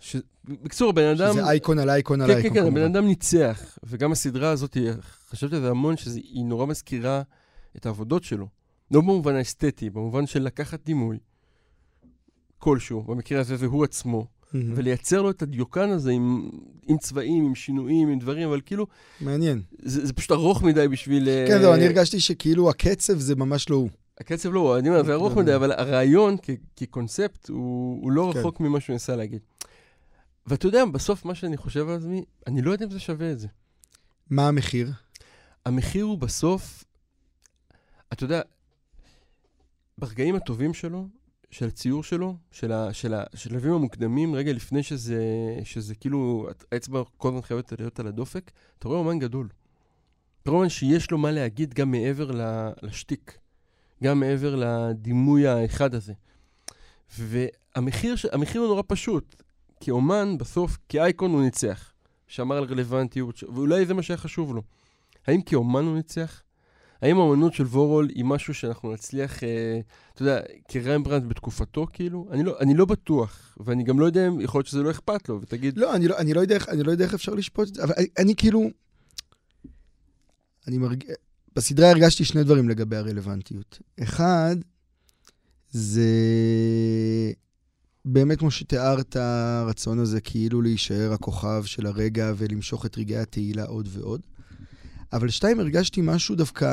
ש... 0.00 0.16
בקיצור, 0.44 0.90
הבן 0.90 1.04
אדם... 1.04 1.32
שזה 1.32 1.44
אייקון 1.44 1.78
על 1.78 1.90
אייקון 1.90 2.20
על 2.20 2.26
כן, 2.26 2.34
כן, 2.34 2.38
אייקון. 2.38 2.60
כן, 2.60 2.66
הבן. 2.66 2.82
אדם 2.82 3.06
ניצח. 3.06 3.78
וגם 3.84 4.12
הסדרה 4.12 4.50
הזאת, 4.50 4.76
חשבתי 5.30 5.56
על 5.56 5.62
זה 5.62 5.70
המון, 5.70 5.96
שהיא 5.96 6.44
נורא 6.44 6.66
מזכירה 6.66 7.22
את 7.76 7.86
העבודות 7.86 8.24
שלו. 8.24 8.46
לא 8.90 9.00
במובן 9.00 9.34
האסתטי, 9.34 9.90
במובן 9.90 10.26
של 10.26 10.42
לקחת 10.42 10.84
דימוי 10.84 11.18
כלשהו, 12.62 13.02
במקרה 13.02 13.40
הזה 13.40 13.56
זה 13.56 13.66
הוא 13.66 13.84
עצמו, 13.84 14.26
מהמם. 14.52 14.72
ולייצר 14.76 15.22
לו 15.22 15.30
את 15.30 15.42
הדיוקן 15.42 15.90
הזה 15.90 16.10
עם, 16.10 16.50
עם 16.86 16.98
צבעים, 16.98 17.44
עם 17.46 17.54
שינויים, 17.54 18.08
עם 18.08 18.18
דברים, 18.18 18.48
אבל 18.48 18.60
כאילו, 18.66 18.86
מעניין. 19.20 19.62
זה, 19.78 20.06
זה 20.06 20.12
פשוט 20.12 20.32
ארוך 20.32 20.62
מדי 20.62 20.88
בשביל... 20.88 21.24
כן, 21.24 21.52
אה, 21.52 21.58
זהו, 21.58 21.74
אני 21.74 21.86
הרגשתי 21.86 22.20
שכאילו 22.20 22.70
הקצב 22.70 23.18
זה 23.18 23.34
ממש 23.36 23.70
לא 23.70 23.76
הוא. 23.76 23.88
הקצב 24.20 24.52
לא, 24.52 24.78
אני 24.78 24.88
אומר, 24.88 25.04
זה 25.04 25.12
ארוך 25.12 25.36
לא, 25.36 25.42
מדי, 25.42 25.50
לא. 25.50 25.56
אבל 25.56 25.72
הרעיון 25.72 26.36
כ- 26.42 26.50
כקונספט 26.76 27.48
הוא, 27.48 28.02
הוא 28.02 28.12
לא 28.12 28.30
כן. 28.32 28.38
רחוק 28.38 28.60
ממה 28.60 28.80
שהוא 28.80 28.94
ניסה 28.94 29.16
להגיד. 29.16 29.40
ואתה 30.46 30.66
יודע, 30.66 30.84
בסוף 30.84 31.24
מה 31.24 31.34
שאני 31.34 31.56
חושב 31.56 31.88
על 31.88 31.96
עצמי, 31.96 32.24
אני 32.46 32.62
לא 32.62 32.72
יודע 32.72 32.84
אם 32.84 32.90
זה 32.90 33.00
שווה 33.00 33.32
את 33.32 33.38
זה. 33.38 33.48
מה 34.30 34.48
המחיר? 34.48 34.92
המחיר 35.66 36.04
הוא 36.04 36.18
בסוף, 36.18 36.84
אתה 38.12 38.24
יודע, 38.24 38.40
ברגעים 39.98 40.34
הטובים 40.34 40.74
שלו, 40.74 41.08
של 41.52 41.66
הציור 41.66 42.02
שלו, 42.02 42.36
של 42.92 43.14
השלבים 43.14 43.72
המוקדמים, 43.72 44.34
רגע 44.34 44.52
לפני 44.52 44.82
שזה, 44.82 45.24
שזה 45.64 45.94
כאילו, 45.94 46.48
האצבע 46.72 47.02
כל 47.16 47.28
הזמן 47.28 47.42
חייבת 47.42 47.72
להיות 47.78 48.00
על 48.00 48.06
הדופק, 48.06 48.50
אתה 48.78 48.88
רואה 48.88 48.98
אומן 48.98 49.18
גדול. 49.18 49.48
אתה 50.42 50.50
רואה 50.50 50.60
אומן 50.60 50.68
שיש 50.68 51.10
לו 51.10 51.18
מה 51.18 51.30
להגיד 51.30 51.74
גם 51.74 51.90
מעבר 51.90 52.30
לשטיק, 52.82 53.38
גם 54.02 54.20
מעבר 54.20 54.56
לדימוי 54.56 55.46
האחד 55.46 55.94
הזה. 55.94 56.12
והמחיר 57.18 58.16
הוא 58.56 58.68
נורא 58.68 58.82
פשוט. 58.86 59.42
כאומן, 59.80 60.38
בסוף, 60.38 60.78
כאייקון 60.88 61.30
הוא 61.30 61.42
ניצח. 61.42 61.92
שמר 62.26 62.56
על 62.56 62.64
רלוונטיות, 62.64 63.42
ואולי 63.42 63.86
זה 63.86 63.94
מה 63.94 64.02
שהיה 64.02 64.18
חשוב 64.18 64.54
לו. 64.54 64.62
האם 65.26 65.42
כאומן 65.42 65.84
הוא 65.84 65.96
ניצח? 65.96 66.42
האם 67.02 67.18
האמנות 67.18 67.54
של 67.54 67.64
וורול 67.64 68.08
היא 68.14 68.24
משהו 68.24 68.54
שאנחנו 68.54 68.92
נצליח, 68.92 69.44
אה, 69.44 69.80
אתה 70.14 70.22
יודע, 70.22 70.40
כרמברנדט 70.68 71.26
בתקופתו, 71.26 71.86
כאילו? 71.92 72.28
אני 72.30 72.42
לא, 72.42 72.56
אני 72.60 72.74
לא 72.74 72.84
בטוח, 72.84 73.58
ואני 73.60 73.84
גם 73.84 74.00
לא 74.00 74.06
יודע 74.06 74.28
אם 74.28 74.40
יכול 74.40 74.58
להיות 74.58 74.66
שזה 74.66 74.82
לא 74.82 74.90
אכפת 74.90 75.28
לו, 75.28 75.40
ותגיד, 75.42 75.78
לא, 75.78 75.94
אני 75.94 76.08
לא, 76.08 76.18
אני 76.18 76.34
לא 76.34 76.40
יודע 76.40 76.54
איך, 76.54 76.68
אני 76.68 76.82
לא 76.82 76.90
יודע 76.90 77.04
איך 77.04 77.14
אפשר 77.14 77.34
לשפוט 77.34 77.68
את 77.68 77.74
זה, 77.74 77.84
אבל 77.84 77.94
אני, 77.96 78.06
אני 78.18 78.36
כאילו... 78.36 78.70
אני 80.68 80.78
מרג... 80.78 81.04
בסדרה 81.56 81.90
הרגשתי 81.90 82.24
שני 82.24 82.44
דברים 82.44 82.68
לגבי 82.68 82.96
הרלוונטיות. 82.96 83.78
אחד, 84.02 84.56
זה 85.70 86.10
באמת 88.04 88.38
כמו 88.38 88.50
שתיארת, 88.50 89.16
הרצון 89.16 89.98
הזה 89.98 90.20
כאילו 90.20 90.62
להישאר 90.62 91.12
הכוכב 91.12 91.64
של 91.64 91.86
הרגע 91.86 92.32
ולמשוך 92.36 92.86
את 92.86 92.98
רגעי 92.98 93.18
התהילה 93.18 93.64
עוד 93.64 93.88
ועוד. 93.92 94.20
אבל 95.12 95.28
שתיים, 95.28 95.60
הרגשתי 95.60 96.00
משהו 96.04 96.34
דווקא 96.34 96.66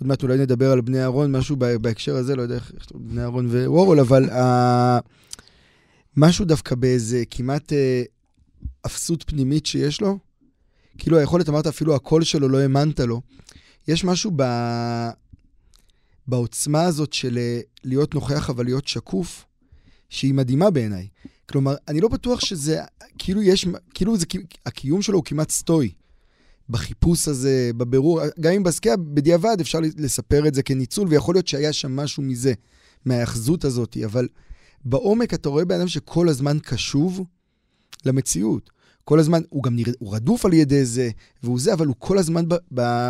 עוד 0.00 0.08
מעט 0.08 0.22
אולי 0.22 0.38
נדבר 0.38 0.72
על 0.72 0.80
בני 0.80 1.02
אהרון, 1.02 1.36
משהו 1.36 1.56
בהקשר 1.56 2.16
הזה, 2.16 2.36
לא 2.36 2.42
יודע 2.42 2.54
איך, 2.54 2.72
בני 2.94 3.20
אהרון 3.20 3.46
וורול, 3.66 4.00
אבל 4.00 4.30
uh, 4.30 5.02
משהו 6.16 6.44
דווקא 6.44 6.74
באיזה 6.74 7.22
כמעט 7.30 7.72
uh, 7.72 7.76
אפסות 8.86 9.22
פנימית 9.22 9.66
שיש 9.66 10.00
לו, 10.00 10.18
כאילו 10.98 11.18
היכולת, 11.18 11.48
אמרת 11.48 11.66
אפילו 11.66 11.94
הקול 11.94 12.24
שלו, 12.24 12.48
לא 12.48 12.58
האמנת 12.58 13.00
לו. 13.00 13.20
יש 13.88 14.04
משהו 14.04 14.30
ב... 14.36 14.42
בעוצמה 16.28 16.82
הזאת 16.82 17.12
של 17.12 17.38
אה, 17.38 17.60
להיות 17.84 18.14
נוכח 18.14 18.50
אבל 18.50 18.64
להיות 18.64 18.88
שקוף, 18.88 19.44
שהיא 20.10 20.34
מדהימה 20.34 20.70
בעיניי. 20.70 21.08
כלומר, 21.48 21.74
אני 21.88 22.00
לא 22.00 22.08
בטוח 22.08 22.40
שזה, 22.40 22.80
כאילו 23.18 23.42
יש, 23.42 23.66
כאילו 23.94 24.16
זה, 24.16 24.26
הקיום 24.66 25.02
שלו 25.02 25.16
הוא 25.16 25.24
כמעט 25.24 25.50
סטוי. 25.50 25.92
בחיפוש 26.70 27.28
הזה, 27.28 27.70
בבירור, 27.76 28.20
גם 28.40 28.52
אם 28.52 28.62
בסקיה, 28.62 28.96
בדיעבד 28.96 29.56
אפשר 29.60 29.78
לספר 29.96 30.48
את 30.48 30.54
זה 30.54 30.62
כניצול, 30.62 31.08
ויכול 31.08 31.34
להיות 31.34 31.48
שהיה 31.48 31.72
שם 31.72 31.96
משהו 31.96 32.22
מזה, 32.22 32.52
מההאחזות 33.04 33.64
הזאת, 33.64 33.96
אבל 34.04 34.28
בעומק 34.84 35.34
אתה 35.34 35.48
רואה 35.48 35.64
בן 35.64 35.74
אדם 35.74 35.88
שכל 35.88 36.28
הזמן 36.28 36.58
קשוב 36.62 37.24
למציאות. 38.04 38.70
כל 39.04 39.18
הזמן, 39.18 39.42
הוא 39.48 39.62
גם 39.62 39.76
נרא, 39.76 39.92
הוא 39.98 40.14
רדוף 40.14 40.44
על 40.44 40.52
ידי 40.52 40.84
זה, 40.84 41.10
והוא 41.42 41.60
זה, 41.60 41.72
אבל 41.72 41.86
הוא 41.86 41.96
כל 41.98 42.18
הזמן 42.18 42.48
ב... 42.48 42.54
ב 42.74 43.08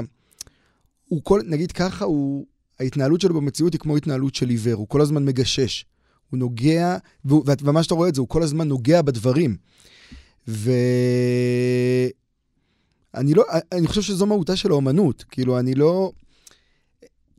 הוא 1.09 1.21
כל, 1.25 1.41
נגיד 1.47 1.73
ככה, 1.73 2.05
הוא, 2.05 2.47
ההתנהלות 2.81 3.21
שלו 3.21 3.35
במציאות 3.35 3.73
היא 3.73 3.81
כמו 3.81 3.97
התנהלות 3.97 4.35
של 4.35 4.49
עיוור, 4.49 4.75
הוא 4.75 4.89
כל 4.89 5.01
הזמן 5.01 5.25
מגשש. 5.25 5.85
הוא 6.31 6.39
נוגע, 6.39 6.97
ומה 7.25 7.83
שאתה 7.83 7.95
רואה 7.95 8.09
את 8.09 8.15
זה, 8.15 8.21
הוא 8.21 8.29
כל 8.29 8.43
הזמן 8.43 8.69
נוגע 8.69 9.03
בדברים. 9.03 9.57
ואני 13.15 13.35
לא, 13.35 13.45
אני 13.73 13.87
חושב 13.87 14.03
שזו 14.03 14.27
מהותה 14.27 14.57
של 14.57 14.71
האומנות. 14.71 15.25
כאילו, 15.31 15.59
אני 15.59 15.75
לא... 15.75 16.13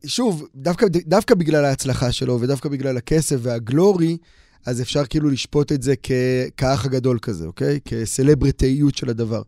שוב, 0.06 0.48
דווקא, 0.56 0.86
דווקא 0.88 1.36
בגלל 1.36 1.66
ההצלחה 1.66 2.12
שלו, 2.12 2.42
ודווקא 2.42 2.70
בגלל 2.70 2.98
הכסף 2.98 3.38
והגלורי, 3.40 4.18
אז 4.66 4.82
אפשר 4.82 5.06
כאילו 5.06 5.30
לשפוט 5.30 5.72
את 5.72 5.84
זה 5.84 5.94
כ... 6.04 6.12
כאח 6.58 6.86
הגדול 6.86 7.20
כזה, 7.22 7.46
אוקיי? 7.46 7.80
כסלבריטאיות 7.86 8.96
של 8.96 9.10
הדבר. 9.10 9.42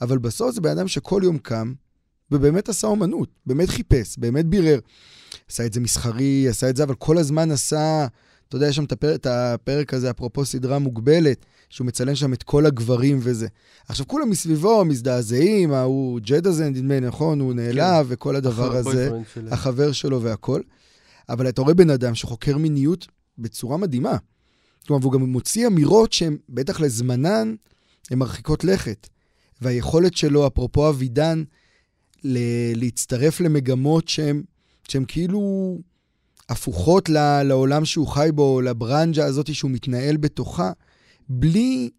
אבל 0.00 0.18
בסוף 0.18 0.54
זה 0.54 0.60
בן 0.60 0.70
אדם 0.70 0.88
שכל 0.88 1.20
יום 1.24 1.38
קם, 1.38 1.72
ובאמת 2.30 2.68
עשה 2.68 2.86
אומנות, 2.86 3.28
באמת 3.46 3.68
חיפש, 3.68 4.18
באמת 4.18 4.46
בירר. 4.46 4.78
עשה 5.50 5.66
את 5.66 5.72
זה 5.72 5.80
מסחרי, 5.80 6.48
עשה 6.48 6.70
את 6.70 6.76
זה, 6.76 6.82
אבל 6.82 6.94
כל 6.94 7.18
הזמן 7.18 7.50
עשה, 7.50 8.06
אתה 8.52 8.58
יודע, 8.58 8.68
יש 8.68 8.76
שם 8.76 8.84
את 8.84 8.92
הפרק, 8.92 9.20
את 9.20 9.26
הפרק 9.26 9.94
הזה, 9.94 10.10
אפרופו 10.10 10.44
סדרה 10.44 10.78
מוגבלת, 10.78 11.46
שהוא 11.70 11.86
מצלם 11.86 12.14
שם 12.14 12.32
את 12.32 12.42
כל 12.42 12.66
הגברים 12.66 13.18
וזה. 13.22 13.46
עכשיו, 13.88 14.06
כולם 14.06 14.30
מסביבו 14.30 14.84
מזדעזעים, 14.84 15.72
ההוא 15.72 16.20
ג'ד 16.20 16.46
הזה, 16.46 16.70
נדמה 16.70 17.00
לי, 17.00 17.06
נכון? 17.06 17.40
הוא 17.40 17.54
נעלב, 17.54 18.06
כן. 18.06 18.12
וכל 18.12 18.36
הדבר 18.36 18.76
הזה, 18.76 19.10
החבר 19.50 19.92
שלו 19.92 20.22
והכל. 20.22 20.60
אבל 21.28 21.48
אתה 21.48 21.62
רואה 21.62 21.74
בן 21.74 21.90
אדם 21.90 22.14
שחוקר 22.14 22.58
מיניות 22.58 23.06
בצורה 23.38 23.76
מדהימה. 23.76 24.16
כלומר, 24.86 25.02
והוא 25.02 25.12
גם 25.12 25.20
מוציא 25.20 25.66
אמירות 25.66 26.12
שהן, 26.12 26.36
בטח 26.48 26.80
לזמנן, 26.80 27.54
הן 28.10 28.18
מרחיקות 28.18 28.64
לכת. 28.64 29.08
והיכולת 29.62 30.16
שלו, 30.16 30.46
אפרופו 30.46 30.88
אבידן, 30.88 31.42
ל- 32.24 32.78
להצטרף 32.80 33.40
למגמות 33.40 34.08
שהן 34.08 35.04
כאילו 35.08 35.78
הפוכות 36.52 37.08
ל- 37.08 37.42
לעולם 37.42 37.84
שהוא 37.84 38.06
חי 38.06 38.28
בו, 38.34 38.60
לברנג'ה 38.60 39.24
הזאת 39.24 39.54
שהוא 39.54 39.70
מתנהל 39.70 40.16
בתוכה, 40.16 40.72
בלי, 41.28 41.90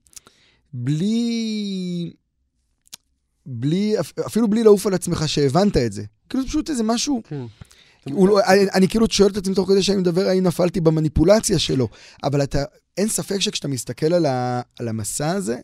בלי, 0.73 2.13
בלי, 3.45 3.95
אפילו 4.25 4.47
בלי 4.47 4.63
לעוף 4.63 4.87
על 4.87 4.93
עצמך 4.93 5.29
שהבנת 5.29 5.77
את 5.77 5.93
זה. 5.93 6.03
כאילו 6.29 6.43
זה 6.43 6.49
פשוט 6.49 6.69
איזה 6.69 6.83
משהו... 6.83 7.21
כן. 7.27 7.45
הוא, 8.11 8.27
לא, 8.27 8.39
אני, 8.47 8.65
אני 8.73 8.87
כאילו 8.87 9.05
שואל 9.09 9.31
את 9.31 9.37
עצמי 9.37 9.55
תוך 9.55 9.69
כדי 9.69 9.83
שאני 9.83 9.97
מדבר, 9.97 10.27
האם 10.27 10.43
נפלתי 10.43 10.81
במניפולציה 10.81 11.59
שלו, 11.59 11.87
אבל 12.23 12.43
אתה, 12.43 12.63
אין 12.97 13.07
ספק 13.07 13.39
שכשאתה 13.39 13.67
מסתכל 13.67 14.13
על, 14.13 14.25
ה, 14.25 14.61
על 14.79 14.87
המסע 14.87 15.31
הזה, 15.31 15.57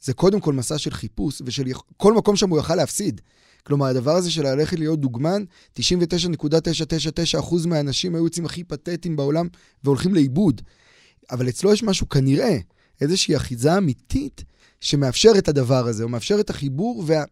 זה 0.00 0.12
קודם 0.12 0.40
כל 0.40 0.52
מסע 0.52 0.78
של 0.78 0.90
חיפוש 0.90 1.42
ושל 1.44 1.64
כל 1.96 2.12
מקום 2.12 2.36
שם 2.36 2.50
הוא 2.50 2.58
יכל 2.58 2.74
להפסיד. 2.74 3.20
כלומר, 3.62 3.86
הדבר 3.86 4.16
הזה 4.16 4.30
של 4.30 4.42
ללכת 4.42 4.78
להיות 4.78 5.00
דוגמן, 5.00 5.44
99.999% 5.78 7.66
מהאנשים 7.66 8.14
היו 8.14 8.24
יוצאים 8.24 8.44
הכי 8.44 8.64
פתטיים 8.64 9.16
בעולם 9.16 9.48
והולכים 9.84 10.14
לאיבוד. 10.14 10.62
אבל 11.30 11.48
אצלו 11.48 11.72
יש 11.72 11.82
משהו, 11.82 12.08
כנראה, 12.08 12.58
איזושהי 13.00 13.36
אחיזה 13.36 13.78
אמיתית 13.78 14.44
שמאפשר 14.80 15.32
את 15.38 15.48
הדבר 15.48 15.86
הזה, 15.86 16.02
או 16.04 16.08
מאפשר 16.08 16.40
את 16.40 16.50
החיבור, 16.50 17.04
וה... 17.06 17.24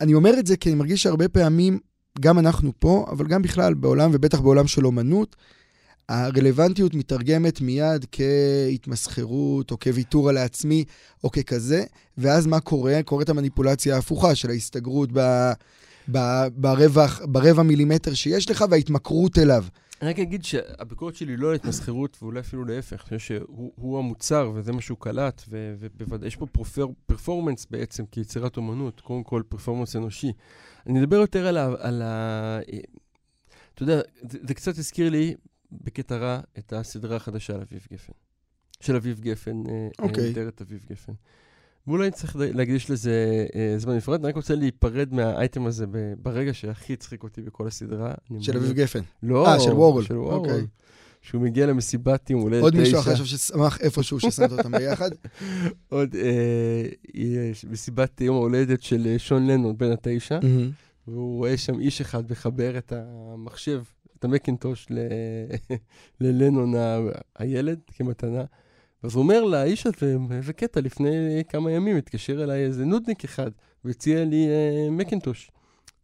אני 0.00 0.14
אומר 0.14 0.38
את 0.38 0.46
זה 0.46 0.56
כי 0.56 0.68
אני 0.68 0.78
מרגיש 0.78 1.02
שהרבה 1.02 1.28
פעמים, 1.28 1.78
גם 2.20 2.38
אנחנו 2.38 2.72
פה, 2.78 3.06
אבל 3.10 3.26
גם 3.26 3.42
בכלל 3.42 3.74
בעולם, 3.74 4.10
ובטח 4.14 4.40
בעולם 4.40 4.66
של 4.66 4.86
אומנות, 4.86 5.36
הרלוונטיות 6.08 6.94
מתרגמת 6.94 7.60
מיד 7.60 8.06
כהתמסחרות, 8.12 9.70
או 9.70 9.78
כוויתור 9.78 10.28
על 10.28 10.36
העצמי, 10.36 10.84
או 11.24 11.30
ככזה, 11.30 11.84
ואז 12.18 12.46
מה 12.46 12.60
קורה? 12.60 13.00
קורית 13.04 13.28
המניפולציה 13.28 13.94
ההפוכה 13.94 14.34
של 14.34 14.50
ההסתגרות 14.50 15.08
ב, 15.12 15.20
ב, 16.12 16.18
ברבע, 16.56 17.06
ברבע 17.24 17.62
מילימטר 17.62 18.14
שיש 18.14 18.50
לך, 18.50 18.64
וההתמכרות 18.70 19.38
אליו. 19.38 19.64
אני 20.02 20.10
רק 20.10 20.18
אגיד 20.18 20.44
שהביקורת 20.44 21.16
שלי 21.16 21.36
לא 21.36 21.48
על 21.48 21.54
התמסחרות, 21.54 22.16
ואולי 22.22 22.40
אפילו 22.40 22.64
להפך. 22.64 22.92
אני 23.12 23.18
חושב 23.18 23.18
שהוא 23.18 23.98
המוצר, 23.98 24.52
וזה 24.54 24.72
מה 24.72 24.80
שהוא 24.80 24.98
קלט, 25.00 25.42
ובוודאי 25.48 26.28
יש 26.28 26.36
פה 26.36 26.46
פרופר, 26.46 26.86
פרפורמנס 27.06 27.66
בעצם, 27.70 28.04
כיצירת 28.10 28.56
אומנות, 28.56 29.00
קודם 29.00 29.22
כל 29.22 29.42
פרפורמנס 29.48 29.96
אנושי. 29.96 30.32
אני 30.86 31.00
אדבר 31.00 31.16
יותר 31.16 31.46
על 31.46 31.56
ה... 31.56 31.74
על 31.78 32.02
ה 32.02 32.60
אתה 33.74 33.82
יודע, 33.82 34.00
זה, 34.30 34.38
זה 34.48 34.54
קצת 34.54 34.78
הזכיר 34.78 35.10
לי 35.10 35.34
בקטע 35.84 36.16
רע 36.16 36.40
את 36.58 36.72
הסדרה 36.72 37.16
החדשה 37.16 37.54
על 37.54 37.60
אביב 37.60 37.86
גפן. 37.92 38.12
של 38.80 38.96
אביב 38.96 39.20
גפן, 39.20 39.62
אה, 39.68 39.88
אוקיי. 39.98 40.30
מתארת 40.30 40.60
אביב 40.60 40.84
גפן. 40.90 41.12
ואולי 41.86 42.10
צריך 42.10 42.36
להקדיש 42.38 42.90
לזה 42.90 43.46
אה, 43.54 43.74
זמן 43.78 43.96
נפרד. 43.96 44.20
אני 44.20 44.28
רק 44.28 44.36
רוצה 44.36 44.54
להיפרד 44.54 45.14
מהאייטם 45.14 45.66
הזה 45.66 45.86
ברגע 46.22 46.54
שהכי 46.54 46.92
הצחיק 46.92 47.22
אותי 47.22 47.42
בכל 47.42 47.66
הסדרה. 47.66 48.14
של 48.40 48.56
אביב 48.56 48.72
גפן. 48.72 49.00
לא, 49.22 49.46
אה, 49.46 49.60
של 49.60 49.72
וורול. 49.72 50.04
של 50.04 50.16
וורול. 50.16 50.34
אוקיי. 50.34 50.66
שהוא 51.22 51.42
מגיע 51.42 51.66
למסיבת 51.66 52.30
יום 52.30 52.40
הולדת 52.40 52.60
תשע. 52.60 52.64
עוד 52.64 52.76
מישהו 52.76 52.98
אחר 52.98 53.24
ששמח 53.24 53.80
איפשהו 53.80 54.20
ששמת 54.20 54.52
אותם 54.52 54.72
ביחד? 54.72 55.10
עוד 55.88 56.14
אה, 56.14 57.50
מסיבת 57.70 58.20
יום 58.20 58.36
ההולדת 58.36 58.82
של 58.82 59.14
שון 59.18 59.46
לנון 59.46 59.78
בן 59.78 59.90
התשע, 59.92 60.38
והוא 61.08 61.36
רואה 61.36 61.56
שם 61.56 61.80
איש 61.80 62.00
אחד 62.00 62.30
מחבר 62.30 62.78
את 62.78 62.92
המחשב 62.96 63.82
את 64.24 64.28
המקינטוש 64.30 64.86
ללנון 66.20 66.74
הילד 67.38 67.78
כמתנה. 67.96 68.44
אז 69.02 69.14
הוא 69.14 69.22
אומר 69.22 69.44
לאיש 69.44 69.86
הזה, 69.86 70.16
איזה 70.30 70.52
קטע, 70.52 70.80
לפני 70.80 71.42
כמה 71.48 71.70
ימים 71.70 71.96
התקשר 71.96 72.44
אליי 72.44 72.64
איזה 72.64 72.84
נודניק 72.84 73.24
אחד, 73.24 73.50
והציע 73.84 74.24
לי 74.24 74.46
uh, 74.46 74.90
מקינטוש. 74.90 75.50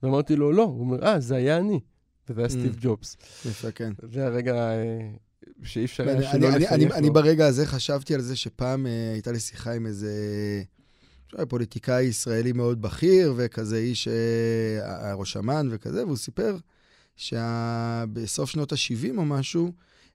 ואמרתי 0.02 0.36
לו, 0.36 0.52
לא. 0.52 0.62
הוא 0.62 0.80
אומר, 0.80 1.04
אה, 1.04 1.20
זה 1.20 1.36
היה 1.36 1.56
אני. 1.56 1.80
וזה 2.28 2.40
היה 2.40 2.48
mm. 2.48 2.52
סטיב 2.52 2.76
ג'ובס. 2.80 3.16
יפה, 3.48 3.70
כן. 3.70 3.92
זה 4.12 4.26
הרגע 4.26 4.72
uh, 4.72 5.46
שאי 5.66 5.84
אפשר 5.84 6.08
היה 6.08 6.22
שלא 6.22 6.48
לחייך 6.48 6.72
לו. 6.72 6.94
אני 6.94 7.10
ברגע 7.10 7.46
הזה 7.46 7.66
חשבתי 7.66 8.14
על 8.14 8.20
זה 8.20 8.36
שפעם 8.36 8.86
uh, 8.86 8.88
הייתה 9.14 9.32
לי 9.32 9.40
שיחה 9.40 9.72
עם 9.72 9.86
איזה... 9.86 10.12
פוליטיקאי 11.48 12.04
ישראלי 12.04 12.52
מאוד 12.52 12.82
בכיר, 12.82 13.34
וכזה 13.36 13.76
איש 13.76 14.08
uh, 14.08 15.14
ראש 15.14 15.36
אמ"ן 15.36 15.68
וכזה, 15.70 16.04
והוא 16.04 16.16
סיפר 16.16 16.56
שבסוף 17.20 18.50
שנות 18.50 18.72
ה-70 18.72 19.16
או 19.16 19.24
משהו, 19.24 19.72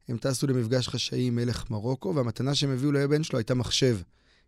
הם 0.09 0.17
טסו 0.17 0.47
למפגש 0.47 0.87
חשאי 0.87 1.27
עם 1.27 1.35
מלך 1.35 1.69
מרוקו, 1.69 2.15
והמתנה 2.15 2.55
שהם 2.55 2.71
הביאו 2.71 2.91
לבן 2.91 3.23
שלו 3.23 3.39
הייתה 3.39 3.55
מחשב. 3.55 3.97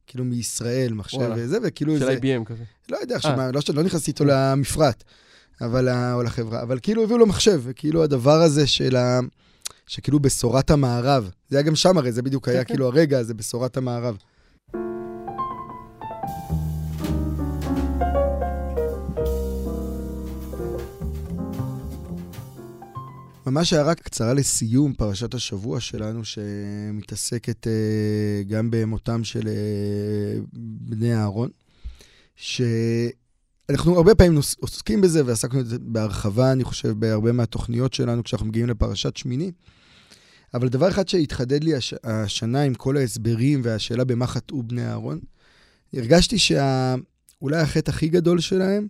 כאילו 0.07 0.25
מישראל, 0.25 0.93
מחשב 0.93 1.17
וואלה. 1.17 1.35
וזה, 1.37 1.57
וכאילו 1.63 1.97
של 1.97 2.09
איזה... 2.09 2.19
IBM 2.19 2.45
כזה. 2.45 2.63
לא 2.89 2.97
יודע, 2.97 3.15
עכשיו, 3.15 3.37
לא, 3.53 3.61
לא 3.73 3.83
נכנסתי 3.83 4.11
איתו 4.11 4.25
למפרט, 4.25 5.03
אבל, 5.61 5.89
או 6.13 6.23
לחברה, 6.23 6.61
אבל 6.61 6.79
כאילו 6.81 7.03
הביאו 7.03 7.17
לו 7.17 7.25
מחשב, 7.25 7.61
וכאילו 7.63 8.03
הדבר 8.03 8.41
הזה 8.41 8.67
של 8.67 8.95
ה... 8.95 9.19
שכאילו 9.87 10.19
בשורת 10.19 10.71
המערב, 10.71 11.29
זה 11.49 11.57
היה 11.57 11.63
גם 11.63 11.75
שם 11.75 11.97
הרי, 11.97 12.11
זה 12.11 12.21
בדיוק 12.21 12.47
היה 12.47 12.57
כן, 12.57 12.67
כן. 12.67 12.73
כאילו 12.73 12.87
הרגע 12.87 13.19
הזה, 13.19 13.33
בשורת 13.33 13.77
המערב. 13.77 14.17
ממש 23.47 23.73
הערה 23.73 23.95
קצרה 23.95 24.33
לסיום 24.33 24.93
פרשת 24.93 25.33
השבוע 25.33 25.79
שלנו, 25.79 26.25
שמתעסקת 26.25 27.67
uh, 27.67 28.47
גם 28.47 28.71
במותם 28.71 29.23
של 29.23 29.41
uh, 29.41 30.57
בני 30.79 31.15
אהרון, 31.15 31.49
שאנחנו 32.35 33.95
הרבה 33.95 34.15
פעמים 34.15 34.39
עוסקים 34.59 35.01
בזה, 35.01 35.25
ועסקנו 35.25 35.59
בזה 35.59 35.77
בהרחבה, 35.79 36.51
אני 36.51 36.63
חושב, 36.63 36.89
בהרבה 36.89 37.31
מהתוכניות 37.31 37.93
שלנו, 37.93 38.23
כשאנחנו 38.23 38.47
מגיעים 38.47 38.67
לפרשת 38.67 39.17
שמיני. 39.17 39.51
אבל 40.53 40.67
דבר 40.67 40.89
אחד 40.89 41.07
שהתחדד 41.07 41.63
לי 41.63 41.75
הש... 41.75 41.93
השנה 42.03 42.61
עם 42.61 42.73
כל 42.73 42.97
ההסברים 42.97 43.61
והשאלה 43.63 44.03
במה 44.03 44.27
חטאו 44.27 44.63
בני 44.63 44.87
אהרון, 44.87 45.19
הרגשתי 45.93 46.37
שאולי 46.37 47.55
שה... 47.55 47.61
החטא 47.61 47.91
הכי 47.91 48.07
גדול 48.07 48.39
שלהם, 48.39 48.87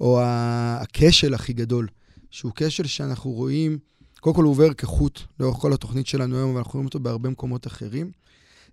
או 0.00 0.20
הכשל 0.22 1.34
הכי 1.34 1.52
גדול, 1.52 1.88
שהוא 2.30 2.52
כשל 2.56 2.86
שאנחנו 2.86 3.30
רואים, 3.30 3.78
קודם 4.20 4.36
כל 4.36 4.44
הוא 4.44 4.50
עובר 4.50 4.72
כחוט 4.72 5.20
לאורך 5.40 5.56
כל 5.56 5.72
התוכנית 5.72 6.06
שלנו 6.06 6.36
היום, 6.36 6.54
ואנחנו 6.54 6.72
רואים 6.72 6.86
אותו 6.86 7.00
בהרבה 7.00 7.30
מקומות 7.30 7.66
אחרים. 7.66 8.10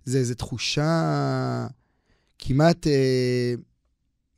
זה 0.04 0.18
איזו 0.18 0.34
תחושה 0.34 1.66
כמעט 2.38 2.86
אה, 2.86 3.54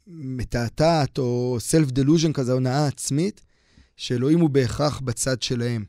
מתעתעת, 0.07 1.19
או 1.19 1.59
self-delusion 1.71 2.33
כזה, 2.33 2.53
הונאה 2.53 2.87
עצמית, 2.87 3.41
שאלוהים 3.97 4.41
הוא 4.41 4.51
בהכרח 4.51 5.01
בצד 5.01 5.43
שלהם. 5.43 5.85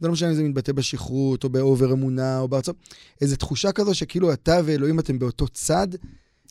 זה 0.00 0.06
לא 0.06 0.12
משנה 0.12 0.30
אם 0.30 0.34
זה 0.34 0.42
מתבטא 0.42 0.72
בשכרות, 0.72 1.44
או 1.44 1.48
באובר 1.48 1.92
אמונה, 1.92 2.38
או 2.38 2.48
בארצות, 2.48 2.76
איזו 3.20 3.36
תחושה 3.36 3.72
כזו 3.72 3.94
שכאילו 3.94 4.32
אתה 4.32 4.60
ואלוהים 4.64 5.00
אתם 5.00 5.18
באותו 5.18 5.48
צד. 5.48 5.88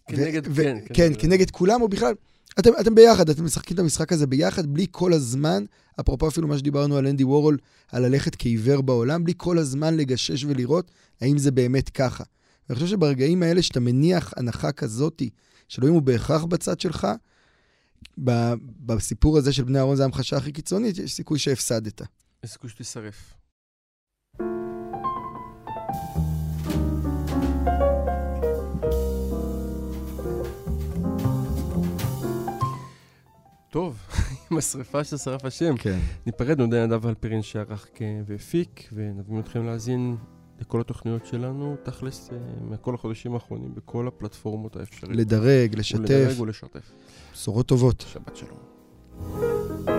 כנגד, 0.07 0.41
ו- 0.47 0.55
כן, 0.55 0.77
ו- 0.83 0.93
כן, 0.93 1.13
כן. 1.13 1.19
כנגד 1.19 1.51
כולם, 1.51 1.81
או 1.81 1.87
בכלל, 1.87 2.13
אתם, 2.59 2.71
אתם 2.81 2.95
ביחד, 2.95 3.29
אתם 3.29 3.45
משחקים 3.45 3.75
את 3.75 3.79
המשחק 3.79 4.11
הזה 4.11 4.27
ביחד, 4.27 4.65
בלי 4.65 4.85
כל 4.91 5.13
הזמן, 5.13 5.65
אפרופו 5.99 6.27
אפילו 6.27 6.47
מה 6.47 6.57
שדיברנו 6.57 6.97
על 6.97 7.07
אנדי 7.07 7.23
וורול, 7.23 7.57
על 7.91 8.05
ללכת 8.07 8.35
כעיוור 8.35 8.81
בעולם, 8.81 9.23
בלי 9.23 9.33
כל 9.37 9.57
הזמן 9.57 9.97
לגשש 9.97 10.43
ולראות 10.43 10.91
האם 11.21 11.37
זה 11.37 11.51
באמת 11.51 11.89
ככה. 11.89 12.23
ואני 12.69 12.75
חושב 12.75 12.87
שברגעים 12.91 13.43
האלה 13.43 13.61
שאתה 13.61 13.79
מניח 13.79 14.33
הנחה 14.37 14.71
כזאתי, 14.71 15.29
שאלוהים 15.67 15.93
הוא 15.93 16.01
בהכרח 16.01 16.43
בצד 16.43 16.79
שלך, 16.79 17.07
בסיפור 18.85 19.37
הזה 19.37 19.53
של 19.53 19.63
בני 19.63 19.77
אהרון 19.77 19.95
זה 19.95 20.03
ההמחשה 20.03 20.37
הכי 20.37 20.51
קיצונית, 20.51 20.97
יש 20.97 21.13
סיכוי 21.13 21.39
שהפסדת. 21.39 22.01
יש 22.43 22.49
סיכוי 22.51 22.69
שתישרף. 22.69 23.38
טוב, 33.69 33.97
עם 34.51 34.57
השרפה 34.57 35.03
ששרף 35.03 35.45
השם. 35.45 35.77
כן. 35.77 35.99
ניפרד, 36.25 36.59
נודה 36.59 36.85
נדב 36.85 37.07
הלפרין 37.07 37.41
שערך 37.41 37.87
והפיק, 38.25 38.89
ונזמין 38.93 39.39
אתכם 39.39 39.65
להאזין 39.65 40.15
לכל 40.59 40.81
התוכניות 40.81 41.25
שלנו, 41.25 41.75
תכלס, 41.83 42.29
אה, 42.31 42.37
מכל 42.69 42.95
החודשים 42.95 43.33
האחרונים, 43.33 43.75
בכל 43.75 44.07
הפלטפורמות 44.07 44.75
האפשריות. 44.75 45.15
לדרג, 45.15 45.75
לשתף, 45.75 45.99
ולדרג 45.99 46.39
ולשתף. 46.39 46.91
בשורות 47.33 47.65
טובות. 47.65 48.05
שבת 48.07 48.35
שלום. 48.35 49.98